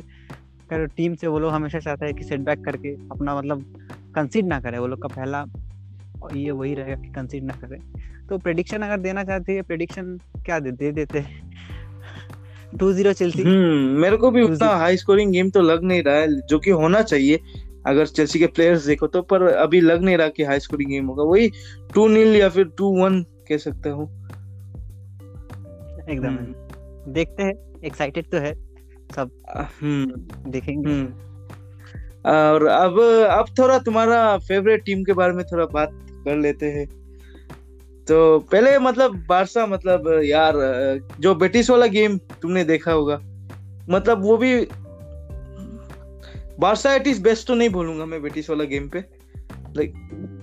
का 0.71 0.85
टीम 0.87 1.15
से 1.15 1.27
वो 1.27 1.39
लोग 1.39 1.53
हमेशा 1.53 1.79
चाहता 1.79 2.07
है 2.07 2.13
कि 2.13 2.25
सेटबैक 2.25 2.65
करके 2.65 2.93
अपना 3.13 3.37
मतलब 3.39 3.65
कंसीड 4.15 4.47
ना 4.47 4.59
करे। 4.61 4.79
वो 4.79 4.87
लोग 4.87 5.03
का 5.03 5.09
पहला 5.09 5.45
ये 6.35 6.51
वही 6.51 6.75
रहेगा 6.75 6.95
कि 6.95 7.13
कंसीड 7.13 7.45
ना 7.45 7.55
करे। 7.55 7.79
तो 8.29 8.39
प्रेडिक्शन 8.39 8.83
अगर 8.83 8.99
देना 8.99 9.25
चाहते 9.25 9.53
हैं 9.53 9.63
प्रेडिक्शन 9.63 10.17
क्या 10.47 10.59
दे 10.61 10.71
दे 10.73 10.91
देते 10.93 11.25
टू 12.73 12.93
ज़ीरो 12.93 13.13
चेल्सी 13.13 13.43
हम्म 13.43 14.01
मेरे 14.01 14.17
को 14.17 14.31
भी. 14.31 14.43
उतना 14.43 14.69
हाई 14.77 14.97
स्कोरिंग 14.97 15.33
गेम 15.33 15.51
तो 15.51 15.61
लग 15.63 15.85
नहीं 15.85 16.03
रहा 16.03 16.15
है 16.15 16.41
जो 16.41 16.59
कि 16.59 16.71
होना 16.73 17.03
चाहिए। 17.03 17.41
अगर 17.87 18.07
चेल्सी 18.07 18.39
के 18.39 18.47
प्लेयर्स 18.47 18.87
देखो 18.87 19.07
तो 19.07 19.23
पर 19.23 19.43
अभी 19.43 19.81
लग 19.81 20.03
नहीं 20.03 20.17
रहा 20.17 20.29
कि 20.29 20.43
हाई 20.43 20.61
स्कोरिंग 20.61 20.91
गेम 20.91 21.07
होगा। 21.07 21.25
वही 21.25 21.49
टू 21.95 22.07
नील 22.09 22.37
या 22.37 22.49
फिर 22.49 22.65
टू 22.79 22.89
वन 23.03 23.23
कह 23.49 23.57
सकता 23.57 23.91
हूँ। 23.91 24.09
एकदम। 26.11 26.29
हम्म। 26.29 27.13
देखते 27.13 27.43
हैं 27.43 27.81
एक्साइटेड 27.85 28.25
तो 28.25 28.39
है 28.39 28.55
सब 29.17 29.31
हम्म। 29.83 30.51
देखेंगे। 30.51 30.93
हम्म। 30.93 31.07
और 32.31 32.67
अब 32.67 33.01
अब 33.31 33.47
थोड़ा 33.59 33.79
तुम्हारा 33.79 34.39
फेवरेट 34.39 34.85
टीम 34.85 35.05
के 35.05 35.13
बारे 35.13 35.33
में 35.33 35.45
थोड़ा 35.45 35.65
बात 35.65 35.91
कर 36.25 36.37
लेते 36.37 36.67
हैं। 36.67 36.87
तो 38.09 38.39
पहले 38.39 38.79
मतलब 38.79 39.27
बारसा 39.27 39.67
मतलब 39.67 40.21
यार 40.25 40.55
जो 41.21 41.35
बेटिस 41.35 41.71
वाला 41.71 41.87
गेम 41.87 42.19
तुमने 42.19 42.65
देखा 42.65 42.93
होगा 42.93 43.21
मतलब 43.89 44.23
वो 44.23 44.37
भी 44.37 44.69
बारसा 46.59 46.95
एट 46.95 47.07
इज़ 47.07 47.23
बेस्ट 47.23 47.49
तो 47.49 47.55
नहीं 47.55 47.69
बोलूँगा 47.69 48.07
मैं 48.07 48.23
बेटिस 48.23 48.51
वाला 48.51 48.65
गेम 48.65 48.89
पे। 48.89 49.16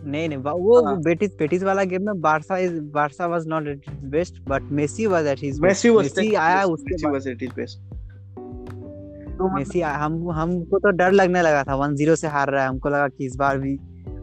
नहीं 0.06 0.30
नहीं 0.30 0.38
बा- 0.38 0.60
वो 0.60 0.86
हाँ। 0.86 1.02
बेटिस 1.02 1.32
बेटिस 1.40 1.64
वाला 1.64 1.84
गेम 1.84 2.06
में 2.06 2.22
Barca 2.22 2.58
is 2.58 2.80
Barca 2.80 3.28
was 3.28 3.48
not 3.48 3.68
at 3.68 3.82
his 3.90 4.00
best 4.00 4.42
but 4.50 4.62
Messi 4.62 5.06
was 5.06 5.28
at 5.28 5.40
his 5.40 5.60
Messi 5.60 5.90
was 5.90 6.06
Messi 6.06 6.34
आया 6.34 6.64
उसके 6.64 7.04
बाद। 7.04 7.14
वाज 7.14 7.28
एट 7.28 7.44
इज़ 7.44 7.52
बेस्ट 7.52 7.80
तो 7.80 9.46
मतलब 9.46 9.58
मेसी 9.58 9.82
आया। 9.82 9.96
हम 9.96 10.32
हमको 10.32 10.80
तो 10.80 10.90
डर 10.90 11.12
लगने 11.12 11.42
लगा 11.42 11.64
था। 11.64 11.76
वन 11.76 11.96
ज़ीरो 11.96 12.16
से 12.16 12.28
हार 12.28 12.50
रहा 12.50 12.64
है। 12.64 12.70
हमको 12.70 12.90
लगा 12.90 13.08
कि 13.08 13.26
इस 13.26 13.36
बार 13.36 13.58
भी 13.58 13.78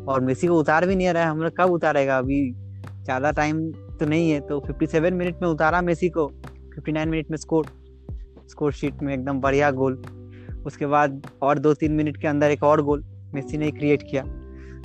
और 0.09 0.21
मेसी 0.21 0.47
को 0.47 0.61
उतार 0.61 0.87
भी 0.87 0.97
नहीं 0.97 1.09
रहा 1.09 1.23
है। 1.23 1.29
हम 1.29 1.39
लोग 1.39 1.53
कब 1.57 1.71
उतारेगा? 1.71 2.19
अभी 2.19 2.53
ज़्यादा 3.05 3.31
टाइम 3.31 3.73
तो 3.73 4.07
नहीं 4.07 4.31
है। 4.31 4.41
तो 4.41 4.61
57 4.61 5.15
मिनट 5.15 5.37
में 5.43 5.49
उतारा 5.49 5.83
मेसी 5.83 6.09
को। 6.09 6.33
59 6.79 7.09
मिनट 7.09 7.31
में 7.31 7.39
स्कोर 7.39 7.67
स्कोर 8.51 8.73
शीट 8.73 8.95
में 9.03 9.15
एकदम 9.15 9.41
बढ़िया 9.41 9.71
गोल 9.71 10.03
उसके 10.67 10.87
बाद 10.87 11.27
और 11.43 11.59
दो 11.59 11.75
तीन 11.75 11.93
मिनट 11.93 12.17
के 12.17 12.29
अंदर 12.29 12.51
एक 12.51 12.63
और 12.63 12.83
गोल 12.83 13.05
मेसी 13.35 13.59
ने 13.59 13.71
क्रिएट 13.71 14.03
किया। 14.11 14.25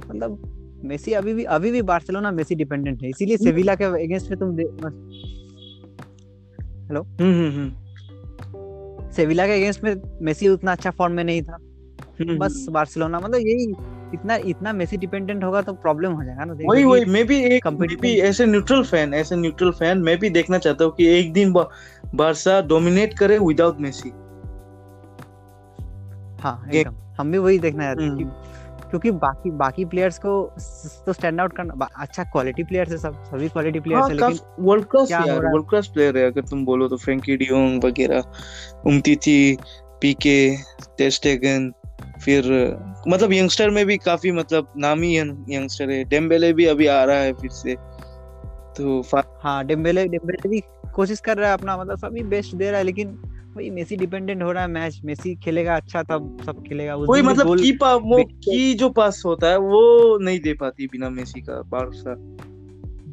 मतलब 0.10 0.52
मेसी 0.84 1.12
अभी 1.14 1.34
भी 1.34 1.44
अभी 1.44 1.72
भी 1.72 1.82
बार्सिलोना 1.82 2.32
मेसी 2.32 2.56
डिपेंडेंट 2.56 3.04
है। 3.04 3.10
इसीलिए 3.10 3.38
सेविला 3.38 3.76
के 3.76 3.84
अगेंस्ट 3.84 4.30
में 4.30 4.40
तुम 4.40 4.56
दे- 4.56 4.86
हम्म 7.22 7.34
हम्म 7.34 7.50
हम्म। 7.50 7.72
सेविला 9.12 9.48
के 9.48 9.54
अगेंस्ट 9.54 9.84
में 9.84 10.20
मेसी 10.22 10.48
उतना 10.48 10.72
अच्छा 10.72 10.92
फॉर्म 10.92 11.14
में 11.14 11.24
नहीं 11.24 11.42
था। 11.42 11.58
बस 12.38 12.66
बार्सिलोना 12.70 13.20
मतलब 13.20 13.36
यही 13.36 13.76
इतना 14.14 14.36
इतना 14.36 14.74
मेसी 14.74 14.98
डिपेंडेंट 14.98 15.44
होगा 15.44 15.62
तो 15.62 15.74
प्रॉब्लम 15.74 16.12
हो 16.12 16.24
जाएगा 16.24 16.44
ना 16.44 16.54
वही 16.66 16.84
वही 16.84 17.06
मैं 17.06 17.28
भी 17.28 17.44
एक 17.44 17.68
मैं 17.68 17.88
भी 18.02 18.20
ऐसे 18.20 18.46
न्यूट्रल 18.46 18.84
फ़ैन 18.84 19.14
ऐसे 19.14 19.36
न्यूट्रल 19.36 19.72
फ़ैन 19.72 19.98
मैं 19.98 20.20
भी 20.20 20.30
देखना 20.30 20.58
चाहता 20.58 20.84
हूँ 20.84 20.96
कि 20.96 21.06
एक 21.08 21.34
दिन 21.34 21.54
बा- 21.54 21.68
बारसा 22.16 22.62
डोमिनेट 22.62 23.18
करे 23.18 23.38
विदाउट 23.38 23.80
मेसी। 23.80 24.10
हाँ 26.42 26.70
एकदम। 26.74 26.96
हम 27.20 27.32
भी 27.32 27.38
वही 27.38 27.60
देखना 27.60 27.84
चाहते 27.84 28.04
हैं 28.04 28.16
क्योंकि 28.90 29.12
बाकी 29.12 29.52
बाकी 29.52 29.86
प्लेयर्स 29.86 30.18
को 30.20 30.32
तो 31.06 31.14
स्टैंड 31.14 31.42
आउट 31.42 31.54
करना 31.54 31.88
अच्छा 32.00 32.24
क्वालिटी 32.24 32.64
प्लेयर्स 32.64 32.92
है 32.92 32.98
सब 32.98 33.24
सभी 33.24 33.50
क्वालिटी 33.50 33.80
प्लेयर्स 33.80 34.04
हाँ 34.04 34.10
है 34.10 34.16
लेकिन 34.16 34.40
वर्ल्ड 34.60 34.86
क्लास 34.86 35.12
यार 35.12 35.46
वर्ल्ड 35.46 35.70
क्लास 35.70 35.88
प्लेयर 35.88 36.18
है? 36.18 36.26
अगर 36.32 36.42
तुम 36.42 36.66
बोलो 36.66 36.88
तो 36.88 36.98
फ्रैंकी 36.98 37.38
डियोंग 37.38 37.84
वगैरह 37.84 38.24
उमतीती 38.88 39.58
पीके 40.02 40.38
टेस्टेगन 40.98 41.72
फिर 42.22 42.44
मतलब 43.08 43.34
यंगस्टर 43.34 43.70
में 43.70 43.86
भी 43.86 43.98
काफ़ी 43.98 44.32
मतलब 44.32 44.74
नामी 44.78 45.16
यंगस्टर 45.18 45.90
है 45.90 46.04
डेम्बेले 46.04 46.54
भी 46.54 46.66
अभी 46.66 46.88
आ 46.88 47.04
रहा 47.04 47.18
है 47.18 47.34
फिर 47.34 47.50
से 47.52 47.76
तो 48.78 49.02
हाँ 49.44 49.64
डेम्बेले 49.66 50.08
डेम्बेले 50.08 50.50
भी 50.50 50.62
कोशिश 50.96 51.20
कर 51.20 51.38
रहा 51.38 51.48
है 51.48 51.54
अपना 51.54 51.78
मतलब 51.78 51.98
सभी 51.98 52.24
बेस्ट 52.24 52.56
दे 52.56 52.70
रहा 52.70 52.78
है 52.78 52.84
लेकिन 52.84 53.18
वही 53.56 53.70
मेसी 53.70 53.96
डिपेंडेंट 53.96 54.44
हो 54.44 54.52
रहा 54.52 54.64
है 54.64 54.70
मैच 54.70 55.02
मेसी 55.06 55.36
खेलेगा 55.36 55.76
अच्छा 55.76 56.04
तब 56.04 56.38
सब 56.46 56.64
खेलेगा। 56.64 56.96
उस 56.96 57.08
कोई 57.08 57.22
मतलब 57.22 57.60
की 57.60 57.72
पा 57.72 57.94
वो 57.96 58.24
की 58.24 58.74
जो 58.74 58.90
पास 58.90 59.22
होता 59.26 59.48
है 59.48 59.58
वो 59.58 60.18
नहीं 60.18 60.40
दे 60.40 60.54
पाती 60.54 60.88
बिना 60.88 61.10
मेसी 61.10 61.42
का 61.42 61.62
बारसा। 61.62 62.16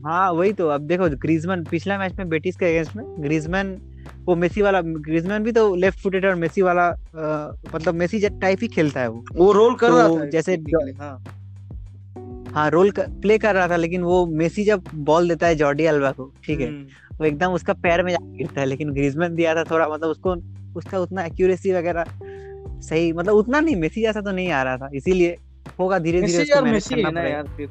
हाँ 0.04 0.30
वही 0.32 0.52
तो। 0.52 0.68
अब 0.68 0.80
देखो 0.80 1.08
ग्रीजमैन 1.16 1.64
पिछला 1.64 1.98
मैच 1.98 2.14
में 2.18 2.28
बेटिस 2.28 2.56
के 2.56 2.66
अगेंस्ट 2.66 2.96
में 2.96 3.04
ग्रीजमैन 3.22 3.76
वो 4.24 4.34
मेसी 4.36 4.62
वाला 4.62 4.80
ग्रीजमैन 4.80 5.42
भी 5.42 5.52
तो 5.52 5.74
लेफ़्ट 5.74 5.98
फुटेड 5.98 6.26
और 6.26 6.34
मेसी 6.34 6.62
वाला 6.62 6.82
आ, 6.82 7.52
मतलब 7.74 7.94
मेसी 7.94 8.20
टाइप 8.20 8.58
ही 8.62 8.68
खेलता 8.68 9.00
है 9.00 9.08
वो। 9.08 9.24
वो 9.34 9.52
रोल 9.52 9.74
कर 9.74 9.88
तो 9.88 9.96
रहा 9.98 10.08
था 10.08 10.24
जैसे 10.30 10.54
हाँ। 10.98 11.24
हाँ 12.54 12.68
रोल 12.70 12.90
कर, 12.90 13.06
प्ले 13.22 13.38
कर 13.38 13.54
रहा 13.54 13.68
था 13.68 13.76
लेकिन 13.76 14.02
वो 14.02 14.24
मेसी 14.26 14.64
जब 14.64 14.84
बॉल 14.94 15.28
देता 15.28 15.46
है 15.46 15.54
जॉर्डी 15.54 15.84
अल्वा 15.84 16.10
को 16.12 16.32
ठीक 16.44 16.60
है 16.60 16.68
हम्म। 16.68 16.86
वो 17.18 17.24
एकदम 17.24 17.52
उसका 17.52 17.72
पैर 17.82 18.02
में 18.02 18.14
गिरता 18.20 18.60
है 18.60 18.66
लेकिन 18.66 18.92
ग्रीजमैन 18.92 19.34
दिया 19.34 19.54
था 19.54 19.64
थोड़ा 19.64 19.88
मतलब 19.88 20.08
उसको 20.08 20.34
उसका 20.76 20.98
उतना 20.98 21.24
एक्यूरेसी 21.24 21.72
वगैरह 21.72 22.04
सही 22.80 23.12
मतलब 23.12 23.34
उतना 23.34 23.60
नहीं 23.60 23.76
मेसी 23.76 24.02
जैसा 24.02 24.20
तो 24.20 24.30
नहीं 24.30 24.50
आ 24.50 24.62
रहा 24.62 24.76
था 24.76 24.90
इसीलिए 24.94 25.36
होगा 25.78 25.98
धीरे 25.98 26.22
धीरे 26.22 26.42
उसको 26.42 26.62
मैनेज 26.62 26.88
करना 26.88 27.10
पड़ेगा। 27.10 27.28
यार 27.28 27.46
फिर 27.56 27.68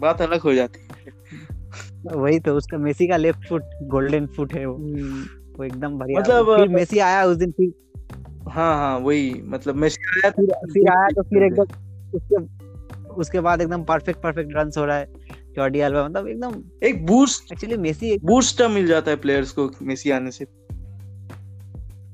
बात 0.00 0.22
अलग 0.22 0.40
हो 0.40 0.54
जाती 0.54 0.80
है। 0.80 2.16
वही 2.16 2.38
तो 2.40 2.54
उसका 2.54 2.78
मेसी 2.78 3.06
का 3.08 3.16
लेफ़्ट 3.16 3.48
फुट 3.48 3.62
गोल्डन 3.84 4.26
फुट 4.26 4.52
है 4.54 4.66
वो। 4.66 4.74
हम्म। 4.74 5.24
वो 5.58 5.64
एकदम 5.64 5.98
बढ़िया 5.98 6.20
मतलब 6.20 6.56
फिर 6.56 6.68
मेसी 6.68 6.98
आया 6.98 7.24
उस 7.24 7.36
दिन 7.36 7.50
फिर 7.50 7.72
हाँ 8.48 8.74
हाँ 8.76 8.98
वही 8.98 9.42
मतलब 9.44 9.74
मेसी 9.74 10.10
आया 10.16 10.30
फिर 10.30 10.52
फिर 10.72 10.90
आया 10.90 11.08
तो 11.08 11.22
फिर 11.22 11.42
एकदम 11.42 11.62
उसके 12.14 13.14
उसके 13.14 13.40
बाद 13.40 13.60
एकदम 13.60 13.82
परफेक्ट 13.84 14.22
परफेक्ट 14.22 14.50
रन 14.56 14.70
हो 14.78 14.84
रहा 14.84 14.96
है। 14.96 15.06
जॉर्डी 15.56 15.80
अल्वा 15.80 16.08
मतलब 16.08 16.28
एकदम 16.28 16.62
एक 16.82 17.06
बूस्ट 17.06 17.52
एक्चुअली 17.52 17.76
मेसी 17.76 18.10
एक 18.10 18.24
बूस्ट 18.24 18.62
मिल 18.62 18.86
जाता 18.86 19.10
है 19.10 19.16
प्लेयर्स 19.16 19.52
को 19.52 19.70
मेसी 19.82 20.10
आने 20.10 20.30
से। 20.30 20.46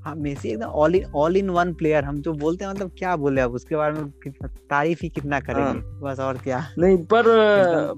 हाँ 0.04 0.14
मेसी 0.16 0.48
एकदम 0.48 0.66
all 0.66 0.94
in 0.94 1.04
all 1.14 1.36
in 1.36 1.50
one 1.50 1.72
player 1.74 2.04
हम 2.04 2.20
जो 2.20 2.32
बोलते 2.32 2.64
हैं 2.64 2.72
मतलब 2.72 2.90
क्या 2.98 3.16
बोले 3.16 3.40
अब 3.40 3.52
उसके 3.52 3.76
बारे 3.76 3.92
में 3.92 4.10
तारीफ़ 4.70 5.00
ही 5.02 5.08
कितना 5.08 5.40
करेंगे 5.40 5.62
हाँ। 5.62 6.00
बस 6.02 6.20
और 6.20 6.38
क्या। 6.38 6.58
नहीं 6.78 6.96
पर 7.12 7.24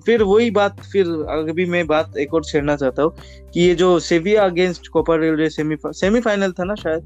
फिर 0.07 0.23
वही 0.23 0.51
बात 0.51 0.77
फिर 0.93 1.07
अभी 1.31 1.67
मैं 1.67 1.87
बात 1.87 2.17
एक 2.17 2.35
और 2.35 2.45
छेड़ना 2.45 2.77
चाहता 2.77 3.03
हूँ 3.03 3.13
कि 3.55 3.61
ये 3.61 3.75
जो 3.75 3.99
सेविया 4.01 4.45
अगेंस्ट 4.45 4.89
कोपा 4.89 5.17
रेलवे 5.17 5.49
सेमीफाइनल 5.51 6.53
था 6.53 6.65
ना 6.65 6.75
शायद? 6.75 7.03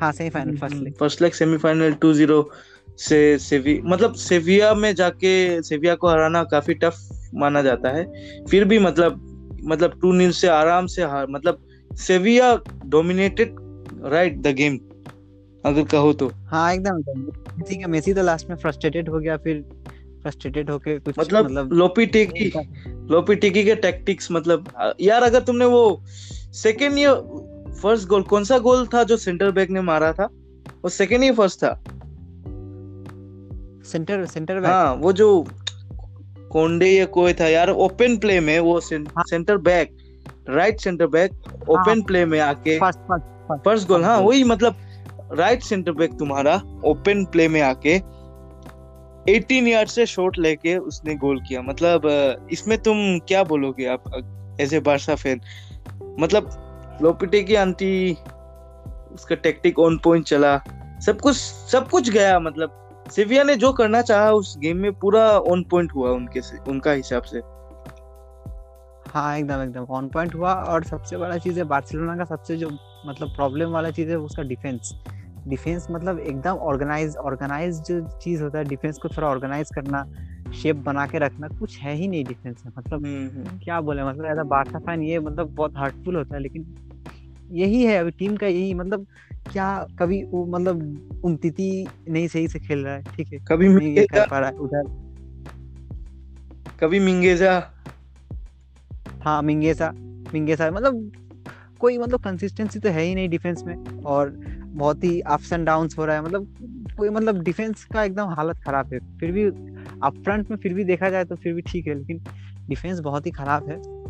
हाँ 0.00 0.12
semifinal 0.12 0.56
first 0.56 0.82
leg 0.82 0.94
first 0.94 1.22
leg 1.22 1.32
semifinal 1.32 1.92
two 1.92 2.12
zero 2.12 2.42
से 2.98 3.38
सेवी 3.38 3.80
मतलब 3.84 4.14
सेविया 4.14 4.74
में 4.74 4.94
जाके 4.94 5.62
सेविया 5.62 5.94
को 5.94 6.08
हराना 6.08 6.42
काफ़ी 6.44 6.74
टफ 6.74 6.98
माना 7.34 7.62
जाता 7.62 7.90
है। 7.90 8.04
फिर 8.50 8.64
भी 8.64 8.78
मतलब 8.78 9.20
मतलब 9.64 9.98
टू 10.02 10.12
नील 10.12 10.32
से 10.32 10.48
आराम 10.48 10.86
से 10.86 11.02
हार 11.02 11.26
मतलब 11.30 11.66
Sevilla 11.90 12.54
dominated 12.86 13.56
right 14.04 14.38
the 14.38 14.54
game 14.56 14.78
अगर 15.64 15.84
कहो 15.84 16.12
तो। 16.12 16.30
हाँ 16.46 16.72
एकदम 16.74 16.96
मेसी 17.58 17.76
का 17.82 17.88
मेसी 17.88 18.14
तो 18.14 18.22
लास्ट 18.22 18.48
में 18.50 18.56
फ्रस्ट्रेटेड 18.56 19.08
हो 19.08 19.18
गया 19.18 19.36
फिर 19.36 19.62
फ्रस्ट्रेटेड 20.22 20.70
होके 20.70 20.98
कुछ 20.98 21.18
मतलब, 21.18 21.44
मतलब 21.44 21.72
लोपी 21.72 22.06
टेकी 22.06 22.50
लोपी 23.10 23.34
टेकी 23.34 23.64
के 23.64 23.74
टैक्टिक्स 23.74 24.28
मतलब 24.32 24.94
यार 25.00 25.22
अगर 25.22 25.40
तुमने 25.40 25.64
वो 25.64 26.02
सेकेंड 26.54 26.98
या 26.98 27.14
फ़र्स्ट 27.82 28.08
गोल 28.08 28.22
कौन 28.22 28.44
सा 28.44 28.58
गोल 28.58 28.86
था 28.86 29.02
जो 29.04 29.16
सेंटर 29.16 29.50
बैक 29.50 29.70
ने 29.70 29.80
मारा 29.80 30.12
था? 30.12 30.24
वो 30.84 30.88
सेकेंड 30.88 31.24
या 31.24 31.32
फ़र्स्ट 31.32 31.58
था। 31.58 31.72
सेंटर 33.84 34.26
सेंटर 34.26 34.60
बैक 34.60 34.70
हाँ 34.70 34.94
वो 34.94 35.12
जो 35.12 35.46
कोंडे 36.50 36.86
या 36.86 37.04
कोई 37.04 37.32
था 37.32 37.48
यार 37.48 37.70
ओपन 37.70 38.16
प्ले 38.16 38.40
में 38.40 38.60
वो 38.60 38.80
centre 38.80 39.56
back 39.56 39.96
right 40.50 40.80
centre 40.80 41.06
back 41.06 41.32
open 41.68 42.02
play 42.02 42.24
में 42.26 42.40
आके 42.40 42.78
फ़र्स्ट 42.78 43.88
गोल 43.88 44.04
हाँ 44.04 44.18
वही 44.18 44.44
मतलब 44.44 44.76
राइट 45.32 45.62
सेंटर 45.62 45.92
बैक 45.92 46.12
तुम्हारा 46.18 46.62
ओपन 46.84 47.24
प्ले 47.24 47.48
में 47.48 47.60
आके 47.60 47.98
18 49.32 49.68
यार्ड 49.68 49.88
से 49.88 50.06
शॉट 50.06 50.38
लेके 50.38 50.76
उसने 50.76 51.14
गोल 51.14 51.40
किया। 51.40 51.62
मतलब 51.62 52.02
इसमें 52.52 52.78
तुम 52.78 53.18
क्या 53.18 53.44
बोलोगे 53.44 53.86
आप 53.86 54.04
एज 54.60 54.74
ए 54.74 54.80
बारसा 54.80 55.14
फ़ैन 55.14 55.40
मतलब 56.20 56.50
लोपिटे 57.02 57.42
की 57.42 57.54
आंटी 57.54 58.12
उसका 59.12 59.34
टेक्टिक 59.34 59.78
ऑन 59.78 59.98
पॉइंट 59.98 60.24
चला 60.24 60.60
सब 61.06 61.20
कुछ 61.20 61.36
सब 61.72 61.88
कुछ 61.88 62.10
गया 62.10 62.40
मतलब 62.40 62.81
सिविया 63.12 63.42
ने 63.42 63.54
जो 63.56 63.72
करना 63.72 64.00
चाहा 64.02 64.30
उस 64.32 64.56
गेम 64.58 64.76
में 64.76 64.92
पूरा 64.92 65.24
ऑन 65.38 65.62
पॉइंट 65.62 65.92
हुआ 65.94 66.10
उनके 66.10 66.40
से 66.40 66.58
उनका 66.70 66.92
हिसाब 66.92 67.22
से। 67.22 67.38
हाँ 69.10 69.36
एकदम 69.38 69.62
एकदम 69.62 69.84
ऑन 69.90 70.08
पॉइंट 70.08 70.34
हुआ 70.34 70.52
और 70.54 70.84
सबसे 70.84 71.16
बड़ा 71.16 71.38
चीज़ 71.38 71.58
है 71.58 71.64
बार्सिलोना 71.64 72.16
का 72.16 72.24
सबसे 72.24 72.56
जो 72.56 72.70
मतलब 73.06 73.34
प्रॉब्लम 73.36 73.70
वाला 73.70 73.90
चीज़ 73.90 74.10
है 74.10 74.16
उसका 74.18 74.42
डिफेंस 74.42 74.92
डिफेंस 75.48 75.86
मतलब 75.90 76.18
एकदम 76.18 76.56
ऑर्गेनाइज 76.70 77.16
ऑर्गेनाइज 77.16 77.80
जो 77.82 78.00
चीज़ 78.18 78.42
होता 78.42 78.58
है 78.58 78.64
डिफेंस 78.64 78.98
को 78.98 79.08
थोड़ा 79.08 79.28
ऑर्गेनाइज 79.28 79.70
करना 79.74 80.04
शेप 80.52 80.76
बना 80.76 81.06
के 81.06 81.18
रखना 81.18 81.48
कुछ 81.48 81.78
है 81.78 81.94
ही 81.94 82.08
नहीं 82.08 82.24
डिफेंस 82.24 82.62
में। 82.66 82.72
मतलब 82.78 83.04
हम्म, 83.06 83.28
हम्म। 83.28 83.58
क्या 83.58 83.80
बोले 83.80 84.04
मतलब 84.04 84.24
ऐसा 84.24 84.42
बारसा 84.42 84.78
फ़ैन 84.78 85.02
ये 85.02 85.18
मतलब 85.18 85.54
बहुत 85.54 85.76
हार्टफुल 85.76 86.16
होता 86.16 86.34
है 86.34 86.42
लेकिन 86.42 86.64
यही 87.50 87.84
है 87.84 87.96
अभी 87.98 88.10
टीम 88.10 88.36
का 88.36 88.46
यही 88.46 88.74
मतलब 88.74 89.06
क्या 89.52 89.86
कभी 89.98 90.22
वो 90.24 90.46
मतलब 90.46 91.20
उमतीती 91.24 91.88
नहीं 92.08 92.28
सही 92.28 92.48
से 92.48 92.58
खेल 92.58 92.78
रहा 92.78 92.94
है 92.94 93.02
ठीक 93.16 93.32
है? 93.32 93.38
कभी 93.48 93.68
नहीं 93.68 94.04
कर 94.04 94.26
पा 94.30 94.38
रहा 94.38 94.48
है 94.48 94.56
उधर। 94.56 94.84
कभी 96.80 97.00
मिंगेजा। 97.00 97.62
हाँ 99.24 99.42
मिंगेसा 99.42 99.92
मिंगेसा 100.34 100.70
मतलब 100.70 101.12
कोई 101.80 101.98
मतलब 101.98 102.20
कंसिस्टेंसी 102.20 102.78
तो 102.78 102.88
है 102.88 103.02
ही 103.02 103.14
नहीं 103.14 103.28
डिफेंस 103.28 103.62
में 103.66 104.02
और 104.04 104.30
बहुत 104.74 105.04
ही 105.04 105.20
अप्स 105.20 105.52
एंड 105.52 105.66
डाउन 105.66 105.88
हो 105.98 106.04
रहा 106.04 106.16
है 106.16 106.22
मतलब 106.22 106.46
कोई 106.98 107.08
मतलब 107.08 107.42
डिफेंस 107.42 107.84
का 107.84 108.04
एकदम 108.04 108.28
हालत 108.28 108.58
खराब 108.58 108.92
है। 108.92 108.98
फिर 109.18 109.32
भी 109.32 109.44
अप 110.02 110.22
फ्रंट 110.24 110.50
में 110.50 110.56
फिर 110.56 110.74
भी 110.74 110.84
देखा 110.84 111.10
जाए 111.10 111.24
तो 111.24 111.36
फिर 111.36 111.54
भी 111.54 111.62
ठीक 111.62 111.86
है 111.86 111.94
लेकिन 111.94 112.18
डिफेंस 112.68 113.00
बहुत 113.00 113.26
ही 113.26 113.30
खराब 113.30 113.68
है। 113.68 114.01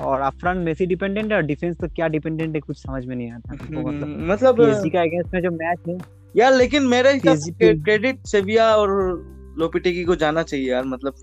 और 0.00 0.20
अप 0.20 0.32
फ्रंट 0.32 0.64
मेसी 0.64 0.86
डिपेंडेंट 0.86 1.32
है 1.32 1.36
और 1.36 1.44
डिफेंस 1.44 1.76
तो 1.76 1.88
क्या 1.88 2.08
डिपेंडेंट 2.08 2.54
है 2.54 2.60
कुछ 2.60 2.78
समझ 2.78 3.04
में 3.06 3.16
नहीं 3.16 3.30
आता 3.32 3.54
मतलब 3.54 4.16
मतलब 4.30 4.56
पीएसजी 4.56 4.90
का 4.90 5.00
अगेंस्ट 5.00 5.34
में 5.34 5.42
जो 5.42 5.50
मैच 5.50 5.78
है। 5.88 5.98
यार 6.36 6.54
लेकिन 6.54 6.82
मेरे 6.82 7.12
हिसाब 7.12 7.36
से 7.36 7.74
क्रेडिट 7.74 8.18
सेविया 8.26 8.76
और 8.76 8.90
लोपिटेगी 9.58 10.04
को 10.04 10.16
जाना 10.16 10.42
चाहिए 10.42 10.70
यार 10.70 10.84
मतलब 10.84 11.14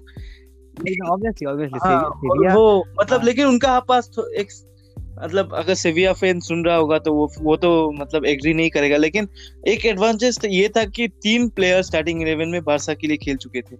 ऑब्वियसली 1.05 1.45
ऑब्वियसली 1.45 1.79
हाँ, 1.79 2.55
वो 2.55 2.85
मतलब 3.01 3.19
हाँ। 3.19 3.25
लेकिन 3.25 3.45
उनका 3.45 3.79
पास 3.79 4.11
तो 4.15 4.27
एक 4.27 4.47
मतलब 5.23 5.53
अगर 5.53 5.73
सेविया 5.73 6.13
फ़ैन 6.13 6.39
सुन 6.39 6.65
रहा 6.65 6.75
होगा 6.75 6.97
तो 6.99 7.13
वो 7.13 7.31
वो 7.41 7.55
तो 7.55 7.91
मतलब 7.91 8.25
एग्री 8.25 8.53
नहीं 8.53 8.69
करेगा 8.69 8.97
लेकिन 8.97 9.27
एक 9.67 9.85
एडवांटेज 9.85 10.39
तो 10.41 10.47
ये 10.47 10.69
था 10.69 10.85
कि 10.85 11.07
तीन 11.07 11.49
प्लेयर 11.49 11.81
स्टार्टिंग 11.81 12.21
इलेवन 12.21 12.47
में 12.47 12.63
बारसा 12.63 12.93
के 12.93 13.07
लिए 13.07 13.17
खेल 13.17 13.37
चुके 13.37 13.61
थे। 13.61 13.75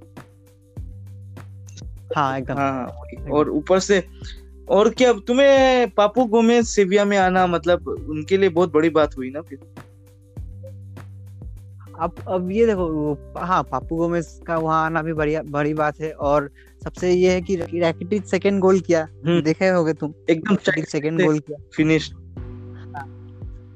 हाँ 2.16 2.38
एकदम। 2.38 2.54
हाँ, 2.54 2.72
हाँ 2.74 3.32
और 3.32 3.50
ऊपर 3.50 3.80
से 3.80 4.00
और 4.70 4.90
क्या 4.90 5.14
तुम्हें 5.14 5.90
पापू 5.90 6.26
गोमेज 6.26 6.66
सेविया 6.66 7.06
में 7.06 7.18
आना 7.18 7.48
मतलब 7.48 7.88
उनके 7.88 8.38
लिए 8.38 8.50
बहुत 8.50 8.74
बड़ी 8.74 8.90
बात 8.90 9.18
हुई 9.18 9.30
ना 9.30 9.42
फिर? 9.42 9.60
अब 12.00 12.16
अब 12.28 12.52
ये 12.52 12.66
देखो 12.66 13.18
हाँ 13.38 13.64
पापू 13.64 13.96
गोमेज 13.96 14.42
का 14.48 14.58
वहाँ 14.58 14.86
आना 14.86 15.02
भी 15.02 15.14
बढ़िया 15.14 15.42
बड़ी 15.42 15.74
बात 15.74 16.00
है 16.02 16.12
और 16.12 16.52
सबसे 16.84 17.12
ये 17.14 17.32
है 17.32 17.42
कि 17.42 17.56
रैकेटिच 17.56 18.26
सेकंड 18.26 18.60
गोल 18.60 18.80
किया। 18.80 19.08
हम्म। 19.26 19.42
देखे 19.42 19.68
होगे 19.68 19.94
तुम? 19.94 20.14
एकदम 20.30 20.56
सेकंड 20.84 21.22
गोल 21.22 21.40
किया। 21.40 21.64
फिनिश। 21.76 22.14
हाँ, 22.14 23.10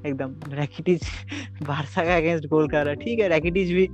एकदम 0.06 0.34
रैकेटिच 0.48 1.02
बारसा 1.62 2.04
का 2.04 2.16
अगेंस्ट 2.16 2.46
गोल 2.46 2.68
कर 2.68 2.80
रहा 2.80 2.88
है। 2.88 2.96
ठीक 2.96 3.18
है 3.18 3.28
रैकेटिच 3.28 3.68
भी 3.68 3.86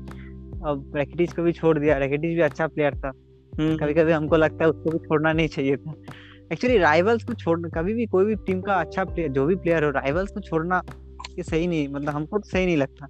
अब 0.65 0.93
रैकेटिच 0.97 1.33
को 1.33 1.43
भी 1.43 1.53
छोड़ 1.53 1.79
दिया। 1.79 1.99
रैकेटिच 1.99 2.31
भी 2.35 2.41
अच्छा 2.41 2.67
प्लेयर 2.67 2.95
था। 2.95 3.13
हम्म। 3.59 3.77
कभी 3.77 3.95
कभी 3.95 4.13
हमको 4.13 4.37
लगता 4.37 4.65
है 4.65 4.71
उसको 4.71 4.91
भी 4.91 4.99
छोड़ना 4.99 5.33
नहीं 5.33 5.49
चाहिए 5.49 5.77
था। 5.77 5.95
एक्चुअली 6.53 6.79
राइवल्स 6.79 7.25
को 7.25 7.35
छोड़ना 7.35 7.69
कभी 7.69 7.95
भी 7.95 8.07
कोई 8.07 8.25
भी 8.25 8.35
टीम 8.47 8.61
का 8.61 8.75
अच्छा 8.75 9.05
प्लेयर 9.05 9.31
जो 9.31 9.47
भी 9.47 9.55
प्लेयर 9.57 9.85
हो 9.85 9.91
राइवल्स 9.91 10.31
को 10.31 10.41
छोड़ना 10.41 10.81
ये 11.39 11.43
सही 11.43 11.67
नहीं 11.67 11.89
मतलब 11.89 12.15
हमको 12.15 12.39
तो 12.39 12.49
सही 12.49 12.67
नहीं 12.67 12.77
लगता। 12.77 13.07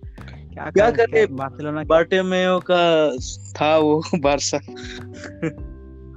क्या 0.53 0.70
क्या 0.70 0.90
करे 0.90 1.27
बार्सिलोना 1.27 1.83
बार्टेमेओ 1.83 2.59
का 2.70 3.11
था 3.61 3.77
वो 3.79 4.03
बारसा। 4.17 4.58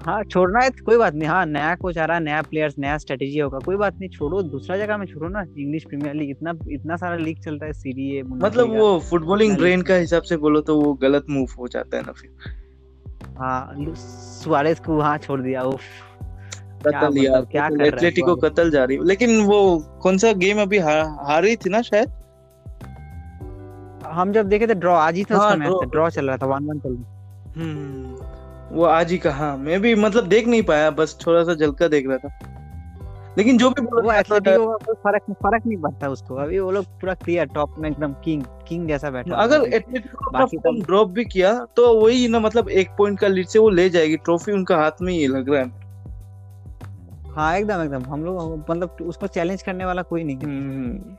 हाँ 0.06 0.24
छोड़ना 0.24 0.60
है 0.60 0.70
तो 0.70 0.84
कोई 0.86 0.98
बात 0.98 1.14
नहीं। 1.14 1.30
हाँ 1.30 1.46
नया 1.46 1.76
कोच 1.76 1.98
आ 1.98 2.06
रहा 2.06 2.18
है 2.18 2.24
नया 2.24 2.41
प्लेयर्स 2.41 2.76
नया 2.80 2.98
स्ट्रेटेजी 2.98 3.39
होगा 3.39 3.60
कोई 3.60 3.76
बात 3.76 3.96
नहीं 4.00 4.10
छोड़ो 4.10 4.41
दूसरा 4.41 4.78
जगह 4.78 4.98
में 4.98 5.06
छोड़ो 5.06 5.28
ना 5.28 5.41
इंग्लिश 5.58 5.84
प्रीमियर 5.84 6.16
लीग 6.16 6.30
इतना 6.30 6.54
इतना 6.72 6.96
सारा 6.96 7.16
लीग 7.16 7.39
चलता 7.39 7.66
है 7.66 7.74
सीरी 7.74 8.10
ए 8.18 8.24
मतलब 8.24 8.76
वो 8.76 9.00
फुटबॉलिंग 9.00 9.58
ब्रेन 9.58 9.82
का 9.82 9.96
हिसाब 9.96 10.24
से 10.24 10.38
बोलो 10.38 10.62
तो 10.62 10.80
वो 10.82 10.94
गलत 10.94 11.26
मूव 11.30 11.56
हो 11.60 11.68
जाता 11.68 11.98
है 11.98 12.04
ना 12.04 12.12
फिर। 12.12 12.32
हाँ 13.39 13.76
सुआरेस 13.96 14.80
को 14.80 14.96
वहाँ 14.96 15.18
छोड़ 15.18 15.41
दिया 15.41 15.64
उफ। 15.64 15.82
कतल 16.78 17.08
मतलब 17.08 17.48
क्या 17.52 17.70
कर 17.70 17.86
एथलेटिको 17.86 18.36
कतल 18.36 18.72
जा 18.72 18.84
रही 18.84 18.98
लेकिन 19.04 19.42
वो 19.46 19.60
कौन 20.02 20.18
सा 20.18 20.32
गेम 20.38 20.62
अभी 20.62 20.78
हारी 20.80 21.56
थी 21.56 21.70
ना 21.70 21.82
शायद? 21.82 22.10
हम 24.08 24.32
जब 24.32 24.50
देखे 24.50 24.68
थे 24.68 24.74
ड्रॉ 24.76 24.96
आज 24.96 25.16
ही 25.16 25.24
था 25.24 25.38
हाँ, 25.38 25.48
उसका 25.48 25.56
मैच 25.60 25.90
ड्रॉ 25.92 26.10
चल 26.10 26.28
रहा 26.28 26.38
था 26.38 26.46
वन 26.46 26.66
वन 26.66 26.80
चल 26.80 26.90
रहा 26.90 27.04
था। 27.04 27.60
हम्म 27.60 28.76
वो 28.76 28.84
आज 28.86 29.12
ही 29.12 29.18
कहा 29.18 29.56
मैं 29.58 29.80
भी 29.82 29.96
मतलब 29.96 30.28
देख 30.28 30.48
नहीं 30.48 30.64
पाया 30.64 30.90
बस 30.92 31.18
थोड़ा 31.28 31.44
सा 31.44 31.54
झलका 31.56 31.88
देख 31.88 32.08
रहा 32.08 32.18
था। 32.18 32.56
लेकिन 33.38 33.58
जो 33.58 33.70
भी 33.70 33.82
वो 33.84 34.12
एथलेटिको 34.12 34.94
फ़र्क 34.94 35.24
फ़र्क 35.34 35.66
नहीं 35.66 35.78
पड़ता 35.78 36.08
उसको। 36.10 36.36
अभी 36.36 36.60
वो 36.60 36.72
लोग 36.72 36.86
पूरा 37.02 37.14
क्लियर 37.16 37.46
टॉप 37.46 37.76
में 37.80 37.90
एकदम 37.90 38.14
किंग 38.24 38.44
किंग 38.68 38.88
जैसा 38.88 39.10
बैठा 39.10 39.36
अगर। 39.36 39.64
एटलेटिको 39.66 40.32
फॉर्म 40.32 40.82
ड्रॉप 40.82 41.10
भी 41.10 41.26
किया 41.26 41.54
तो 41.76 41.94
वही 41.96 42.28
ना 42.28 42.40
मतलब 42.40 42.70
एक 42.70 42.90
पॉइंट 42.98 43.20
का 43.20 43.28
लीड 43.28 43.48
से 43.48 43.60
वो 43.60 43.70
ले 43.70 43.90
जाएगी। 43.90 44.18
ट्रॉफी 44.18 44.52
उनका 44.52 44.78
हाथ 44.78 45.02
में 45.02 45.14
ही 45.14 45.28
लग 45.28 45.50
रहा 45.50 45.62
है। 45.62 45.87
हाँ 47.38 47.56
एकदम 47.58 47.82
एकदम। 47.82 48.04
हम 48.04 48.24
लोग 48.26 48.66
मतलब 48.70 48.98
उसको 49.02 49.28
चैलेंज 49.28 49.64
करने 49.64 49.86
वाला 49.86 50.02
कोई 50.02 50.24
नहीं 50.24 50.38
है। 50.38 50.46
हम्म, 50.46 51.18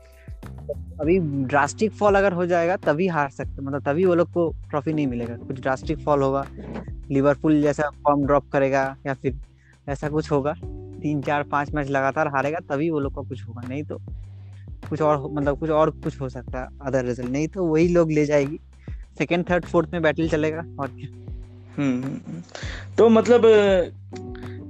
अभी 1.01 1.17
ड्रास्टिक 1.19 1.91
फॉल 1.91 2.15
अगर 2.15 2.33
हो 2.33 2.45
जाएगा 2.45 2.75
तभी 2.77 3.07
हार 3.07 3.29
सकते 3.29 3.61
मतलब 3.61 3.83
तभी 3.83 4.05
वो 4.05 4.15
लोग 4.15 4.31
को 4.31 4.47
ट्रॉफी 4.69 4.93
नहीं 4.93 5.07
मिलेगा। 5.07 5.35
कुछ 5.37 5.59
ड्रास्टिक 5.61 5.99
फॉल 5.99 6.21
होगा 6.21 6.45
लिवरपूल 7.11 7.61
जैसा 7.61 7.89
फॉर्म 8.03 8.25
ड्रॉप 8.25 8.49
करेगा 8.53 8.83
या 9.05 9.13
फिर 9.13 9.39
ऐसा 9.87 10.09
कुछ 10.09 10.31
होगा 10.31 10.53
तीन 11.01 11.21
चार 11.21 11.43
पाँच 11.43 11.73
मैच 11.73 11.89
लगातार 11.89 12.27
हारेगा 12.27 12.59
तभी 12.69 12.89
वो 12.89 12.99
लोग 12.99 13.15
का 13.15 13.21
कुछ 13.21 13.47
होगा। 13.47 13.67
नहीं 13.67 13.83
तो 13.83 13.99
कुछ 14.89 15.01
और 15.01 15.31
मतलब 15.31 15.59
कुछ 15.59 15.69
और 15.69 15.89
कुछ 16.03 16.19
हो 16.21 16.29
सकता 16.29 16.59
है 16.59 16.67
अदर 16.81 17.05
रिज़ल्ट 17.05 17.29
नहीं 17.29 17.47
तो 17.47 17.65
वही 17.65 17.87
लोग 17.87 18.11
ले 18.11 18.25
जाएगी। 18.25 18.59
सेकेंड 19.17 19.49
थर्ड 19.49 19.65
फोर्थ 19.65 19.93
में 19.93 20.01
बैटल 20.01 20.29
चलेगा 20.29 20.65
और 20.79 20.87
क्या। 20.89 21.07
हम्म, 21.77 22.03
हम्म। 22.03 22.41
तो 22.97 23.09
मतलब 23.09 23.41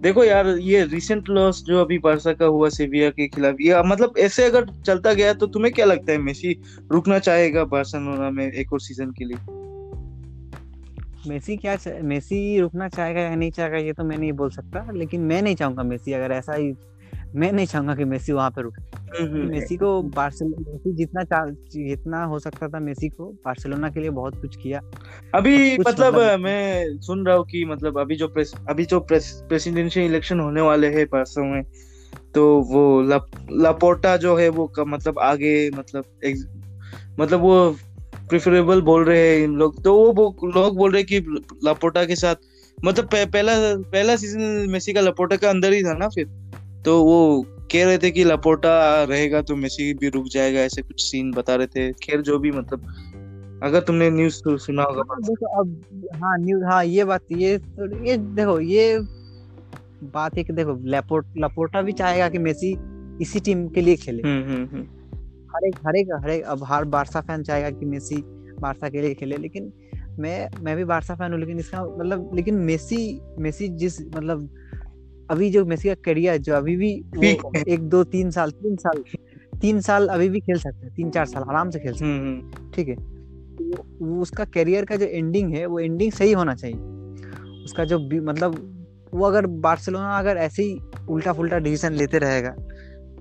देखो 0.02 0.24
यार, 0.24 0.48
ये 0.48 0.84
रिसेंट 0.86 1.30
लॉस 1.30 1.64
जो 1.64 1.82
अभी 1.82 1.98
बारसा 2.00 2.34
का 2.34 2.46
हुआ, 2.46 2.70
सेविया 2.70 3.10
के 3.10 3.28
खिलाफ, 3.28 3.56
ये 3.62 3.82
मतलब 3.86 4.14
ऐसे 4.20 4.44
अगर 4.44 4.66
चलता 4.86 5.14
गया 5.14 5.34
तो 5.34 5.48
तुम्हें 5.48 5.74
क्या 5.74 5.86
लगता 5.86 6.12
है 6.12 6.18
मेसी 6.18 6.62
रुकना 6.92 7.20
चाहेगा 7.20 7.64
बार्सिलोना 7.64 8.30
में 8.30 8.52
एक 8.52 8.74
और 8.74 8.82
सीज़न 8.82 9.12
के 9.12 9.26
लिए? 9.26 9.38
मेसी 11.28 11.58
क्या 11.58 11.78
मेसी 12.02 12.60
रुकना 12.60 12.88
चाहेगा 12.88 13.22
या 13.22 13.36
नहीं 13.36 13.52
चाहेगा, 13.52 13.78
ये 13.78 13.94
तो 13.94 14.04
मैं 14.04 14.18
नहीं 14.18 14.32
बोल 14.32 14.50
सकता, 14.50 14.92
लेकिन 14.92 15.22
मैं 15.22 15.42
नहीं 15.42 15.56
चाहूँगा 15.56 15.84
मेसी, 15.84 16.14
अगर 16.14 16.32
ऐसा 16.32 16.54
ही 16.54 16.72
मैं 17.36 17.52
नहीं 17.52 17.66
चाहूँगा 17.66 17.96
कि 17.96 18.06
मेसी 18.06 18.32
वहाँ 18.32 18.52
पर 18.52 18.62
रुके। 18.62 19.00
मेसी 19.34 19.78
को 19.78 20.02
बार्सिलोना 20.02 20.92
जितना 20.92 21.24
जितना 21.52 22.24
हो 22.24 22.40
सकता 22.40 22.68
था 22.68 22.80
मेसी 22.80 23.10
को 23.10 23.26
बार्सिलोना 23.26 23.90
के 23.90 24.00
लिए 24.00 24.10
बहुत 24.10 24.42
कुछ 24.42 24.56
किया। 24.56 24.82
अभी 25.36 25.78
कुछ 25.78 25.88
मतलब 25.88 26.16
मतलब- 26.16 26.40
मैं 26.40 26.98
सुन 26.98 27.26
रहा 27.26 27.36
हूँ 27.36 27.46
कि 27.46 27.66
मतलब 27.66 28.00
अभी 28.00 28.16
जो 28.16 28.28
प्रेस 28.28 28.54
अभी 28.70 28.86
जो 28.86 29.00
प्रेस 29.00 29.44
प्रेसिडेंशियल 29.50 30.06
इलेक्शन 30.06 30.40
होने 30.40 30.62
वाले 30.62 30.88
हैं 30.88 31.06
परसों 31.06 31.46
में 31.46 31.64
तो 32.36 32.62
वो 32.62 33.02
लप, 33.02 33.48
लापोर्टा 33.52 34.18
जो 34.18 34.36
है 34.36 34.50
वो 34.50 34.68
क- 34.68 34.80
मतलब 34.80 35.20
आगे 35.20 35.70
मतलब 35.70 36.04
एक, 36.26 36.38
मतलब 37.20 37.40
वो 37.40 37.76
प्रिफरेबल 38.30 38.82
बोल 38.82 39.06
रहे 39.06 39.36
हैं 39.36 39.44
इन 39.44 39.54
लोग 39.54 39.84
तो 39.84 40.12
वो 40.12 40.38
लोग 40.44 40.78
बोल 40.78 40.92
रहे 40.92 41.02
हैं 41.02 41.22
कि 41.22 41.44
लापोर्टा 41.64 42.06
के 42.06 42.16
साथ 42.16 42.36
मतलब 42.86 43.06
पह, 43.06 43.26
पहला 43.26 43.54
पहला 43.78 44.16
सीज़न 44.16 44.42
मेसी 44.70 44.94
का 44.94 45.02
लापोर्टा 45.02 45.36
का 45.36 45.50
अंदर 45.50 45.74
ही 45.74 45.84
था 45.84 45.94
ना 45.94 46.08
फिर? 46.08 46.39
तो 46.86 47.04
वो 47.04 47.46
कह 47.72 47.86
रहे 47.86 47.98
थे 47.98 48.12
कि 48.12 48.24
लापोर्टा 48.24 49.04
रहेगा 49.04 49.42
तो 49.42 49.56
मेसी 49.56 49.94
भी 49.94 50.10
रुक 50.10 50.26
जाएगा 50.28 50.60
ऐसे 50.60 50.82
कुछ 50.82 51.02
सीन 51.02 51.34
बता 51.34 51.56
रहे 51.56 51.68
थे। 51.68 51.92
खैर 51.94 52.22
जो 52.22 52.40
भी 52.40 52.52
मतलब 52.52 52.88
अगर 53.64 53.80
तुमने 53.80 54.10
न्यूज़ 54.10 54.42
सुना 54.58 54.84
होगा। 54.84 55.04
हाँ, 55.10 55.22
देखो 55.22 55.46
अब 55.46 55.86
हाँ 56.24 56.38
न्यूज़ 56.38 56.64
हाँ 56.64 56.86
ये 56.86 57.04
बात 57.04 57.22
ये 57.32 57.58
तो 57.58 58.06
ये 58.06 58.18
देखो 58.18 58.60
ये 58.60 59.00
बात 60.04 60.38
है 60.38 60.44
कि 60.44 60.54
देखो 60.54 60.76
लेपोर्ट 60.90 61.26
लपोर्टा 61.38 61.82
भी 61.82 61.92
चाहेगा 61.92 62.30
कि 62.30 62.38
मेसी 62.38 62.78
इसी 63.22 63.40
टीम 63.40 63.68
के 63.68 63.82
लिए 63.82 63.96
खेले। 63.96 64.24
हम्म 64.24 64.44
हम्म 64.44 64.66
हम्म। 64.66 64.84
हर 65.56 65.68
एक 65.68 65.76
हर 65.88 65.96
एक 65.96 66.08
हर 66.24 66.30
एक 66.30 66.44
अब 66.44 66.64
हर 66.64 66.84
बारसा 66.86 67.22
फ़ैन 67.22 67.44
चाहेगा 67.44 67.70
कि 67.70 67.86
मेसी 67.86 68.22
बारसा 68.62 68.90
के 68.90 69.02
लिए 69.02 69.14
खेले 69.14 69.38
लेकिन 69.38 69.74
मैं 70.20 70.50
मैं 70.60 70.78
भी 70.78 70.84
बारसा 70.84 71.16
फ़ैन 71.16 71.32
हूँ 71.32 71.40
लेकिन 71.40 71.60
इसका 71.60 71.84
मतलब 71.84 72.32
लेकिन 72.36 72.56
मेसी 72.56 73.22
मेसी 73.40 73.68
जिस 73.68 74.02
मतलब 74.02 74.50
अभी 75.32 75.50
जो 75.50 75.66
मेसी 75.66 75.90
का 75.90 75.96
करियर 76.06 76.38
जो 76.38 76.54
अभी 76.56 76.76
भी। 76.76 76.92
एक 77.68 77.80
दो 77.90 78.04
तीन 78.06 78.32
साल 78.32 78.52
तीन 78.54 78.76
साल 78.76 79.04
तीन 79.62 79.80
साल 79.82 80.08
अभी 80.08 80.30
भी 80.30 80.40
खेल 80.40 80.58
सकते 80.60 80.86
हैं 80.86 80.94
तीन 80.96 81.10
चार 81.10 81.26
साल 81.26 81.44
आराम 81.44 81.70
से 81.70 81.80
खेल 81.80 81.94
सकते 81.94 82.06
हम्म 82.06 82.28
हम्म। 82.28 82.72
ठीक 82.72 82.88
है? 82.88 82.96
वो, 82.96 84.22
उसका 84.22 84.46
करियर 84.46 84.86
का 84.86 84.96
जो 84.96 85.06
एंडिंग 85.06 85.54
है 85.54 85.66
वो 85.66 85.80
एंडिंग 85.80 86.12
सही 86.12 86.32
होना 86.32 86.56
चाहिए। 86.56 87.64
उसका 87.64 87.86
जो 87.86 88.00
मतलब 88.24 88.56
वो 89.14 89.26
अगर 89.26 89.46
बार्सिलोना 89.66 90.18
अगर 90.20 90.38
ऐसे 90.38 90.64
ही 90.64 90.80
उल्टा 91.10 91.34
फुल्टा 91.34 91.58
डिसीज़न 91.58 91.94
लेते 91.94 92.18
रहेगा 92.18 92.56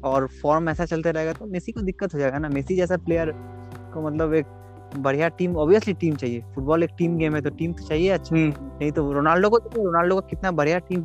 और 0.04 0.26
फॉर्म 0.42 0.68
ऐसा 0.68 0.84
चलते 0.84 1.10
रहेगा 1.10 1.32
तो 1.32 1.46
मेसी 1.46 1.72
को 1.72 1.80
दिक्कत 1.80 2.14
हो 2.14 2.18
जाएगा 2.18 2.38
ना। 2.38 2.48
मेसी 2.48 2.76
जैसा 2.76 2.96
प्लेयर 2.96 3.32
को 3.94 4.06
मतलब 4.06 4.34
एक 4.34 4.46
बढ़िया 4.96 5.28
टीम 5.28 5.56
ऑब्वियसली 5.56 5.92
टीम 5.94 6.14
चाहिए। 6.16 6.42
फुटबॉल 6.54 6.82
एक 6.82 6.90
टीम 6.98 7.16
गेम 7.16 7.34
है 7.34 7.40
तो 7.42 7.50
टीम 7.50 7.72
तो 7.72 7.86
चाहिए 7.86 8.08
अच्छा। 8.10 8.34
हम्म। 8.36 8.52
नहीं 8.80 8.90
तो 8.92 9.12
रोनाल्डो 9.12 9.48
को 9.50 9.58
देखो 9.58 9.84
रोनाल्डो 9.84 10.20
का 10.20 10.26
कितना 10.28 10.50
बढ़िया 10.50 10.78
टीम 10.78 11.00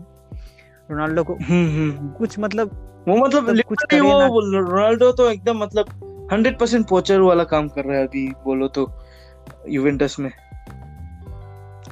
रोनाल्डो 0.89 1.23
को। 1.23 1.33
हम्म, 1.33 1.67
हम्म। 1.69 2.09
कुछ 2.09 2.39
मतलब 2.39 2.71
वो 3.07 3.15
मतलब 3.17 3.47
सब 3.47 3.61
कुछ 3.67 3.93
वो 3.93 4.39
रोनाल्डो 4.51 5.11
तो 5.11 5.29
एकदम 5.31 5.57
मतलब 5.57 5.85
हंड्रेड 6.31 6.57
परसेंट 6.59 6.87
पोचर 6.87 7.19
वाला 7.19 7.43
काम 7.45 7.67
कर 7.67 7.85
रहा 7.85 7.97
है 7.97 8.07
अभी 8.07 8.27
बोलो 8.45 8.67
तो 8.67 8.89
यूवेंटस 9.69 10.15
में। 10.19 10.29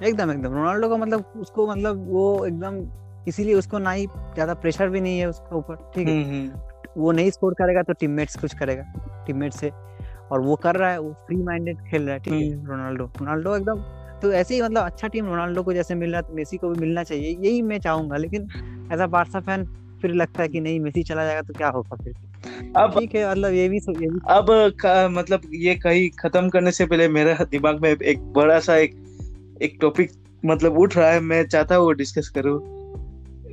एकदम 0.04 0.32
एकदम। 0.32 0.54
रोनाल्डो 0.54 0.90
का 0.90 0.98
मतलब 0.98 1.34
उसको 1.38 1.68
मतलब 1.68 2.06
वो 2.10 2.46
एकदम 2.46 2.82
इसीलिए 3.28 3.54
उसको 3.54 3.80
ना 3.80 3.92
ही 3.92 4.06
ज़्यादा 4.08 4.54
प्रेशर 4.54 4.90
भी 4.90 5.02
नहीं 5.02 5.20
है 5.20 5.26
उसके 5.30 5.56
ऊपर 5.56 5.76
ठीक 5.96 6.08
है। 6.08 6.14
हम्म, 6.14 6.34
हम्म। 6.34 7.02
वो 7.02 7.12
नहीं 7.12 7.32
स्कोर 7.32 7.54
करेगा 7.54 7.82
तो 7.82 7.94
टीममेट्स 7.94 8.36
कुछ 8.36 8.54
करेगा 8.56 8.84
टीममेट 9.28 9.54
से। 9.54 9.72
और 10.32 10.42
वो 10.42 10.56
कर 10.56 10.76
रहा 10.76 10.90
है 10.92 11.00
वो 11.00 11.12
फ्री 11.26 11.36
माइंडेड 11.44 11.82
खेल 11.82 12.04
रहा 12.04 12.14
है 12.14 12.20
ठीक 12.20 12.34
है 12.34 12.66
रोनाल्डो। 12.66 13.06
रोनाल्डो 13.20 13.56
एकदम 13.56 13.84
तो 14.22 14.32
ऐसे 14.34 14.56
ही 14.56 14.62
मतलब 14.62 14.86
अच्छा 14.86 15.08
टीम 15.08 15.26
रोनाल्डो 15.26 15.64
को 15.64 15.74
जैसे 15.74 15.96
मिल 15.96 16.12
रहा 16.12 16.22
तो 16.22 16.34
मेसी 16.34 16.58
को 16.58 16.70
भी 16.70 16.80
मिलना 16.82 17.04
चाहिए 17.04 17.38
यही 17.42 17.62
मैं 17.62 17.80
चाहूँगा 17.80 18.18
लेकिन 18.18 18.48
एज 18.94 19.00
अ 19.00 19.08
बारसा 19.08 19.40
फ़ैन 19.40 19.66
फिर 20.02 20.12
लगता 20.12 20.42
है 20.42 20.48
कि 20.48 20.60
नहीं 20.60 20.80
मेसी 20.80 21.04
चला 21.04 21.26
जाएगा 21.26 21.42
तो 21.42 21.54
क्या 21.54 21.70
होगा 21.70 21.96
फिर 22.04 22.14
अब 22.78 23.00
ठीक 23.00 23.16
है 23.16 23.32
मतलब 23.32 23.54
ये 23.54 23.70
भी 23.70 23.78
ये 23.78 24.10
भी 24.10 24.20
अब 24.30 24.46
क- 24.82 25.08
मतलब 25.12 25.42
ये 25.54 25.76
कहीं 25.76 26.10
खत्म 26.20 26.50
करने 26.50 26.72
से 26.72 26.86
पहले 26.86 27.08
मेरे 27.08 27.34
दिमाग 27.52 27.82
में 27.82 27.90
एक 27.92 28.20
बड़ा 28.34 28.60
सा 28.60 28.76
एक 28.78 28.96
एक 29.62 29.78
टॉपिक 29.82 30.12
मतलब 30.46 30.78
उठ 30.78 30.98
रहा 30.98 31.12
है 31.12 31.20
मैं 31.20 31.44
चाहता 31.46 31.76
हूँ 31.76 31.86
वो 31.86 31.92
डिस्कस 31.92 32.30
करूँ 32.30 32.60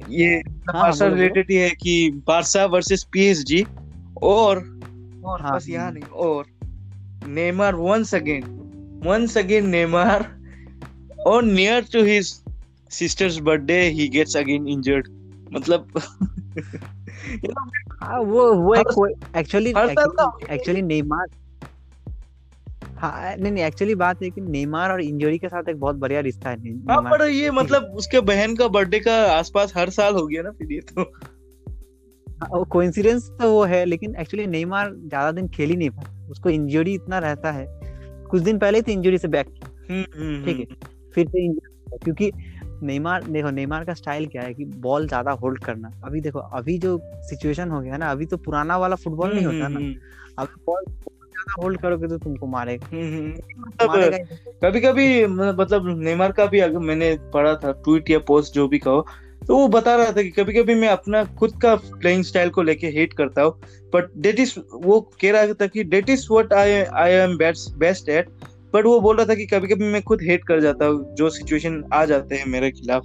ये 0.09 0.35
हाँ, 0.35 0.83
बारसा। 0.83 1.07
रिलेटेड 1.09 1.47
ही 1.51 1.57
है 1.57 1.71
कि 1.71 2.23
बारसा 2.27 2.65
वर्सेस 2.67 3.05
पीएसजी 3.13 3.65
और 4.23 4.59
और 5.25 5.41
हाँ, 5.41 5.57
बस 5.57 5.69
यहाँ। 5.69 5.93
नहीं 5.93 6.05
और 6.05 6.47
Neymar 7.27 7.75
once 7.75 8.15
again 8.15 8.45
once 9.07 9.39
again 9.39 9.69
Neymar 9.69 10.38
और 11.27 11.43
near 11.43 11.85
to 11.93 12.03
his 12.05 12.43
sister's 12.91 13.39
birthday 13.39 13.81
he 13.81 14.09
gets 14.09 14.37
again 14.37 14.69
injured 14.69 15.09
मतलब 15.53 15.89
हाँ 18.03 18.19
वो 18.21 18.55
वो 18.55 18.75
एक 18.75 19.17
एक्चुअली 19.37 19.73
है 19.77 19.93
एक्चुअली 20.51 20.83
नेमार 20.83 21.27
हाँ 22.99 23.37
नहीं 23.37 23.53
नहीं 23.53 23.65
एक्चुअली 23.65 23.95
बात 23.95 24.23
है 24.23 24.31
कि 24.31 24.41
नेमार 24.41 24.93
और 24.93 25.03
इंजरी 25.03 25.39
के 25.39 25.49
साथ 25.49 25.69
एक 25.69 25.81
बहुत 25.81 25.97
बढ़िया 25.97 26.21
रिश्ता 26.21 26.51
है 26.51 26.57
हाँ 26.91 27.03
पर 27.03 27.29
ये 27.29 27.51
मतलब 27.51 27.83
उसके 27.83 28.21
बहन 28.21 28.57
का 28.57 28.69
बर्थडे 28.69 29.01
का 29.01 29.15
आसपास 29.33 29.73
हर 29.77 29.91
साल 29.91 30.15
हो 30.15 30.27
गया 30.27 30.43
ना 30.43 30.51
फिर 30.51 30.73
ये 30.73 30.81
तो। 30.81 31.03
हाँ, 32.43 32.65
कोइंसिडेंस 32.65 33.31
तो 33.41 33.53
वो 33.53 33.65
है 33.65 33.85
लेकिन 33.85 34.17
एक्चुअली 34.17 34.47
नेमार 34.47 34.93
ज़्यादा 34.95 35.33
दिन 35.33 35.49
खेल 35.49 35.71
ही 35.71 35.77
नहीं 35.77 35.91
पाया 35.91 36.31
उसको 36.31 36.51
इंजरी 36.51 36.95
इतना 36.95 37.19
रहता 37.19 37.53
है। 37.53 37.67
कुछ 38.31 38.43
दिन 38.43 38.59
पहले 38.59 38.79
ही 38.79 38.93
इंजरी 38.93 39.19
से 39.19 39.29
बैक 39.29 39.47
ठीक 39.47 40.59
है। 40.59 40.67
फिर 41.15 41.29
से 41.29 41.49
क्योंकि 41.97 42.31
नेमार 42.83 43.23
देखो 43.25 43.51
नेमार 43.51 43.85
का 43.85 43.95
स्टाइल 43.95 44.27
क्या 44.29 44.43
है 44.43 44.55
कि 44.55 44.65
बॉल 44.79 45.07
ज़्यादा 45.09 45.31
होल्ड 45.35 45.65
करना। 45.65 45.93
अभी 46.05 46.21
देखो 46.21 46.39
अभी 46.39 46.79
जो 46.79 46.99
सिचुएशन 47.29 47.71
हो 47.71 47.81
गया 47.81 47.97
ना 47.97 48.11
अभी 48.11 48.27
तो 48.27 48.37
पुराना 48.39 48.77
वाला 48.79 48.97
फुटबॉल 48.97 49.35
नहीं 49.35 49.47
होता 49.47 49.69
ना। 49.69 49.79
अभी 50.39 50.61
बॉल 50.67 50.85
ज़्यादा 50.85 51.63
होल्ड 51.63 51.81
करोगे 51.81 52.09
तो 52.09 52.19
तुमको 52.19 52.47
मारेगा। 52.47 52.87
मतलब। 53.59 54.15
कभी 54.65 54.81
कभी 54.81 55.27
मतलब 55.27 55.89
नेमार 55.99 56.33
का 56.33 56.47
भी 56.47 56.61
अगर 56.61 56.79
मैंने 56.81 57.17
पढ़ा 57.35 57.55
था 57.55 57.73
ट्वीट 57.75 58.11
या 58.11 58.19
पोस्ट 58.29 58.55
जो 58.55 58.69
भी 58.69 58.79
कहो 58.79 59.07
तो 59.43 59.57
वो 59.57 59.67
बता 59.71 59.95
रहा 59.97 60.13
था 60.13 60.23
कि 60.23 60.31
कभी 60.31 60.53
कभी 60.53 60.75
मैं 60.75 60.89
अपना 60.89 61.23
खुद 61.39 61.53
का 61.63 61.75
प्लेइंग 61.77 62.25
स्टाइल 62.25 62.49
को 62.51 62.63
लेके 62.63 62.87
हेट 62.91 63.13
करता 63.13 63.43
हूँ। 63.43 63.53
बट 63.95 64.11
डेट 64.17 64.41
इज़ 64.41 64.55
वो 64.75 65.01
कह 65.23 65.33
रहा 65.33 65.53
था 65.55 65.67
कि 65.67 65.85
that 65.87 66.11
is 66.11 66.27
what 66.31 66.53
I 66.53 66.73
I 66.73 67.13
am 67.13 67.37
best 67.39 68.09
at 68.09 68.31
but 68.75 68.87
वो 68.87 69.01
बोल 69.01 69.17
रहा 69.17 69.27
था 69.27 69.35
कि 69.35 69.47
कभी 69.47 69.69
कभी 69.69 69.85
मैं 69.85 70.03
खुद 70.03 70.23
हेट 70.23 70.45
कर 70.45 70.61
जाता 70.61 70.87
हूँ 70.87 71.15
जो 71.15 71.31
सिचुएशन 71.31 71.83
आ 71.93 72.05
जाते 72.05 72.35
हैं 72.35 72.47
मेरे 72.47 72.71
खिलाफ। 72.71 73.05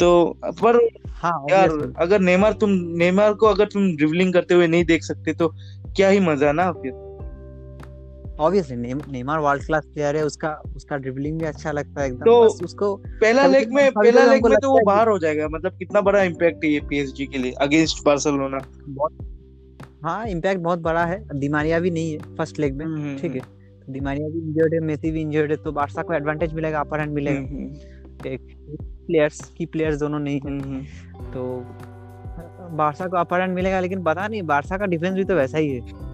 तो 0.00 0.38
पर 0.62 0.76
हाँ 1.22 1.46
यार 1.50 1.70
अगर 1.98 2.20
नेमार 2.20 2.52
तुम 2.52 2.70
नेमार 2.98 3.34
को 3.34 3.46
अगर 3.46 3.66
तुम 3.66 3.96
ड्रिबलिंग 3.96 4.32
करते 4.32 4.54
हुए 4.54 4.66
नहीं 4.66 4.84
देख 4.84 5.02
सकते 5.02 5.32
तो 5.32 5.48
क्या 5.96 6.08
ही 6.08 6.20
मज़ा 6.20 6.52
ना 6.52 6.72
फिर? 6.72 6.92
Obviously 8.40 8.94
Neymar 9.12 9.38
world 9.38 9.64
class 9.66 9.84
player 9.84 10.16
है 10.16 10.24
उसका 10.24 10.48
उसका 10.76 10.96
ड्रिबलिंग 10.96 11.38
भी 11.38 11.44
अच्छा 11.46 11.72
लगता 11.72 12.00
है 12.00 12.06
एकदम 12.06 12.24
तो- 12.24 12.64
उसको 12.64 12.94
पहला 12.96 13.46
लेग 13.46 13.72
में 13.72 13.90
पहला 13.92 14.24
लेग 14.24 14.46
में 14.46 14.56
तो 14.62 14.70
वो 14.70 14.80
बाहर 14.86 15.08
हो 15.08 15.18
जाएगा 15.18 15.48
मतलब 15.48 15.72
कितना 15.78 16.00
बड़ा 16.00 16.22
इम्पैक्ट 16.22 16.64
है 16.64 16.70
ये 16.70 16.80
पीएसजी 16.80 17.26
के 17.26 17.38
लिए 17.38 17.52
अगेंस्ट 17.52 18.04
बार्सिलोना 18.04 18.58
बहुत 18.88 19.12
हाँ 20.02 20.26
इम्पैक्ट 20.28 20.60
बहुत 20.60 20.78
बड़ा 20.78 21.04
है 21.06 21.24
दिमारिया 21.34 21.80
भी 21.80 21.90
नहीं 21.90 22.12
है 22.12 22.36
फ़र्स्ट 22.36 22.58
लेग 22.58 22.74
में 22.74 23.16
ठीक 23.16 23.34
है। 23.34 23.40
डिमारिया 23.90 24.28
भी 24.28 24.38
इंजर्ड 24.38 24.74
है 24.74 24.80
मेसी 24.80 25.10
भी 25.10 25.20
इंजर्ड 25.20 25.50
है 25.50 25.56
तो 25.56 25.72
बारसा 25.72 26.02
को 26.02 26.14
एडवांटेज 26.14 26.54
मिलेगा 26.54 26.80
अपर 26.80 27.00
हैंड 27.00 27.12
मिलेगा। 27.12 27.40
हम्म, 27.40 27.74
एक 28.26 28.40
प्लेयर्स 29.06 29.40
की 29.40 29.66
प्लेयर्स 29.66 29.98
दोनों 29.98 30.18
नहीं 30.18 30.40
है। 30.40 30.50
हम्म, 30.50 30.60
हम्म। 30.60 30.80
तो 31.24 31.66
बारसा 32.76 33.06
को 33.06 33.16
अपर 33.16 33.40
हैंड 33.40 33.54
मिलेगा 33.54 33.80
लेकिन 33.80 34.02
पता 34.02 34.28
नहीं 34.28 34.42
बारसा 34.42 34.78
का 34.78 34.86
डिफेंस 34.86 35.14
भी 35.14 35.24
तो 35.24 35.34
वैसा 35.34 35.58
ही 35.58 35.68
है। 35.68 36.06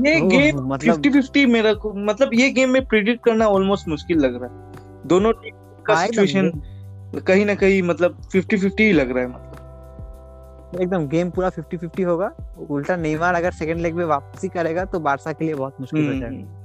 ये 0.00 0.20
गेम 0.20 0.60
मतलब 0.60 0.94
50 0.94 1.10
50 1.10 1.46
मेरा 1.46 1.72
को 1.74 1.94
मतलब 1.94 2.30
ये 2.34 2.50
गेम 2.50 2.70
में 2.70 2.86
प्रिडिक्ट 2.86 3.24
करना 3.24 3.46
ऑलमोस्ट 3.46 3.88
मुश्किल 3.88 4.18
लग 4.18 4.42
रहा 4.42 4.50
है। 4.54 4.72
दोनों 5.06 5.32
टीम 5.32 5.82
का 5.82 6.06
सिचुएशन 6.06 6.52
कहीं 7.26 7.46
ना 7.46 7.54
कहीं 7.54 7.82
मतलब 7.82 8.22
50 8.22 8.58
50 8.58 8.80
ही 8.80 8.92
लग 8.92 9.10
रहा 9.10 9.20
है। 9.20 9.28
मतलब 9.28 9.46
एकदम 10.80 11.06
गेम 11.08 11.30
पूरा 11.30 11.50
50 11.50 11.76
50 11.76 12.04
होगा। 12.04 12.56
उल्टा 12.70 12.96
नेमार 12.96 13.34
अगर 13.34 13.50
सेकंड 13.50 13.76
लेग 13.76 13.94
में 13.94 14.04
वापसी 14.04 14.48
करेगा 14.48 14.84
तो 14.84 15.00
बारसा 15.00 15.32
के 15.32 15.44
लिए 15.44 15.54
बहुत 15.54 15.76
मुश्किल 15.80 16.04
हो 16.04 16.10
हम्म, 16.10 16.20
जाएगा। 16.20 16.59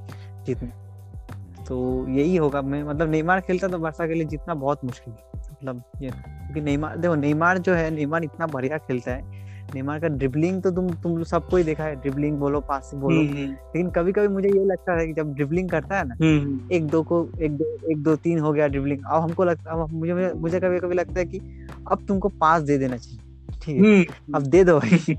जीतना 0.45 1.63
तो 1.63 2.05
यही 2.09 2.35
होगा 2.35 2.61
मैं 2.61 2.83
मतलब 2.83 3.09
नेमार 3.09 3.41
खेलता 3.41 3.67
तो 3.67 3.77
बारसा 3.77 4.07
के 4.07 4.13
लिए 4.13 4.25
जीतना 4.25 4.53
बहुत 4.53 4.85
मुश्किल 4.85 5.13
है। 5.13 5.41
मतलब 5.51 5.83
ये 6.01 6.09
क्योंकि 6.09 6.61
नेमार 6.61 6.97
देखो 6.97 7.15
नेमार 7.15 7.57
जो 7.57 7.73
है 7.73 7.89
नेमार 7.91 8.23
इतना 8.23 8.47
बढ़िया 8.47 8.77
खेलता 8.77 9.11
है। 9.11 9.45
नेमार 9.75 9.99
का 9.99 10.07
ड्रिबलिंग 10.07 10.61
तो 10.61 10.71
तुम 10.71 10.89
तुम 10.89 11.23
सबको 11.23 11.57
ही 11.57 11.63
देखा 11.63 11.83
है 11.83 11.95
ड्रिबलिंग 11.95 12.37
बोलो 12.37 12.59
पासिंग 12.59 13.01
बोलो। 13.01 13.21
हम्म, 13.21 13.29
हम्म, 13.29 13.51
लेकिन 13.51 13.89
कभी 13.89 14.11
कभी 14.11 14.27
मुझे 14.27 14.47
ये 14.47 14.65
लगता 14.65 14.99
है 14.99 15.07
कि 15.07 15.13
जब 15.13 15.33
ड्रिबलिंग 15.33 15.69
करता 15.69 15.97
है 15.97 16.07
ना 16.07 16.15
हम्म, 16.21 16.59
एक 16.71 16.87
दो 16.87 17.03
को 17.03 17.29
एक 17.41 17.51
दो 17.51 17.91
एक 17.91 18.03
दो 18.03 18.15
तीन 18.15 18.39
हो 18.39 18.53
गया 18.53 18.67
ड्रिबलिंग 18.67 18.99
अब 19.05 19.21
हमको 19.21 19.43
लगता 19.43 19.71
अब 19.71 19.91
मुझे 19.91 20.33
मुझे 20.33 20.59
कभी 20.59 20.79
कभी 20.79 20.95
लगता 20.95 21.19
है 21.19 21.25
कि 21.25 21.67
अब 21.91 22.05
तुमको 22.07 22.29
पास 22.29 22.61
दे 22.61 22.77
देना 22.77 22.97
चाहिए 22.97 23.19
ठीक 23.63 23.75
है? 23.75 23.81
हम्म, 23.81 24.35
अब 24.35 24.41
दे 24.41 24.63
दो 24.63 24.79
भाई। 24.79 24.97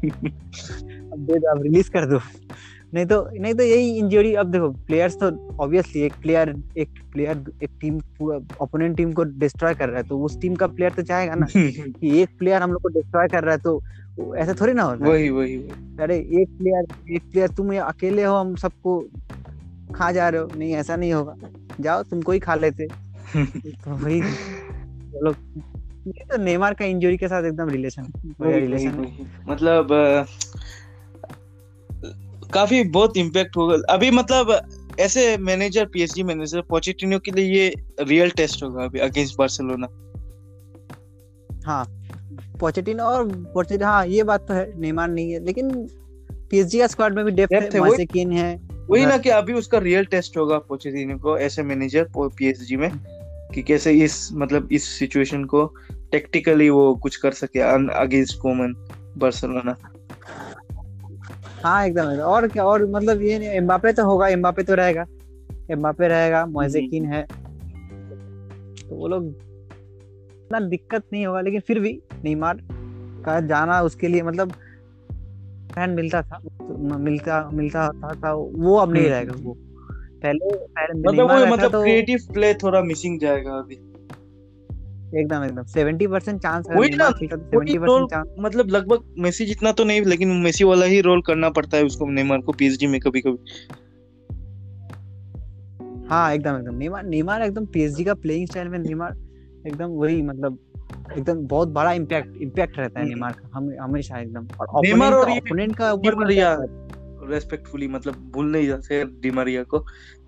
अब 1.12 1.18
दे 1.18 1.38
दो 1.38 1.56
अब 1.56 1.62
रिलीज़ 1.62 1.90
कर 1.90 2.06
दो। 2.06 2.18
नहीं 2.94 3.06
तो 3.06 3.28
नहीं 3.40 3.54
तो 3.54 3.62
यही 3.62 3.98
इंजरी 3.98 4.34
अब 4.34 4.46
देखो 4.46 4.68
प्लेयर्स 4.68 5.14
तो 5.14 5.48
ऑब्वियसली 5.60 6.02
एक 6.02 6.12
प्लेयर 6.22 6.54
एक 6.78 6.88
प्लेयर 7.12 7.44
एक 7.62 7.70
टीम 7.80 8.00
पूरा 8.00 8.38
ओपोनेंट 8.60 8.96
टीम 8.96 9.12
को 9.12 9.24
डिस्ट्रॉय 9.24 9.74
कर 9.74 9.88
रहा 9.88 9.96
है 9.96 10.08
तो 10.08 10.18
उस 10.18 10.40
टीम 10.40 10.54
का 10.54 10.66
प्लेयर 10.66 10.92
तो 10.92 11.02
चाहेगा 11.02 11.34
ना 11.34 11.46
कि 11.56 12.20
एक 12.20 12.28
प्लेयर 12.38 12.62
हम 12.62 12.72
लोग 12.72 12.82
को 12.82 12.88
डिस्ट्रॉय 12.88 13.28
कर 13.28 13.44
रहा 13.44 13.54
है 13.54 13.60
तो 13.60 13.82
ऐसा 14.36 14.54
थोड़ी 14.60 14.72
ना 14.72 14.82
होता 14.82 15.08
वही 15.08 15.30
वही। 15.30 15.56
अरे 16.00 16.16
एक 16.16 16.58
प्लेयर 16.58 17.12
एक 17.12 17.22
प्लेयर 17.22 17.48
तुम 17.48 17.72
ये 17.72 17.78
अकेले 17.78 18.24
हो 18.24 18.36
हम 18.36 18.54
सबको 18.56 19.08
खा 19.94 20.12
जा 20.12 20.28
रहे 20.28 20.40
हो। 20.40 20.48
नहीं 20.56 20.74
ऐसा 20.74 20.96
नहीं 20.96 21.12
होगा। 21.12 21.34
जाओ 21.80 22.02
तुमको 22.02 22.32
ही 22.32 22.38
खा 22.38 22.54
लेते। 22.54 22.86
तो 23.36 23.90
वही 23.90 24.20
चलो। 24.20 25.34
ये 26.06 26.24
तो 26.24 26.42
नेमार 26.42 26.74
का 26.74 26.84
इंजरी 26.84 27.16
के 27.16 27.28
साथ 27.28 27.44
एकदम 27.44 27.68
रिलेशन 27.68 28.12
रिलेशन। 28.42 29.26
मतलब 29.48 29.88
काफ़ी 32.52 32.84
बहुत 32.84 33.16
इम्पैक्ट 33.16 33.56
होगा। 33.56 33.76
अभी 33.90 34.10
मतलब 34.10 34.60
ऐसे 35.00 35.36
मैनेजर 35.36 35.84
पीएसजी 35.84 36.22
मैनेजर 36.22 36.60
पोचेटिनो 36.60 37.18
के 37.18 37.30
लिए 37.30 37.58
ये 37.58 37.74
रियल 38.00 38.30
टेस्ट 38.30 38.62
होगा 38.62 38.84
अभी 38.84 38.98
अगेंस्ट 38.98 39.38
बार्सिलोना 39.38 39.86
हाँ 41.66 41.84
पोचेटिनो 42.60 43.04
और 43.04 43.28
पोचेटिनो 43.28 43.86
हाँ 43.86 44.06
ये 44.06 44.22
बात 44.22 44.48
तो 44.48 44.54
है 44.54 44.80
नेमार 44.80 45.08
नहीं 45.08 45.32
है 45.32 45.44
लेकिन 45.44 45.88
पीएसजी 46.50 46.78
का 46.78 46.86
स्क्वाड 46.86 47.14
में 47.14 47.24
भी 47.24 47.30
डेप्थ 47.30 47.52
है 47.52 47.60
है, 47.60 47.68
वही- 47.68 47.92
मासेकिन 47.92 48.32
है। 48.32 48.56
वही 48.90 49.02
हाँ। 49.02 49.10
ना 49.10 49.18
कि 49.18 49.28
अभी 49.28 49.52
उसका 49.52 49.78
रियल 49.78 50.04
टेस्ट 50.04 50.36
होगा 50.36 50.58
पोचेटिनो 50.58 51.18
को 51.18 51.38
ऐसे 51.38 51.62
मैनेजर 51.62 52.08
पीएसजी 52.18 52.76
में 52.76 52.90
कि 53.54 53.62
कैसे 53.62 53.92
इस 53.92 54.28
मतलब 54.32 54.68
इस 54.72 54.98
सिचुएशन 54.98 55.44
को 55.44 55.74
टेक्टिकली 56.12 56.70
वो 56.70 56.94
कुछ 56.94 57.16
कर 57.16 57.32
सके 57.32 57.60
अगेंस्ट 57.94 58.38
कोमन 58.38 58.74
बार्सिलोना 59.18 59.76
हाँ 61.64 61.86
एकदम। 61.86 62.20
और 62.20 62.48
क्या 62.48 62.64
और 62.64 62.84
मतलब 62.86 63.22
ये 63.22 63.38
नहीं 63.38 63.48
एम्बापे 63.48 63.92
तो 63.92 64.04
होगा 64.04 64.28
एम्बापे 64.28 64.62
तो 64.62 64.74
रहेगा। 64.74 65.04
एम्बापे 65.70 66.08
रहेगा 66.08 66.44
मोजेकिन 66.46 67.04
है। 67.04 67.22
तो 68.88 68.96
वो 68.96 69.08
लोग 69.08 69.26
इतना 69.26 70.60
दिक्कत 70.60 71.02
नहीं 71.12 71.26
होगा 71.26 71.40
लेकिन 71.40 71.60
फिर 71.60 71.80
भी 71.80 71.98
नेमार 72.24 72.58
का 73.24 73.40
जाना 73.40 73.80
उसके 73.82 74.08
लिए 74.08 74.22
मतलब 74.22 74.52
फ़ैन 75.74 75.90
मिलता 75.90 76.22
था 76.22 76.38
तो 76.38 76.98
मिलता 76.98 77.50
मिलता 77.52 77.88
था, 77.88 78.12
था 78.14 78.32
वो 78.32 78.76
अब 78.76 78.92
नहीं 78.92 79.02
हम्म। 79.02 79.12
रहेगा 79.12 79.34
वो। 79.38 79.56
पहले 80.22 80.54
पहले 80.56 81.00
मतलब 81.00 81.30
वो 81.30 81.46
मतलब 81.46 81.72
तो 81.72 81.82
क्रिएटिव 81.82 82.18
प्ले 82.32 82.54
थोड़ा 82.54 82.80
मिसिंग 82.80 83.18
जाएगा 83.20 83.52
अभी। 83.52 83.76
एकदम 85.20 85.44
एकदम। 85.44 85.64
सेवेंटी 85.64 86.06
परसेंट 86.06 86.42
चांस 86.42 86.66
वही 86.70 86.90
ना, 86.90 87.10
सेवेंटी 87.10 87.56
वही 87.56 87.78
परसेंट 87.78 87.84
रोल 87.84 88.06
चांस 88.06 88.28
मतलब 88.40 88.68
लगभग 88.68 89.14
मेसी 89.18 89.46
जितना 89.46 89.72
तो 89.72 89.84
नहीं 89.84 90.02
लेकिन 90.02 90.28
मेसी 90.28 90.64
वाला 90.64 90.86
ही 90.86 91.00
रोल 91.00 91.20
करना 91.20 91.50
पड़ता 91.50 91.76
है 91.76 91.84
उसको 91.84 92.06
नेमार 92.06 92.38
को 92.38 92.52
पीएसजी 92.52 92.86
में 92.86 93.00
कभी 93.00 93.20
कभी 93.20 93.38
हाँ 96.10 96.34
एकदम 96.34 96.56
एकदम। 96.56 96.74
नेमार 96.74 97.04
नेमार 97.04 97.42
एकदम 97.42 97.66
पीएसजी 97.66 98.04
का 98.04 98.14
प्लेइंग 98.14 98.46
स्टाइल 98.46 98.68
में 98.68 98.78
नेमार 98.78 99.16
एकदम 99.66 99.86
वही 99.86 100.22
मतलब 100.22 100.58
एकदम 101.18 101.46
बहुत 101.46 101.68
बड़ा 101.68 101.92
इम्पैक्ट 101.92 102.36
इम्पैक्ट 102.36 102.78
रहता 102.78 103.00
है 103.00 103.06
हम्म। 103.06 103.14
नेमार 103.14 103.32
का 103.32 103.50
हम 103.54 103.72
हमेशा 103.80 104.18
एकदम। 104.18 104.48
और 104.60 104.86
नेमार 104.86 105.12
और 105.12 105.30
opponent 105.30 105.76
का 105.76 105.92
ऊपर। 105.92 106.86
रेस्पेक्टफुली 107.30 107.88
मतलब 107.88 108.30
भूल 108.34 108.52
नहीं 108.52 108.66
जाते 108.66 109.04
डिमारिया 109.04 109.62
को। 109.62 109.78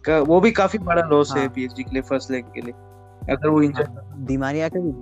का, 0.04 0.18
वो 0.18 0.40
भी 0.40 0.50
काफ़ी 0.50 0.78
बड़ा 0.78 1.02
लॉस 1.02 1.32
है 1.32 1.40
हाँ। 1.40 1.48
पीएसजी 1.48 1.82
के 1.82 1.90
लिए 1.92 2.02
फ़र्स्ट 2.02 2.30
लेग 2.30 2.44
के 2.44 2.60
लिए। 2.60 2.74
अगर 3.30 3.48
वो 3.48 3.62
इंजर 3.62 3.88
दिमारिया 4.18 4.68
का 4.68 4.80
भी 4.80 4.92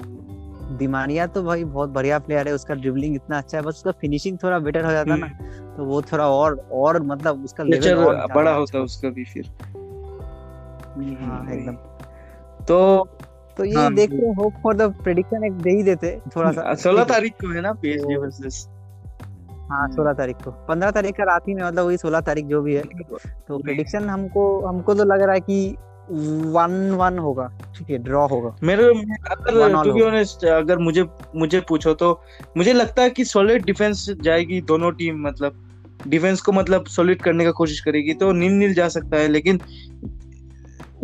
दिमारिया 0.77 1.27
तो 1.27 1.43
भाई 1.43 1.65
बहुत 1.65 1.91
बढ़िया 1.91 2.19
प्लेयर 2.19 2.49
है 2.49 2.55
उसका 2.55 2.75
ड्रिबलिंग 2.75 3.15
इतना 3.15 3.39
अच्छा 3.39 3.59
है 3.59 3.63
बस 3.65 3.75
उसका 3.75 3.91
फिनिशिंग 3.91 4.39
थोड़ा 4.43 4.59
बेटर 4.59 4.85
हो 4.85 4.91
जाता 4.93 5.17
ना 5.17 5.27
तो 5.77 5.85
वो 5.85 6.03
थोड़ा 6.03 6.29
और 6.29 6.69
और 6.73 7.03
मतलब 7.03 7.45
उसका 7.45 7.65
लेवल 7.65 8.05
और 8.05 8.15
बड़ा 8.35 8.51
अच्छा। 8.51 8.61
होता 8.61 8.79
उसका 8.79 9.09
भी 9.09 9.25
फिर। 9.25 9.51
हाँ 11.21 11.47
एकदम। 11.53 11.75
तो 12.65 13.09
तो 13.57 13.65
ये 13.65 13.75
हाँ, 13.75 13.95
देखते 13.95 14.17
हैं 14.17 14.35
होप 14.35 14.55
फॉर 14.63 14.75
द 14.77 14.83
प्रेडिक्शन 15.03 15.45
एक 15.45 15.53
दे 15.53 15.71
ही 15.71 15.83
देते 15.83 16.21
थोड़ा 16.37 16.51
सा। 16.53 16.75
सोलह 16.75 17.05
तारीख 17.05 17.33
को 17.33 17.53
है 17.53 17.61
ना 17.61 17.73
पीएसजी 17.73 18.15
तो- 18.15 18.23
वर्सेस 18.23 18.69
हाँ 19.71 19.87
सोलह 19.93 20.13
तारीख 20.13 20.37
को। 20.45 20.51
पंद्रह 20.51 20.91
तारीख 20.91 21.17
का 21.17 21.25
रात 21.25 21.49
ही 21.49 21.55
में 21.55 21.63
मतलब 21.65 21.87
वही 21.87 21.97
सोलह 21.97 22.21
तारीख 22.21 22.47
जो 22.47 22.63
भी 22.63 22.75
है। 22.75 22.83
तो 23.49 23.59
प्रेडिक्शन 23.59 24.09
हमको 24.11 24.67
हमको 24.67 24.95
तो 24.95 25.05
लग 25.05 25.23
रहा 25.23 25.35
है 25.35 25.41
कि 25.41 25.77
वन 26.11 26.91
वन 26.93 27.19
होगा। 27.19 27.47
ठीक 27.77 27.91
है 27.91 27.99
ड्रॉ 27.99 28.27
होगा। 28.29 28.55
मेरे 28.63 28.85
अगर 28.85 29.83
टू 29.85 29.93
बी 29.93 30.03
ऑनेस्ट 30.03 30.45
अगर 30.47 30.79
मुझे 30.79 31.05
मुझे 31.37 31.61
पूछो 31.69 31.95
तो 31.95 32.11
मुझे 32.57 32.73
लगता 32.73 33.03
है 33.03 33.11
कि 33.11 33.25
सॉलिड 33.25 33.65
डिफेंस 33.65 34.07
जाएगी 34.23 34.61
दोनों 34.69 34.93
टीम 34.93 35.27
मतलब 35.27 35.63
डिफेंस 36.09 36.41
को 36.41 36.53
मतलब 36.53 36.87
सॉलिड 36.87 37.23
करने 37.23 37.45
का 37.45 37.51
कोशिश 37.53 37.81
करेगी 37.81 38.15
तो 38.15 38.33
नील 38.33 38.53
नील 38.53 38.75
जा 38.75 38.89
सकता 38.89 39.17
है 39.17 39.29
लेकिन 39.29 39.61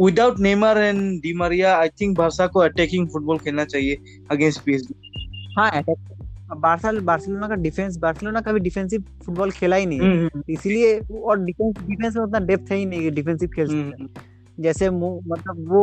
without 0.01 0.39
Neymar 0.41 0.79
and 0.79 1.21
Di Maria 1.23 1.77
I 1.77 1.89
think 2.01 2.17
Barca 2.19 2.47
को 2.47 2.61
अटैकिंग 2.61 3.09
फुटबॉल 3.09 3.39
खेलना 3.39 3.65
चाहिए 3.65 3.99
अगेंस्ट 4.31 4.63
पीएसजी 4.65 5.55
हाँ 5.59 5.83
बार्सल 6.57 6.99
बार्सिलोना 7.01 7.49
का 7.49 7.55
डिफेंस 7.55 7.97
बार्सिलोना 7.97 8.41
कभी 8.41 8.61
डिफेंसिव 8.61 9.05
फुटबॉल 9.25 9.51
खेला 9.51 9.77
ही 9.77 9.87
नहीं 9.87 10.01
है। 10.01 10.07
हम्म 10.07 10.43
इसीलिए 10.51 10.99
और 11.23 11.39
डिफेंस 11.45 11.75
डिफेंस 11.79 12.17
में 12.17 12.23
उतना 12.23 12.39
डेप्थ 12.47 12.73
है 12.73 12.79
ही 12.79 12.85
नहीं 12.87 13.11
डिफेंसिव 13.11 13.49
खेल 13.55 13.67
सकते 13.67 13.79
हम्म। 13.79 14.03
हैं। 14.03 14.31
जैसे 14.59 14.91
मतलब 14.91 15.65
वो 15.69 15.83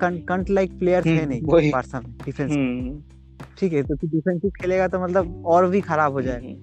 कंट 0.00 0.50
लाइक 0.50 0.78
प्लेयर 0.78 1.02
हम्म, 1.02 1.18
थे 1.18 1.26
नहीं 1.26 1.40
वही। 1.44 1.70
में 1.70 2.02
डिफेंस 2.24 2.50
हम्म। 2.50 3.02
ठीक 3.58 3.72
है 3.72 3.82
तो 3.82 3.94
डिफेंसिव 3.96 4.50
खेलेगा 4.52 4.88
तो 4.88 5.00
मतलब 5.00 5.46
और 5.46 5.68
भी 5.70 5.80
खराब 5.80 6.12
हो 6.12 6.22
जाएगा। 6.22 6.54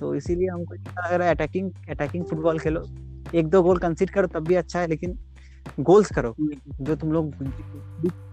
तो 0.00 0.14
इसीलिए 0.14 0.48
हमको 0.48 0.74
है 1.04 1.30
अटैकिंग 1.30 1.70
अटैकिंग 1.90 2.24
फुटबॉल 2.24 2.58
खेलो। 2.58 2.82
एक 3.32 3.46
दो 3.46 3.62
गोल 3.62 3.78
कंसीड 3.78 4.10
करो 4.10 4.26
तब 4.28 4.46
भी 4.46 4.54
अच्छा 4.54 4.80
है 4.80 4.86
लेकिन 4.86 5.18
गोल्स 5.78 6.10
करो। 6.12 6.34
जो 6.80 6.94
तुम 6.96 7.12
लोग 7.12 7.32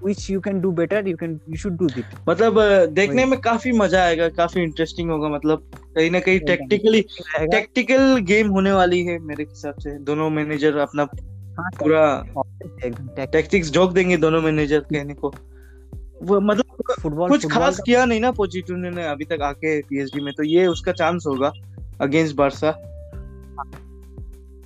which 0.05 0.29
you 0.29 0.39
can 0.41 0.59
do 0.61 0.71
better 0.73 1.07
you 1.07 1.17
can 1.17 1.39
you 1.49 1.57
should 1.57 1.77
do 1.77 1.89
that 1.89 2.05
मतलब 2.29 2.59
देखने 2.93 3.25
में 3.25 3.39
काफ़ी 3.41 3.71
मज़ा 3.71 4.03
आएगा 4.03 4.27
काफ़ी 4.37 4.61
इंटरेस्टिंग 4.63 5.11
होगा 5.11 5.29
मतलब 5.29 5.63
कहीं 5.95 6.09
ना 6.11 6.19
कहीं। 6.19 6.39
टेक्टिकली 6.41 7.01
टेक्टिकल 7.51 8.17
गेम 8.23 8.49
होने 8.49 8.71
वाली 8.71 9.03
है 9.05 9.17
मेरे 9.21 9.43
हिसाब 9.43 9.75
से। 9.79 9.97
दोनों 10.03 10.29
मैनेजर 10.29 10.77
अपना 10.79 11.05
पूरा 11.59 12.25
टैक्टिक्स 13.25 13.71
झोंक 13.71 13.91
देंगे 13.91 14.17
दोनों 14.17 14.41
मैनेजर 14.41 14.79
कहने 14.79 15.13
को। 15.13 15.33
वो 16.23 16.39
मतलब 16.39 16.63
फुटबॉल 17.01 17.29
कुछ 17.29 17.43
फुटबॉल 17.43 17.63
खास 17.63 17.77
का- 17.77 17.85
किया 17.85 18.05
नहीं 18.05 18.21
ना 18.21 18.31
पोचिटूनो 18.31 18.89
ने 18.89 19.07
अभी 19.07 19.25
तक 19.25 19.39
आके 19.41 19.81
पीएसजी 19.81 20.23
में 20.23 20.33
तो 20.33 20.43
ये 20.43 20.67
उसका 20.67 20.91
चांस 20.91 21.23
होगा 21.27 21.51
अगेंस्ट 22.01 22.35
बारसा 22.35 22.69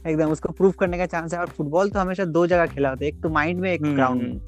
एकदम 0.08 0.30
उसको 0.30 0.50
प्रूव 0.50 0.72
करने 0.72 0.98
का 0.98 1.06
चांस 1.06 1.34
है। 1.34 1.40
और 1.40 1.48
फुटबॉल 1.48 1.90
तो 1.90 2.00
हमेशा 2.00 2.26
दो 2.26 2.48
जगह 2.48 2.66
खेला 2.66 2.90
होता 2.90 3.06
है। 3.06 3.10
एक 3.10 3.22
तो 3.22 3.30
माइंड 3.30 3.60
में 3.60 3.74
एक 3.74 3.82
ग्राउंड 3.82 4.22
में। 4.22 4.42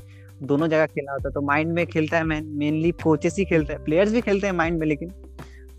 दोनों 0.43 0.67
जगह 0.67 0.85
खेला 0.85 1.11
होता 1.11 1.29
है। 1.29 1.33
तो 1.33 1.41
माइंड 1.41 1.73
में 1.73 1.87
खेलता 1.87 2.17
है 2.17 2.23
मेनली 2.23 2.91
कोचेस 2.91 3.35
ही 3.39 3.45
खेलते 3.45 3.73
हैं। 3.73 3.83
प्लेयर्स 3.83 4.11
भी 4.11 4.21
खेलते 4.21 4.47
हैं 4.47 4.53
माइंड 4.53 4.79
में 4.79 4.87
लेकिन 4.87 5.09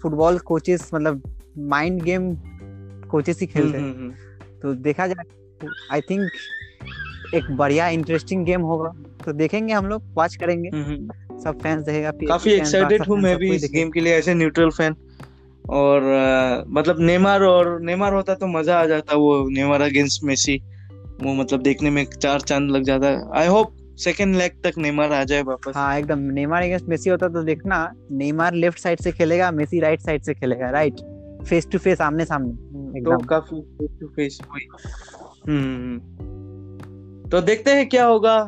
फुटबॉल 0.03 0.39
कोचेस 0.39 0.91
मतलब 0.95 1.23
माइंड 1.59 2.03
गेम 2.03 2.37
कोचेस 3.03 3.41
ही 3.41 3.47
खेलते 3.47 3.79
हैं। 3.79 4.15
तो 4.63 4.75
देखा 4.75 5.07
जाए 5.07 5.25
आई 5.93 6.01
थिंक 6.01 6.31
एक 7.35 7.51
बढ़िया 7.51 7.89
इंटरेस्टिंग 7.89 8.45
गेम 8.47 8.61
होगा। 8.61 8.93
तो 9.25 9.33
देखेंगे 9.33 9.73
हम 9.75 9.87
लोग 9.87 10.03
वॉच 10.15 10.37
करेंगे। 10.37 10.71
सब 11.41 11.59
फैंस 11.63 11.83
देखेगा 11.83 12.11
काफ़ी 12.29 12.53
एक्साइटेड 12.53 13.03
हूँ 13.03 13.19
मैं 13.19 13.37
भी 13.39 13.55
इस 13.55 13.71
गेम 13.75 13.91
के 13.91 14.01
लिए 14.01 14.19
ए 14.21 14.35
न्यूट्रल 14.35 14.71
फ़ैन 14.71 14.95
और 15.71 16.03
अ, 16.03 16.65
मतलब 16.69 17.01
नेमार 17.01 17.43
और 17.43 17.81
नेमार 17.81 18.15
होता 18.15 18.35
तो 18.35 18.47
मज़ा 18.47 18.79
आ 18.81 18.87
जाता 18.87 19.17
वो 19.17 19.49
नेमार 19.51 19.81
अगेंस्ट 19.81 20.25
मेसी। 20.25 20.61
वो 21.23 21.35
मतलब 21.35 21.63
देखने 21.63 21.91
में 21.91 22.05
चार 22.05 22.41
चाँद 22.41 22.71
लग 22.71 22.83
जाता। 22.83 23.09
आई 23.39 23.47
होप 23.47 23.77
सेकेंड 23.99 24.35
लेग 24.37 24.61
तक 24.65 24.79
नेमार 24.79 25.13
आ 25.13 25.23
जाए 25.25 25.43
वापस। 25.43 25.73
हाँ 25.77 25.99
एकदम। 25.99 26.19
नेमार 26.19 26.63
अगेंस्ट 26.63 26.87
मेसी 26.89 27.11
होता 27.11 27.29
तो 27.29 27.43
देखना 27.43 27.79
नेमार 28.13 28.55
लेफ़्ट 28.55 28.79
साइड 28.79 29.01
से 29.01 29.13
खेलेगा 29.13 29.51
मेसी 29.51 29.81
राइट 29.81 30.01
साइड 30.01 30.23
से 30.23 30.35
खेलेगा 30.35 30.71
राइट 30.71 31.01
फेस 31.49 31.69
टू 31.73 31.79
फेस 31.79 32.01
आमने 32.01 32.25
सामने। 32.25 33.01
तो 33.01 33.19
काफ़ी 33.25 33.61
फेस 33.61 33.91
टू 34.01 34.07
फेस 34.07 34.39
हुई 34.53 34.69
हम्म। 35.49 36.46
तो 37.33 37.41
देखते 37.41 37.71
हैं 37.71 37.89
क्या 37.89 38.05
होगा। 38.05 38.39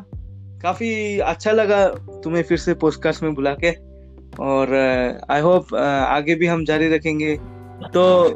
काफ़ी 0.61 1.19
अच्छा 1.19 1.51
लगा 1.51 1.87
तुम्हें 2.23 2.43
फिर 2.43 2.57
से 2.57 2.73
पोस्टकास्ट 2.73 3.23
में 3.23 3.33
बुला 3.35 3.53
के। 3.53 3.71
और 4.43 4.73
आई 5.29 5.41
होप 5.41 5.73
आगे 5.75 6.35
भी 6.35 6.47
हम 6.47 6.63
जारी 6.65 6.89
रखेंगे। 6.89 7.35
तो 7.93 8.29